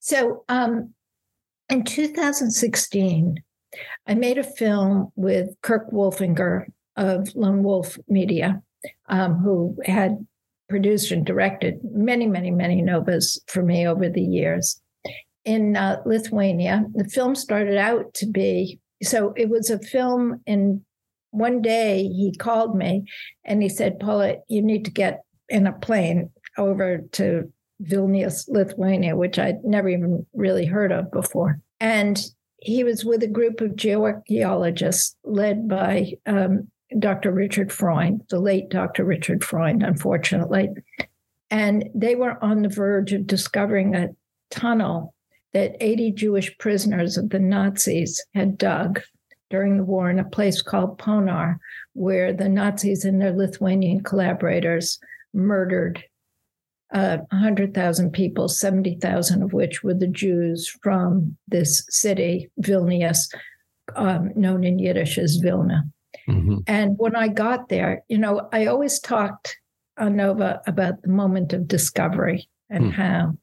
So, 0.00 0.44
um, 0.48 0.94
in 1.68 1.84
2016, 1.84 3.42
I 4.06 4.14
made 4.14 4.38
a 4.38 4.44
film 4.44 5.12
with 5.16 5.50
Kirk 5.62 5.90
Wolfinger 5.90 6.66
of 6.96 7.34
Lone 7.34 7.62
Wolf 7.62 7.98
Media 8.08 8.62
um, 9.08 9.38
who 9.38 9.76
had 9.84 10.26
produced 10.68 11.12
and 11.12 11.24
directed 11.24 11.80
many, 11.92 12.26
many, 12.26 12.50
many 12.50 12.82
novas 12.82 13.40
for 13.46 13.62
me 13.62 13.86
over 13.86 14.08
the 14.08 14.22
years. 14.22 14.80
In 15.44 15.76
uh, 15.76 16.00
Lithuania, 16.06 16.84
the 16.94 17.04
film 17.04 17.34
started 17.34 17.76
out 17.76 18.14
to 18.14 18.26
be 18.26 18.78
so 19.02 19.34
it 19.36 19.50
was 19.50 19.68
a 19.68 19.80
film 19.80 20.40
and 20.46 20.82
one 21.32 21.62
day 21.62 22.04
he 22.04 22.34
called 22.38 22.76
me 22.76 23.04
and 23.44 23.62
he 23.62 23.68
said, 23.68 23.98
Paula, 23.98 24.36
you 24.48 24.62
need 24.62 24.84
to 24.84 24.90
get 24.90 25.22
in 25.48 25.66
a 25.66 25.72
plane 25.72 26.30
over 26.56 26.98
to 27.12 27.50
Vilnius, 27.82 28.48
Lithuania, 28.48 29.16
which 29.16 29.38
I'd 29.38 29.64
never 29.64 29.88
even 29.88 30.26
really 30.34 30.66
heard 30.66 30.92
of 30.92 31.10
before. 31.10 31.58
And 31.80 32.22
he 32.58 32.84
was 32.84 33.04
with 33.04 33.22
a 33.22 33.28
group 33.28 33.60
of 33.60 33.72
geoarchaeologists 33.72 35.14
led 35.24 35.68
by 35.68 36.12
um, 36.26 36.68
Dr. 36.98 37.32
Richard 37.32 37.72
Freund, 37.72 38.22
the 38.28 38.38
late 38.38 38.68
Dr. 38.68 39.04
Richard 39.04 39.42
Freund, 39.42 39.82
unfortunately. 39.82 40.68
And 41.50 41.88
they 41.94 42.14
were 42.14 42.42
on 42.44 42.62
the 42.62 42.68
verge 42.68 43.12
of 43.12 43.26
discovering 43.26 43.96
a 43.96 44.10
tunnel 44.50 45.11
that 45.52 45.76
80 45.80 46.12
Jewish 46.12 46.56
prisoners 46.58 47.16
of 47.16 47.30
the 47.30 47.38
Nazis 47.38 48.24
had 48.34 48.58
dug 48.58 49.00
during 49.50 49.76
the 49.76 49.84
war 49.84 50.08
in 50.08 50.18
a 50.18 50.24
place 50.24 50.62
called 50.62 50.98
Ponar, 50.98 51.58
where 51.92 52.32
the 52.32 52.48
Nazis 52.48 53.04
and 53.04 53.20
their 53.20 53.32
Lithuanian 53.32 54.02
collaborators 54.02 54.98
murdered 55.34 56.02
uh, 56.94 57.18
100,000 57.30 58.12
people, 58.12 58.48
70,000 58.48 59.42
of 59.42 59.52
which 59.52 59.82
were 59.82 59.94
the 59.94 60.06
Jews 60.06 60.68
from 60.82 61.36
this 61.48 61.84
city, 61.88 62.50
Vilnius, 62.60 63.32
um, 63.96 64.30
known 64.34 64.64
in 64.64 64.78
Yiddish 64.78 65.18
as 65.18 65.36
Vilna. 65.36 65.84
Mm-hmm. 66.28 66.58
And 66.66 66.96
when 66.98 67.16
I 67.16 67.28
got 67.28 67.68
there, 67.68 68.04
you 68.08 68.18
know, 68.18 68.48
I 68.52 68.66
always 68.66 69.00
talked 69.00 69.56
on 69.98 70.16
Nova 70.16 70.60
about 70.66 71.02
the 71.02 71.08
moment 71.08 71.52
of 71.52 71.68
discovery 71.68 72.48
and 72.70 72.86
mm. 72.86 72.92
how 72.92 73.36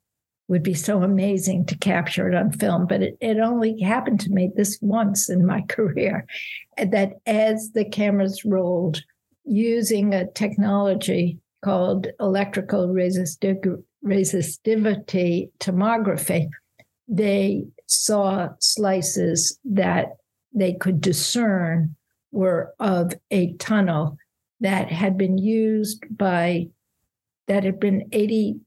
would 0.50 0.64
be 0.64 0.74
so 0.74 1.04
amazing 1.04 1.64
to 1.68 1.78
capture 1.78 2.28
it 2.28 2.36
on 2.36 2.52
film. 2.52 2.88
But 2.88 3.04
it, 3.04 3.18
it 3.22 3.38
only 3.38 3.80
happened 3.80 4.20
to 4.22 4.32
me 4.32 4.52
this 4.56 4.78
once 4.82 5.30
in 5.30 5.46
my 5.46 5.62
career 5.70 6.26
that 6.78 7.14
as 7.26 7.72
the 7.74 7.86
cameras 7.86 8.44
rolled, 8.44 9.02
using 9.46 10.14
a 10.14 10.30
technology 10.32 11.40
called 11.64 12.08
electrical 12.20 12.88
resistiv- 12.88 13.84
resistivity 14.06 15.50
tomography, 15.60 16.48
they 17.08 17.64
saw 17.88 18.50
slices 18.60 19.58
that 19.66 20.18
they 20.54 20.74
could 20.74 21.02
discern 21.02 21.96
were 22.32 22.74
of 22.80 23.14
a 23.32 23.54
tunnel 23.54 24.18
that 24.60 24.92
had 24.92 25.18
been 25.18 25.38
used 25.38 26.04
by 26.16 26.68
that 27.48 27.64
had 27.64 27.80
been 27.80 28.08
80 28.12 28.60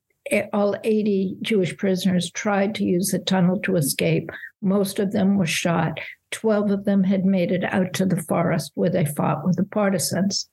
all 0.53 0.77
80 0.85 1.37
Jewish 1.43 1.77
prisoners 1.77 2.31
tried 2.31 2.75
to 2.77 2.85
use 2.85 3.11
the 3.11 3.19
tunnel 3.19 3.59
to 3.61 3.77
escape. 3.77 4.31
Most 4.61 4.99
of 4.99 5.13
them 5.13 5.37
were 5.37 5.47
shot. 5.47 5.99
12 6.31 6.71
of 6.71 6.85
them 6.85 7.05
had 7.05 7.25
made 7.25 7.53
it 7.53 7.65
out 7.65 7.93
to 7.95 8.07
the 8.07 8.23
forest 8.23 8.73
where 8.75 8.91
they 8.91 9.05
fought 9.05 9.45
with 9.45 9.57
the 9.57 9.65
partisans. 9.65 10.49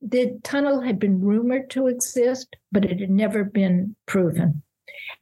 The 0.00 0.38
tunnel 0.42 0.80
had 0.80 0.98
been 0.98 1.20
rumored 1.20 1.70
to 1.70 1.86
exist, 1.86 2.56
but 2.70 2.84
it 2.84 3.00
had 3.00 3.10
never 3.10 3.44
been 3.44 3.96
proven. 4.06 4.62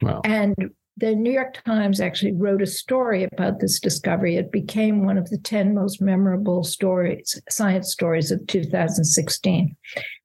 Wow. 0.01 0.21
And 0.23 0.55
the 1.01 1.15
New 1.15 1.31
York 1.31 1.63
Times 1.65 1.99
actually 1.99 2.33
wrote 2.33 2.61
a 2.61 2.67
story 2.67 3.23
about 3.23 3.59
this 3.59 3.79
discovery. 3.79 4.35
It 4.35 4.51
became 4.51 5.03
one 5.03 5.17
of 5.17 5.31
the 5.31 5.39
10 5.39 5.73
most 5.73 5.99
memorable 5.99 6.63
stories, 6.63 7.41
science 7.49 7.91
stories 7.91 8.29
of 8.29 8.45
2016. 8.45 9.75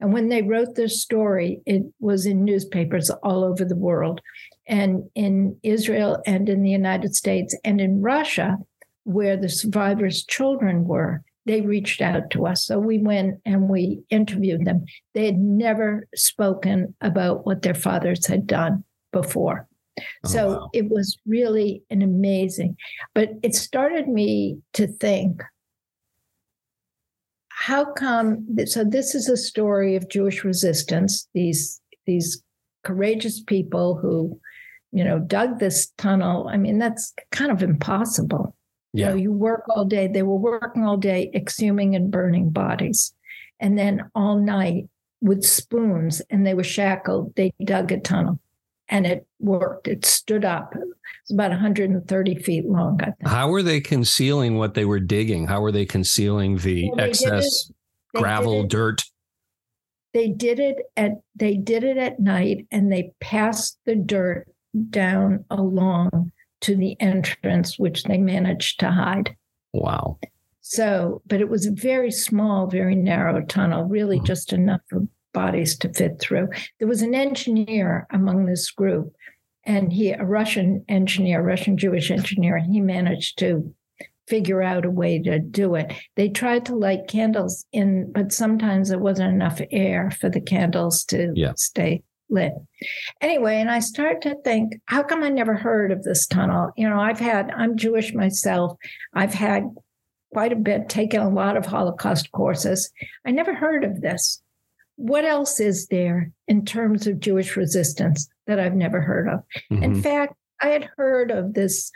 And 0.01 0.13
when 0.13 0.29
they 0.29 0.43
wrote 0.43 0.75
this 0.75 1.01
story, 1.01 1.63
it 1.65 1.83
was 1.99 2.27
in 2.27 2.45
newspapers 2.45 3.09
all 3.09 3.43
over 3.43 3.65
the 3.65 3.75
world 3.75 4.21
and 4.69 5.05
in 5.15 5.59
Israel 5.63 6.23
and 6.27 6.47
in 6.47 6.63
the 6.63 6.71
United 6.71 7.17
States 7.17 7.57
and 7.65 7.81
in 7.81 8.03
Russia, 8.03 8.59
where 9.05 9.39
the 9.39 9.49
survivors' 9.49 10.25
children 10.25 10.85
were. 10.85 11.23
They 11.47 11.63
reached 11.63 12.03
out 12.03 12.31
to 12.33 12.47
us. 12.47 12.67
So 12.67 12.79
we 12.79 12.99
went 12.99 13.41
and 13.47 13.71
we 13.71 14.03
interviewed 14.11 14.67
them. 14.67 14.85
They 15.15 15.25
had 15.25 15.39
never 15.39 16.07
spoken 16.15 16.95
about 17.01 17.47
what 17.47 17.63
their 17.63 17.73
fathers 17.73 18.27
had 18.27 18.47
done 18.47 18.85
before. 19.11 19.69
Oh, 19.99 20.29
so 20.29 20.49
wow. 20.49 20.71
it 20.73 20.91
was 20.91 21.19
really 21.27 21.83
an 21.91 22.03
amazing, 22.03 22.77
but 23.15 23.31
it 23.43 23.55
started 23.55 24.09
me 24.09 24.59
to 24.75 24.87
think 24.87 25.43
how 27.57 27.85
come 27.85 28.47
so 28.67 28.85
this 28.85 29.15
is 29.15 29.29
a 29.29 29.37
story 29.37 29.97
of 29.97 30.09
Jewish 30.11 30.45
resistance, 30.45 31.27
these 31.33 31.81
these 32.07 32.43
courageous 32.85 33.41
people 33.41 33.97
who, 33.97 34.39
you 34.93 35.03
know, 35.03 35.19
dug 35.19 35.59
this 35.59 35.91
tunnel. 35.99 36.49
I 36.49 36.59
mean, 36.59 36.79
that's 36.79 37.15
kind 37.33 37.51
of 37.51 37.63
impossible. 37.63 38.55
Yeah. 38.93 39.07
You, 39.07 39.11
know, 39.11 39.17
you 39.17 39.33
work 39.33 39.65
all 39.71 39.85
day. 39.85 40.07
They 40.07 40.23
were 40.23 40.37
working 40.37 40.85
all 40.85 40.97
day, 40.97 41.31
exhuming 41.35 41.97
and 41.97 42.11
burning 42.11 42.51
bodies. 42.51 43.13
And 43.59 43.79
then 43.79 44.09
all 44.15 44.39
night 44.39 44.89
with 45.21 45.43
spoons, 45.43 46.23
and 46.31 46.47
they 46.47 46.55
were 46.55 46.63
shackled, 46.63 47.35
they 47.37 47.53
dug 47.65 47.91
a 47.91 47.99
tunnel 47.99 48.39
and 48.89 49.07
it 49.07 49.27
worked. 49.41 49.89
It 49.89 50.05
stood 50.05 50.45
up. 50.45 50.75
It's 51.23 51.33
about 51.33 51.51
130 51.51 52.35
feet 52.37 52.67
long. 52.67 53.01
I 53.01 53.07
think. 53.07 53.29
How 53.29 53.49
were 53.49 53.63
they 53.63 53.81
concealing 53.81 54.57
what 54.57 54.75
they 54.75 54.85
were 54.85 55.01
digging? 55.01 55.47
How 55.47 55.61
were 55.61 55.73
they 55.73 55.87
concealing 55.87 56.59
the 56.59 56.91
well, 56.91 57.01
excess 57.07 57.73
gravel, 58.15 58.63
it, 58.63 58.71
dirt? 58.71 59.05
They 60.15 60.29
did 60.29 60.59
it 60.59 60.77
at 60.97 61.13
they 61.35 61.57
did 61.57 61.85
it 61.85 61.97
at 61.97 62.21
night, 62.21 62.67
and 62.71 62.93
they 62.93 63.13
passed 63.21 63.79
the 63.85 63.97
dirt 63.97 64.47
down 64.91 65.45
along 65.51 66.33
to 66.63 66.77
the 66.77 66.97
entrance, 67.01 67.79
which 67.79 68.05
they 68.05 68.19
managed 68.19 68.81
to 68.81 68.91
hide. 68.91 69.37
Wow. 69.73 70.19
So, 70.61 71.23
but 71.27 71.41
it 71.41 71.49
was 71.49 71.67
a 71.67 71.71
very 71.71 72.11
small, 72.11 72.67
very 72.67 72.97
narrow 72.97 73.45
tunnel, 73.45 73.85
really 73.85 74.17
mm-hmm. 74.17 74.27
just 74.27 74.53
enough 74.53 74.81
for 74.89 75.07
bodies 75.37 75.77
to 75.77 75.93
fit 75.93 76.19
through. 76.19 76.49
There 76.79 76.89
was 76.89 77.03
an 77.03 77.15
engineer 77.15 78.07
among 78.11 78.47
this 78.47 78.71
group, 78.71 79.15
and 79.65 79.93
he, 79.93 80.13
a 80.13 80.25
Russian 80.25 80.83
engineer, 80.89 81.43
Russian 81.43 81.77
Jewish 81.77 82.11
engineer, 82.11 82.57
and 82.57 82.73
he 82.73 82.81
managed 82.81 83.39
to 83.41 83.75
figure 84.27 84.63
out 84.63 84.87
a 84.87 84.91
way 84.91 85.23
to 85.23 85.39
do 85.39 85.75
it. 85.75 85.93
They 86.17 86.31
tried 86.31 86.65
to 86.67 86.75
light 86.75 87.07
candles 87.07 87.67
in, 87.71 88.11
but 88.13 88.33
sometimes 88.33 88.89
there 88.89 88.99
wasn't 88.99 89.35
enough 89.35 89.61
air 89.71 90.11
for 90.11 90.31
the 90.31 90.41
candles 90.41 91.05
to 91.11 91.33
yeah. 91.35 91.53
stay 91.57 92.03
lit. 92.31 92.55
Anyway, 93.21 93.57
and 93.61 93.71
I 93.71 93.81
started 93.81 94.23
to 94.23 94.37
think, 94.43 94.81
how 94.87 95.03
come 95.03 95.23
I 95.23 95.29
never 95.29 95.55
heard 95.55 95.93
of 95.93 96.03
this 96.03 96.27
tunnel? 96.27 96.71
You 96.77 96.89
know, 96.89 96.99
I've 96.99 97.21
had, 97.21 97.51
I'm 97.57 97.77
Jewish 97.77 98.15
myself. 98.15 98.79
I've 99.13 99.35
had 99.35 99.65
quite 100.33 100.53
a 100.53 100.57
bit, 100.57 100.89
taken 100.89 101.21
a 101.21 101.29
lot 101.29 101.57
of 101.57 101.67
Holocaust 101.67 102.33
courses. 102.33 102.91
I 103.27 103.31
never 103.31 103.55
heard 103.55 103.85
of 103.85 104.01
this 104.01 104.43
what 104.97 105.25
else 105.25 105.61
is 105.61 105.87
there 105.89 106.33
in 106.49 106.65
terms 106.65 107.07
of 107.07 107.21
Jewish 107.21 107.57
resistance 107.57 108.29
that 108.47 108.59
I've 108.59 108.75
never 108.75 109.01
heard 109.01 109.29
of? 109.29 109.41
Mm-hmm. 109.71 109.83
In 109.83 110.03
fact, 110.03 110.35
I 110.61 110.69
had 110.69 110.89
heard 110.97 111.31
of 111.31 111.55
this 111.55 111.91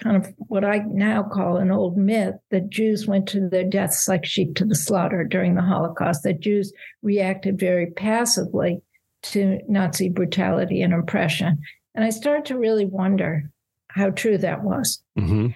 kind 0.00 0.16
of 0.16 0.32
what 0.38 0.64
I 0.64 0.78
now 0.88 1.22
call 1.22 1.58
an 1.58 1.70
old 1.70 1.96
myth 1.96 2.34
that 2.50 2.70
Jews 2.70 3.06
went 3.06 3.28
to 3.28 3.48
their 3.48 3.64
deaths 3.64 4.08
like 4.08 4.24
sheep 4.24 4.56
to 4.56 4.64
the 4.64 4.74
slaughter 4.74 5.22
during 5.22 5.54
the 5.54 5.62
Holocaust, 5.62 6.24
that 6.24 6.40
Jews 6.40 6.72
reacted 7.02 7.60
very 7.60 7.90
passively 7.90 8.82
to 9.24 9.60
Nazi 9.68 10.08
brutality 10.08 10.82
and 10.82 10.92
oppression. 10.92 11.60
And 11.94 12.04
I 12.04 12.10
started 12.10 12.46
to 12.46 12.58
really 12.58 12.84
wonder 12.84 13.50
how 13.88 14.10
true 14.10 14.38
that 14.38 14.64
was. 14.64 15.02
Mm-hmm. 15.18 15.48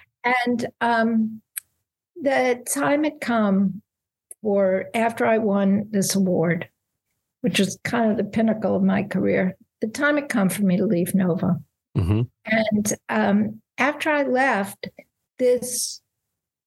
And 0.47 0.67
um, 0.79 1.41
the 2.21 2.63
time 2.73 3.03
had 3.03 3.19
come 3.19 3.81
for 4.41 4.85
after 4.93 5.25
I 5.25 5.37
won 5.37 5.87
this 5.91 6.15
award, 6.15 6.69
which 7.41 7.59
was 7.59 7.79
kind 7.83 8.11
of 8.11 8.17
the 8.17 8.23
pinnacle 8.23 8.75
of 8.75 8.83
my 8.83 9.03
career, 9.03 9.57
the 9.81 9.87
time 9.87 10.15
had 10.15 10.29
come 10.29 10.49
for 10.49 10.63
me 10.63 10.77
to 10.77 10.85
leave 10.85 11.15
Nova. 11.15 11.57
Mm-hmm. 11.97 12.21
And 12.45 12.93
um, 13.09 13.61
after 13.77 14.09
I 14.09 14.23
left, 14.23 14.87
this 15.37 16.01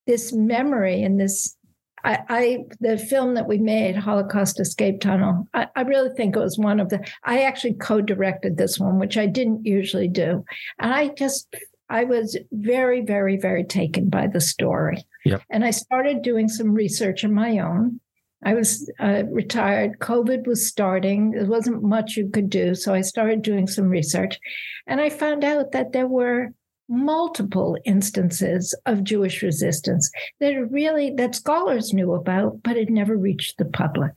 this 0.07 0.33
memory 0.33 1.03
and 1.03 1.21
this 1.21 1.57
I, 2.05 2.19
I, 2.29 2.59
the 2.81 2.99
film 2.99 3.35
that 3.35 3.47
we 3.47 3.59
made, 3.59 3.95
Holocaust 3.95 4.59
Escape 4.59 5.01
Tunnel, 5.01 5.47
I, 5.55 5.69
I, 5.77 5.83
really 5.83 6.11
think 6.17 6.35
it 6.35 6.41
was 6.41 6.59
one 6.59 6.81
of 6.81 6.89
the 6.89 7.07
I 7.23 7.43
actually 7.43 7.75
co-directed 7.75 8.57
this 8.57 8.79
one, 8.79 8.99
which 8.99 9.17
I 9.17 9.27
didn't 9.27 9.65
usually 9.65 10.09
do. 10.09 10.45
And 10.81 10.93
I 10.93 11.09
just 11.09 11.55
I 11.93 12.05
was 12.05 12.39
very, 12.53 13.03
very, 13.03 13.37
very 13.37 13.65
taken 13.65 14.09
by 14.09 14.27
the 14.27 14.41
story. 14.41 15.05
Yep. 15.27 15.43
And 15.51 15.63
I 15.63 15.73
started 15.73 16.23
doing 16.23 16.49
some 16.49 16.73
research 16.73 17.23
of 17.23 17.31
my 17.31 17.59
own. 17.59 18.01
I 18.43 18.55
was 18.55 18.91
uh, 18.99 19.25
retired. 19.31 19.99
COVID 19.99 20.47
was 20.47 20.67
starting. 20.67 21.33
There 21.33 21.45
wasn't 21.45 21.83
much 21.83 22.17
you 22.17 22.31
could 22.31 22.49
do. 22.49 22.75
So 22.75 22.95
I 22.95 23.03
started 23.03 23.43
doing 23.43 23.67
some 23.67 23.89
research. 23.89 24.39
And 24.87 25.03
I 25.03 25.11
found 25.11 25.45
out 25.45 25.73
that 25.73 25.93
there 25.93 26.09
were 26.09 26.49
multiple 26.89 27.77
instances 27.85 28.75
of 28.87 29.05
Jewish 29.05 29.43
resistance 29.43 30.11
that 30.41 30.71
really 30.71 31.13
that 31.19 31.35
scholars 31.35 31.93
knew 31.93 32.15
about, 32.15 32.63
but 32.63 32.79
it 32.79 32.89
never 32.89 33.19
reached 33.19 33.59
the 33.59 33.67
public. 33.67 34.15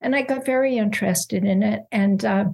And 0.00 0.14
I 0.14 0.22
got 0.22 0.44
very 0.44 0.76
interested 0.76 1.44
in 1.44 1.62
it. 1.62 1.82
And 1.92 2.24
uh, 2.24 2.46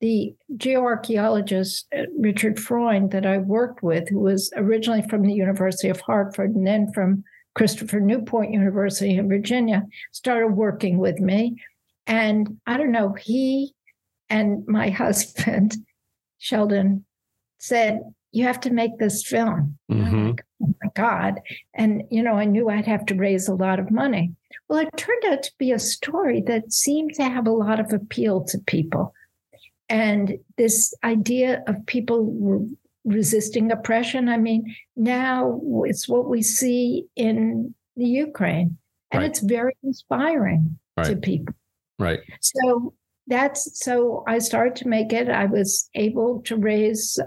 the 0.00 0.34
geoarchaeologist 0.56 1.84
uh, 1.96 2.04
Richard 2.18 2.58
Freund 2.58 3.10
that 3.12 3.26
I 3.26 3.38
worked 3.38 3.82
with, 3.82 4.08
who 4.08 4.20
was 4.20 4.52
originally 4.56 5.02
from 5.02 5.22
the 5.22 5.32
University 5.32 5.88
of 5.88 6.00
Hartford 6.00 6.54
and 6.54 6.66
then 6.66 6.92
from 6.92 7.24
Christopher 7.54 8.00
Newport 8.00 8.50
University 8.50 9.16
in 9.16 9.28
Virginia, 9.28 9.86
started 10.12 10.48
working 10.48 10.98
with 10.98 11.18
me. 11.18 11.56
And 12.06 12.58
I 12.66 12.76
don't 12.76 12.92
know, 12.92 13.12
he 13.12 13.74
and 14.28 14.66
my 14.66 14.90
husband, 14.90 15.76
Sheldon, 16.38 17.04
said, 17.58 18.00
You 18.32 18.44
have 18.44 18.60
to 18.60 18.70
make 18.70 18.98
this 18.98 19.26
film. 19.26 19.78
Mm-hmm. 19.90 20.26
Like, 20.28 20.44
oh 20.62 20.74
my 20.82 20.90
God. 20.94 21.40
And, 21.74 22.02
you 22.10 22.22
know, 22.22 22.34
I 22.34 22.44
knew 22.44 22.68
I'd 22.68 22.86
have 22.86 23.06
to 23.06 23.14
raise 23.14 23.48
a 23.48 23.54
lot 23.54 23.78
of 23.78 23.90
money. 23.90 24.32
Well, 24.68 24.78
it 24.80 24.96
turned 24.96 25.24
out 25.26 25.42
to 25.42 25.52
be 25.58 25.72
a 25.72 25.78
story 25.78 26.42
that 26.46 26.72
seemed 26.72 27.14
to 27.14 27.24
have 27.24 27.46
a 27.46 27.52
lot 27.52 27.80
of 27.80 27.92
appeal 27.92 28.44
to 28.44 28.58
people. 28.58 29.12
And 29.88 30.38
this 30.56 30.94
idea 31.02 31.64
of 31.66 31.84
people 31.86 32.68
resisting 33.04 33.72
oppression, 33.72 34.28
I 34.28 34.36
mean, 34.36 34.76
now 34.96 35.60
it's 35.84 36.08
what 36.08 36.28
we 36.28 36.42
see 36.42 37.06
in 37.16 37.74
the 37.96 38.06
Ukraine, 38.06 38.78
and 39.10 39.22
right. 39.22 39.30
it's 39.30 39.40
very 39.40 39.76
inspiring 39.82 40.78
right. 40.96 41.06
to 41.06 41.16
people. 41.16 41.54
Right. 41.98 42.20
So 42.40 42.94
that's 43.26 43.84
so 43.84 44.24
I 44.26 44.38
started 44.38 44.76
to 44.76 44.88
make 44.88 45.12
it. 45.12 45.28
I 45.28 45.46
was 45.46 45.90
able 45.94 46.40
to 46.42 46.56
raise 46.56 47.18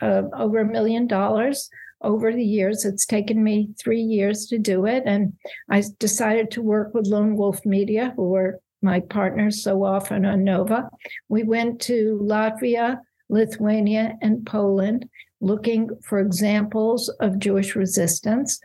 uh, 0.00 0.22
over 0.34 0.58
a 0.58 0.64
million 0.64 1.06
dollars 1.06 1.68
over 2.02 2.32
the 2.32 2.44
years. 2.44 2.84
It's 2.84 3.06
taken 3.06 3.42
me 3.42 3.70
three 3.78 4.00
years 4.00 4.46
to 4.46 4.58
do 4.58 4.86
it. 4.86 5.02
And 5.06 5.34
I 5.68 5.82
decided 5.98 6.50
to 6.52 6.62
work 6.62 6.94
with 6.94 7.06
Lone 7.06 7.36
Wolf 7.36 7.64
Media, 7.66 8.12
who 8.16 8.28
were 8.28 8.60
my 8.82 9.00
partners 9.00 9.62
so 9.62 9.84
often 9.84 10.24
on 10.24 10.44
Nova. 10.44 10.88
We 11.28 11.42
went 11.42 11.80
to 11.82 12.18
Latvia, 12.22 12.98
Lithuania, 13.28 14.16
and 14.22 14.46
Poland 14.46 15.08
looking 15.40 15.90
for 16.04 16.18
examples 16.18 17.08
of 17.20 17.38
Jewish 17.38 17.76
resistance. 17.76 18.60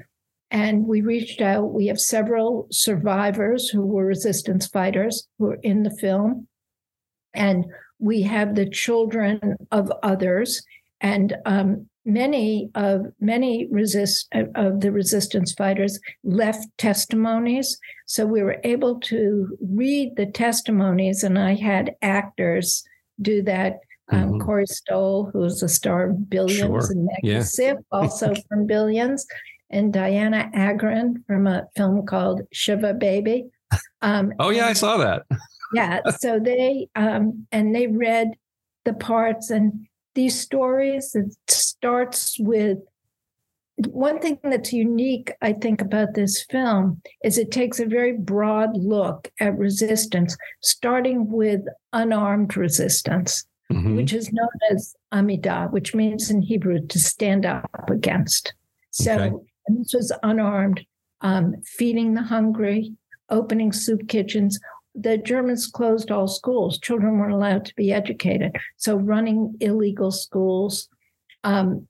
And 0.51 0.85
we 0.85 1.01
reached 1.01 1.41
out. 1.41 1.73
We 1.73 1.87
have 1.87 1.99
several 1.99 2.67
survivors 2.71 3.69
who 3.69 3.85
were 3.85 4.05
resistance 4.05 4.67
fighters 4.67 5.27
who 5.37 5.47
are 5.51 5.59
in 5.63 5.83
the 5.83 5.89
film. 5.89 6.47
And 7.33 7.65
we 7.99 8.21
have 8.23 8.55
the 8.55 8.69
children 8.69 9.57
of 9.71 9.91
others. 10.03 10.63
And 11.05 11.37
um, 11.45 11.87
many 12.05 12.69
of 12.75 13.05
many 13.19 13.67
resist 13.71 14.27
of 14.55 14.79
the 14.81 14.91
resistance 14.91 15.53
fighters 15.53 15.99
left 16.23 16.67
testimonies 16.77 17.79
so 18.05 18.25
we 18.25 18.43
were 18.43 18.57
able 18.63 18.99
to 18.99 19.57
read 19.59 20.15
the 20.15 20.27
testimonies 20.27 21.23
and 21.23 21.39
i 21.39 21.55
had 21.55 21.95
actors 22.03 22.83
do 23.21 23.41
that 23.41 23.79
um, 24.11 24.33
mm-hmm. 24.33 24.39
Corey 24.41 24.67
Stoll, 24.67 25.31
who's 25.33 25.63
a 25.63 25.67
star 25.67 26.11
of 26.11 26.29
Billions, 26.29 26.59
sure. 26.59 26.91
and 26.91 27.05
Maggie 27.05 27.33
yeah. 27.33 27.39
Siff, 27.39 27.83
also 27.91 28.35
from 28.47 28.67
Billions, 28.67 29.25
and 29.71 29.91
Dianna 29.91 30.51
Agron 30.53 31.23
from 31.25 31.47
a 31.47 31.63
film 31.75 32.05
called 32.05 32.43
Shiva 32.53 32.93
Baby. 32.93 33.45
Um, 34.03 34.31
oh 34.37 34.51
yeah, 34.51 34.67
I 34.67 34.73
saw 34.73 34.97
that. 34.97 35.23
yeah, 35.73 36.01
so 36.19 36.39
they 36.39 36.87
um, 36.95 37.47
and 37.51 37.73
they 37.73 37.87
read 37.87 38.27
the 38.83 38.93
parts, 38.93 39.49
and 39.49 39.87
these 40.15 40.39
stories. 40.39 41.13
It 41.13 41.35
starts 41.47 42.37
with 42.39 42.79
one 43.89 44.19
thing 44.19 44.39
that's 44.41 44.71
unique, 44.71 45.33
I 45.41 45.53
think, 45.53 45.81
about 45.81 46.13
this 46.13 46.43
film 46.49 47.01
is 47.23 47.37
it 47.37 47.51
takes 47.51 47.79
a 47.79 47.85
very 47.85 48.13
broad 48.13 48.77
look 48.77 49.29
at 49.39 49.57
resistance, 49.57 50.37
starting 50.61 51.29
with 51.29 51.61
unarmed 51.91 52.55
resistance, 52.55 53.45
mm-hmm. 53.71 53.97
which 53.97 54.13
is 54.13 54.31
known 54.31 54.47
as 54.71 54.95
Amidah, 55.13 55.71
which 55.71 55.93
means 55.93 56.29
in 56.29 56.41
Hebrew 56.41 56.85
to 56.87 56.99
stand 56.99 57.45
up 57.45 57.89
against. 57.89 58.53
So 58.91 59.19
okay. 59.19 59.35
this 59.67 59.93
was 59.93 60.13
unarmed, 60.23 60.85
um, 61.19 61.55
feeding 61.65 62.13
the 62.13 62.23
hungry, 62.23 62.93
opening 63.29 63.73
soup 63.73 64.07
kitchens, 64.07 64.57
the 64.95 65.17
Germans 65.17 65.67
closed 65.67 66.11
all 66.11 66.27
schools. 66.27 66.79
Children 66.79 67.17
weren't 67.17 67.33
allowed 67.33 67.65
to 67.65 67.75
be 67.75 67.91
educated. 67.91 68.55
So, 68.77 68.95
running 68.95 69.55
illegal 69.59 70.11
schools, 70.11 70.87
um, 71.43 71.87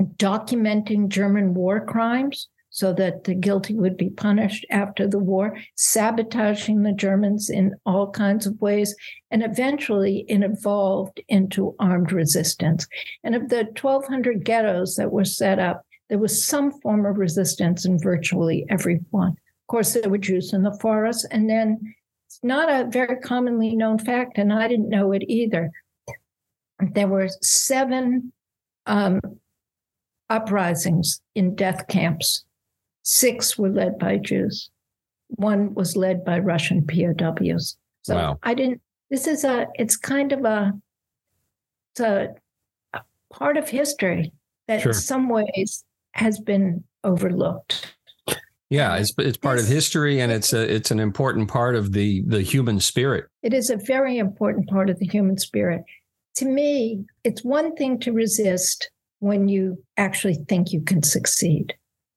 documenting 0.00 1.08
German 1.08 1.54
war 1.54 1.84
crimes 1.84 2.48
so 2.70 2.92
that 2.92 3.24
the 3.24 3.34
guilty 3.34 3.74
would 3.74 3.96
be 3.96 4.10
punished 4.10 4.64
after 4.70 5.06
the 5.06 5.18
war, 5.18 5.56
sabotaging 5.74 6.82
the 6.82 6.92
Germans 6.92 7.50
in 7.50 7.74
all 7.84 8.10
kinds 8.10 8.46
of 8.46 8.60
ways. 8.60 8.94
And 9.30 9.42
eventually 9.42 10.24
it 10.28 10.42
evolved 10.42 11.20
into 11.28 11.74
armed 11.80 12.12
resistance. 12.12 12.86
And 13.24 13.34
of 13.34 13.48
the 13.48 13.64
1,200 13.64 14.44
ghettos 14.44 14.94
that 14.96 15.10
were 15.10 15.24
set 15.24 15.58
up, 15.58 15.84
there 16.08 16.18
was 16.18 16.44
some 16.44 16.72
form 16.80 17.06
of 17.06 17.18
resistance 17.18 17.84
in 17.84 17.98
virtually 17.98 18.64
every 18.68 19.00
one. 19.10 19.30
Of 19.32 19.66
course, 19.66 19.92
there 19.92 20.10
were 20.10 20.18
Jews 20.18 20.52
in 20.52 20.62
the 20.62 20.78
forest. 20.80 21.26
And 21.30 21.50
then 21.50 21.94
not 22.42 22.70
a 22.70 22.88
very 22.88 23.20
commonly 23.20 23.76
known 23.76 23.98
fact, 23.98 24.38
and 24.38 24.52
I 24.52 24.68
didn't 24.68 24.88
know 24.88 25.12
it 25.12 25.22
either. 25.28 25.70
There 26.80 27.08
were 27.08 27.28
seven 27.42 28.32
um, 28.86 29.20
uprisings 30.28 31.20
in 31.34 31.54
death 31.54 31.86
camps. 31.88 32.44
Six 33.02 33.58
were 33.58 33.68
led 33.68 33.98
by 33.98 34.16
Jews. 34.16 34.70
One 35.28 35.74
was 35.74 35.96
led 35.96 36.24
by 36.24 36.38
Russian 36.38 36.86
POWs. 36.86 37.76
So 38.02 38.14
wow. 38.14 38.38
I 38.42 38.54
didn't. 38.54 38.80
This 39.10 39.26
is 39.26 39.44
a. 39.44 39.66
It's 39.74 39.96
kind 39.96 40.32
of 40.32 40.44
a. 40.44 40.72
It's 41.92 42.00
a, 42.00 42.34
a 42.94 43.00
part 43.32 43.56
of 43.56 43.68
history 43.68 44.32
that, 44.68 44.82
sure. 44.82 44.92
in 44.92 44.98
some 44.98 45.28
ways, 45.28 45.84
has 46.12 46.38
been 46.38 46.84
overlooked. 47.04 47.94
Yeah, 48.70 48.96
it's 48.96 49.12
it's 49.18 49.36
part 49.36 49.58
of 49.58 49.66
history, 49.66 50.20
and 50.20 50.30
it's 50.30 50.52
a 50.52 50.72
it's 50.72 50.92
an 50.92 51.00
important 51.00 51.48
part 51.48 51.74
of 51.74 51.92
the 51.92 52.22
the 52.26 52.40
human 52.40 52.78
spirit. 52.78 53.26
It 53.42 53.52
is 53.52 53.68
a 53.68 53.76
very 53.76 54.16
important 54.16 54.68
part 54.68 54.88
of 54.88 54.98
the 55.00 55.06
human 55.06 55.38
spirit. 55.38 55.82
To 56.36 56.44
me, 56.44 57.04
it's 57.24 57.42
one 57.42 57.74
thing 57.74 57.98
to 58.00 58.12
resist 58.12 58.88
when 59.18 59.48
you 59.48 59.82
actually 59.96 60.38
think 60.48 60.72
you 60.72 60.80
can 60.80 61.02
succeed. 61.02 61.74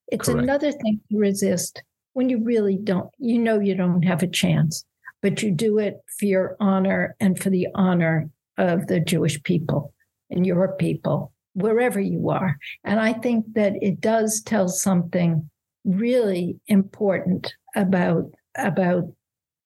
It's 0.10 0.28
Correct. 0.28 0.44
another 0.44 0.72
thing 0.72 1.02
to 1.12 1.18
resist 1.18 1.82
when 2.14 2.30
you 2.30 2.44
really 2.44 2.78
don't. 2.78 3.10
You 3.18 3.40
know 3.40 3.60
you 3.60 3.74
don't 3.74 4.04
have 4.04 4.22
a 4.22 4.28
chance, 4.28 4.86
but 5.24 5.42
you 5.42 5.50
do 5.50 5.80
it 5.80 5.98
for 6.20 6.26
your 6.26 6.56
honor 6.60 7.16
and 7.20 7.40
for 7.40 7.50
the 7.50 7.68
honor 7.74 8.30
of 8.60 8.86
the 8.86 9.00
Jewish 9.00 9.42
people 9.42 9.92
and 10.30 10.46
your 10.46 10.68
people, 10.74 11.34
wherever 11.56 12.00
you 12.00 12.30
are. 12.30 12.58
And 12.84 13.00
I 13.00 13.14
think 13.14 13.46
that 13.54 13.74
it 13.82 14.00
does 14.00 14.40
tell 14.42 14.68
something 14.68 15.50
really 15.86 16.60
important 16.68 17.54
about 17.76 18.32
about 18.58 19.12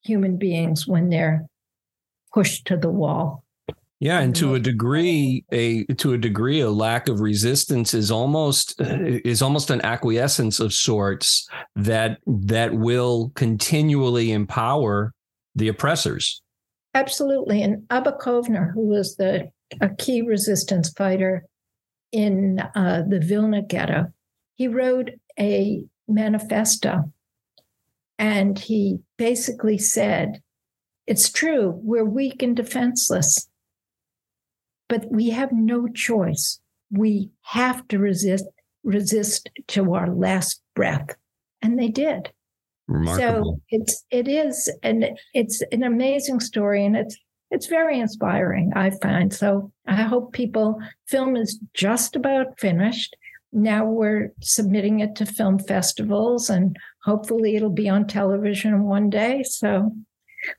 human 0.03 0.38
beings 0.38 0.88
when 0.88 1.09
they're 1.09 1.45
pushed 2.34 2.65
to 2.68 2.78
the 2.78 2.89
wall. 2.89 3.43
Yeah, 3.99 4.20
and 4.20 4.36
to 4.36 4.53
a 4.53 4.59
degree, 4.59 5.43
a 5.51 5.86
to 5.86 6.13
a 6.13 6.20
degree, 6.20 6.59
a 6.59 6.70
lack 6.70 7.09
of 7.09 7.20
resistance 7.20 7.95
is 7.95 8.11
almost 8.11 8.80
is 8.80 9.41
almost 9.41 9.72
an 9.72 9.84
acquiescence 9.84 10.59
of 10.59 10.72
sorts 10.72 11.49
that 11.76 12.20
that 12.28 12.76
will 12.76 13.32
continually 13.34 14.32
empower 14.32 15.13
the 15.55 15.68
oppressors. 15.68 16.43
Absolutely, 16.93 17.63
and 17.63 17.88
Abba 17.89 18.18
Kovner, 18.22 18.72
who 18.72 18.82
was 18.82 19.15
the 19.15 19.49
a 19.82 19.89
key 19.89 20.22
resistance 20.22 20.89
fighter 20.91 21.43
in 22.11 22.59
uh, 22.76 23.03
the 23.07 23.20
Vilna 23.20 23.63
ghetto, 23.63 24.13
he 24.55 24.68
wrote 24.68 25.09
a 25.39 25.84
manifesto. 26.07 27.11
And 28.19 28.57
he 28.57 28.99
basically 29.17 29.77
said, 29.77 30.41
It's 31.05 31.29
true, 31.29 31.79
we're 31.83 32.05
weak 32.05 32.41
and 32.41 32.55
defenseless, 32.55 33.47
but 34.89 35.11
we 35.11 35.29
have 35.29 35.51
no 35.51 35.87
choice. 35.87 36.59
We 36.89 37.31
have 37.41 37.87
to 37.89 37.99
resist, 37.99 38.45
resist 38.83 39.49
to 39.67 39.93
our 39.93 40.09
last 40.09 40.61
breath. 40.75 41.15
And 41.61 41.77
they 41.77 41.89
did. 41.89 42.31
Remarkable. 42.87 43.43
So 43.43 43.61
it's 43.69 44.05
it 44.11 44.29
is 44.29 44.71
and 44.81 45.05
it's 45.33 45.61
an 45.73 45.83
amazing 45.83 46.39
story 46.39 46.85
and 46.85 46.95
it's 46.95 47.17
it's 47.51 47.67
very 47.67 47.99
inspiring, 47.99 48.71
I 48.75 48.91
find. 49.01 49.33
So 49.33 49.71
I 49.87 50.03
hope 50.03 50.33
people 50.33 50.79
film 51.05 51.35
is 51.35 51.59
just 51.73 52.15
about 52.15 52.59
finished 52.59 53.15
now 53.53 53.85
we're 53.85 54.33
submitting 54.41 54.99
it 54.99 55.15
to 55.15 55.25
film 55.25 55.59
festivals 55.59 56.49
and 56.49 56.77
hopefully 57.03 57.55
it'll 57.55 57.69
be 57.69 57.89
on 57.89 58.05
television 58.05 58.83
one 58.83 59.09
day. 59.09 59.43
So 59.43 59.91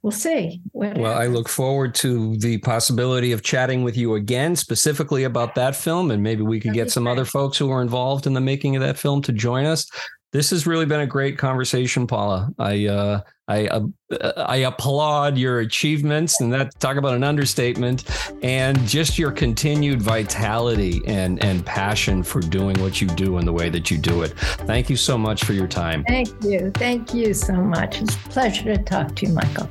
we'll 0.03 0.11
see. 0.11 0.61
well, 0.72 0.91
happens. 0.91 1.07
I 1.07 1.26
look 1.26 1.49
forward 1.49 1.95
to 1.97 2.36
the 2.39 2.59
possibility 2.59 3.32
of 3.32 3.43
chatting 3.43 3.84
with 3.84 3.97
you 3.97 4.14
again, 4.14 4.57
specifically 4.57 5.24
about 5.24 5.55
that 5.55 5.76
film, 5.76 6.11
and 6.11 6.22
maybe 6.22 6.43
we 6.43 6.61
could 6.61 6.72
get 6.72 6.91
some 6.91 7.07
other 7.07 7.24
folks 7.24 7.59
who 7.59 7.70
are 7.70 7.82
involved 7.82 8.26
in 8.26 8.32
the 8.32 8.41
making 8.41 8.76
of 8.76 8.82
that 8.82 8.99
film 8.99 9.22
to 9.22 9.32
join 9.32 9.64
us. 9.64 9.86
This 10.31 10.51
has 10.51 10.66
really 10.66 10.85
been 10.85 11.01
a 11.01 11.07
great 11.07 11.39
conversation, 11.39 12.07
Paula. 12.07 12.51
I 12.59 12.87
uh, 12.87 13.20
I 13.49 13.66
uh, 13.68 13.81
I 14.37 14.57
applaud 14.57 15.39
your 15.39 15.61
achievements, 15.61 16.41
and 16.43 16.53
that 16.53 16.79
talk 16.81 16.99
about 16.99 17.14
an 17.14 17.24
understatement, 17.24 18.05
and 18.43 18.79
just 18.87 19.18
your 19.18 19.33
continued 19.33 20.03
vitality 20.03 21.01
and 21.07 21.43
and 21.43 21.64
passion 21.64 22.22
for 22.22 22.41
doing 22.41 22.79
what 22.83 23.01
you 23.01 23.09
do 23.09 23.39
and 23.39 23.49
the 23.49 23.53
way 23.55 23.70
that 23.70 23.91
you 23.91 23.97
do 23.97 24.20
it. 24.20 24.33
Thank 24.66 24.91
you 24.91 24.97
so 24.97 25.16
much 25.16 25.45
for 25.45 25.55
your 25.55 25.66
time. 25.66 26.05
Thank 26.07 26.29
you. 26.45 26.72
Thank 26.74 27.14
you 27.14 27.33
so 27.33 27.55
much. 27.55 28.03
It's 28.03 28.14
a 28.14 28.18
pleasure 28.29 28.64
to 28.76 28.83
talk 28.83 29.16
to 29.16 29.26
you, 29.26 29.33
Michael. 29.33 29.70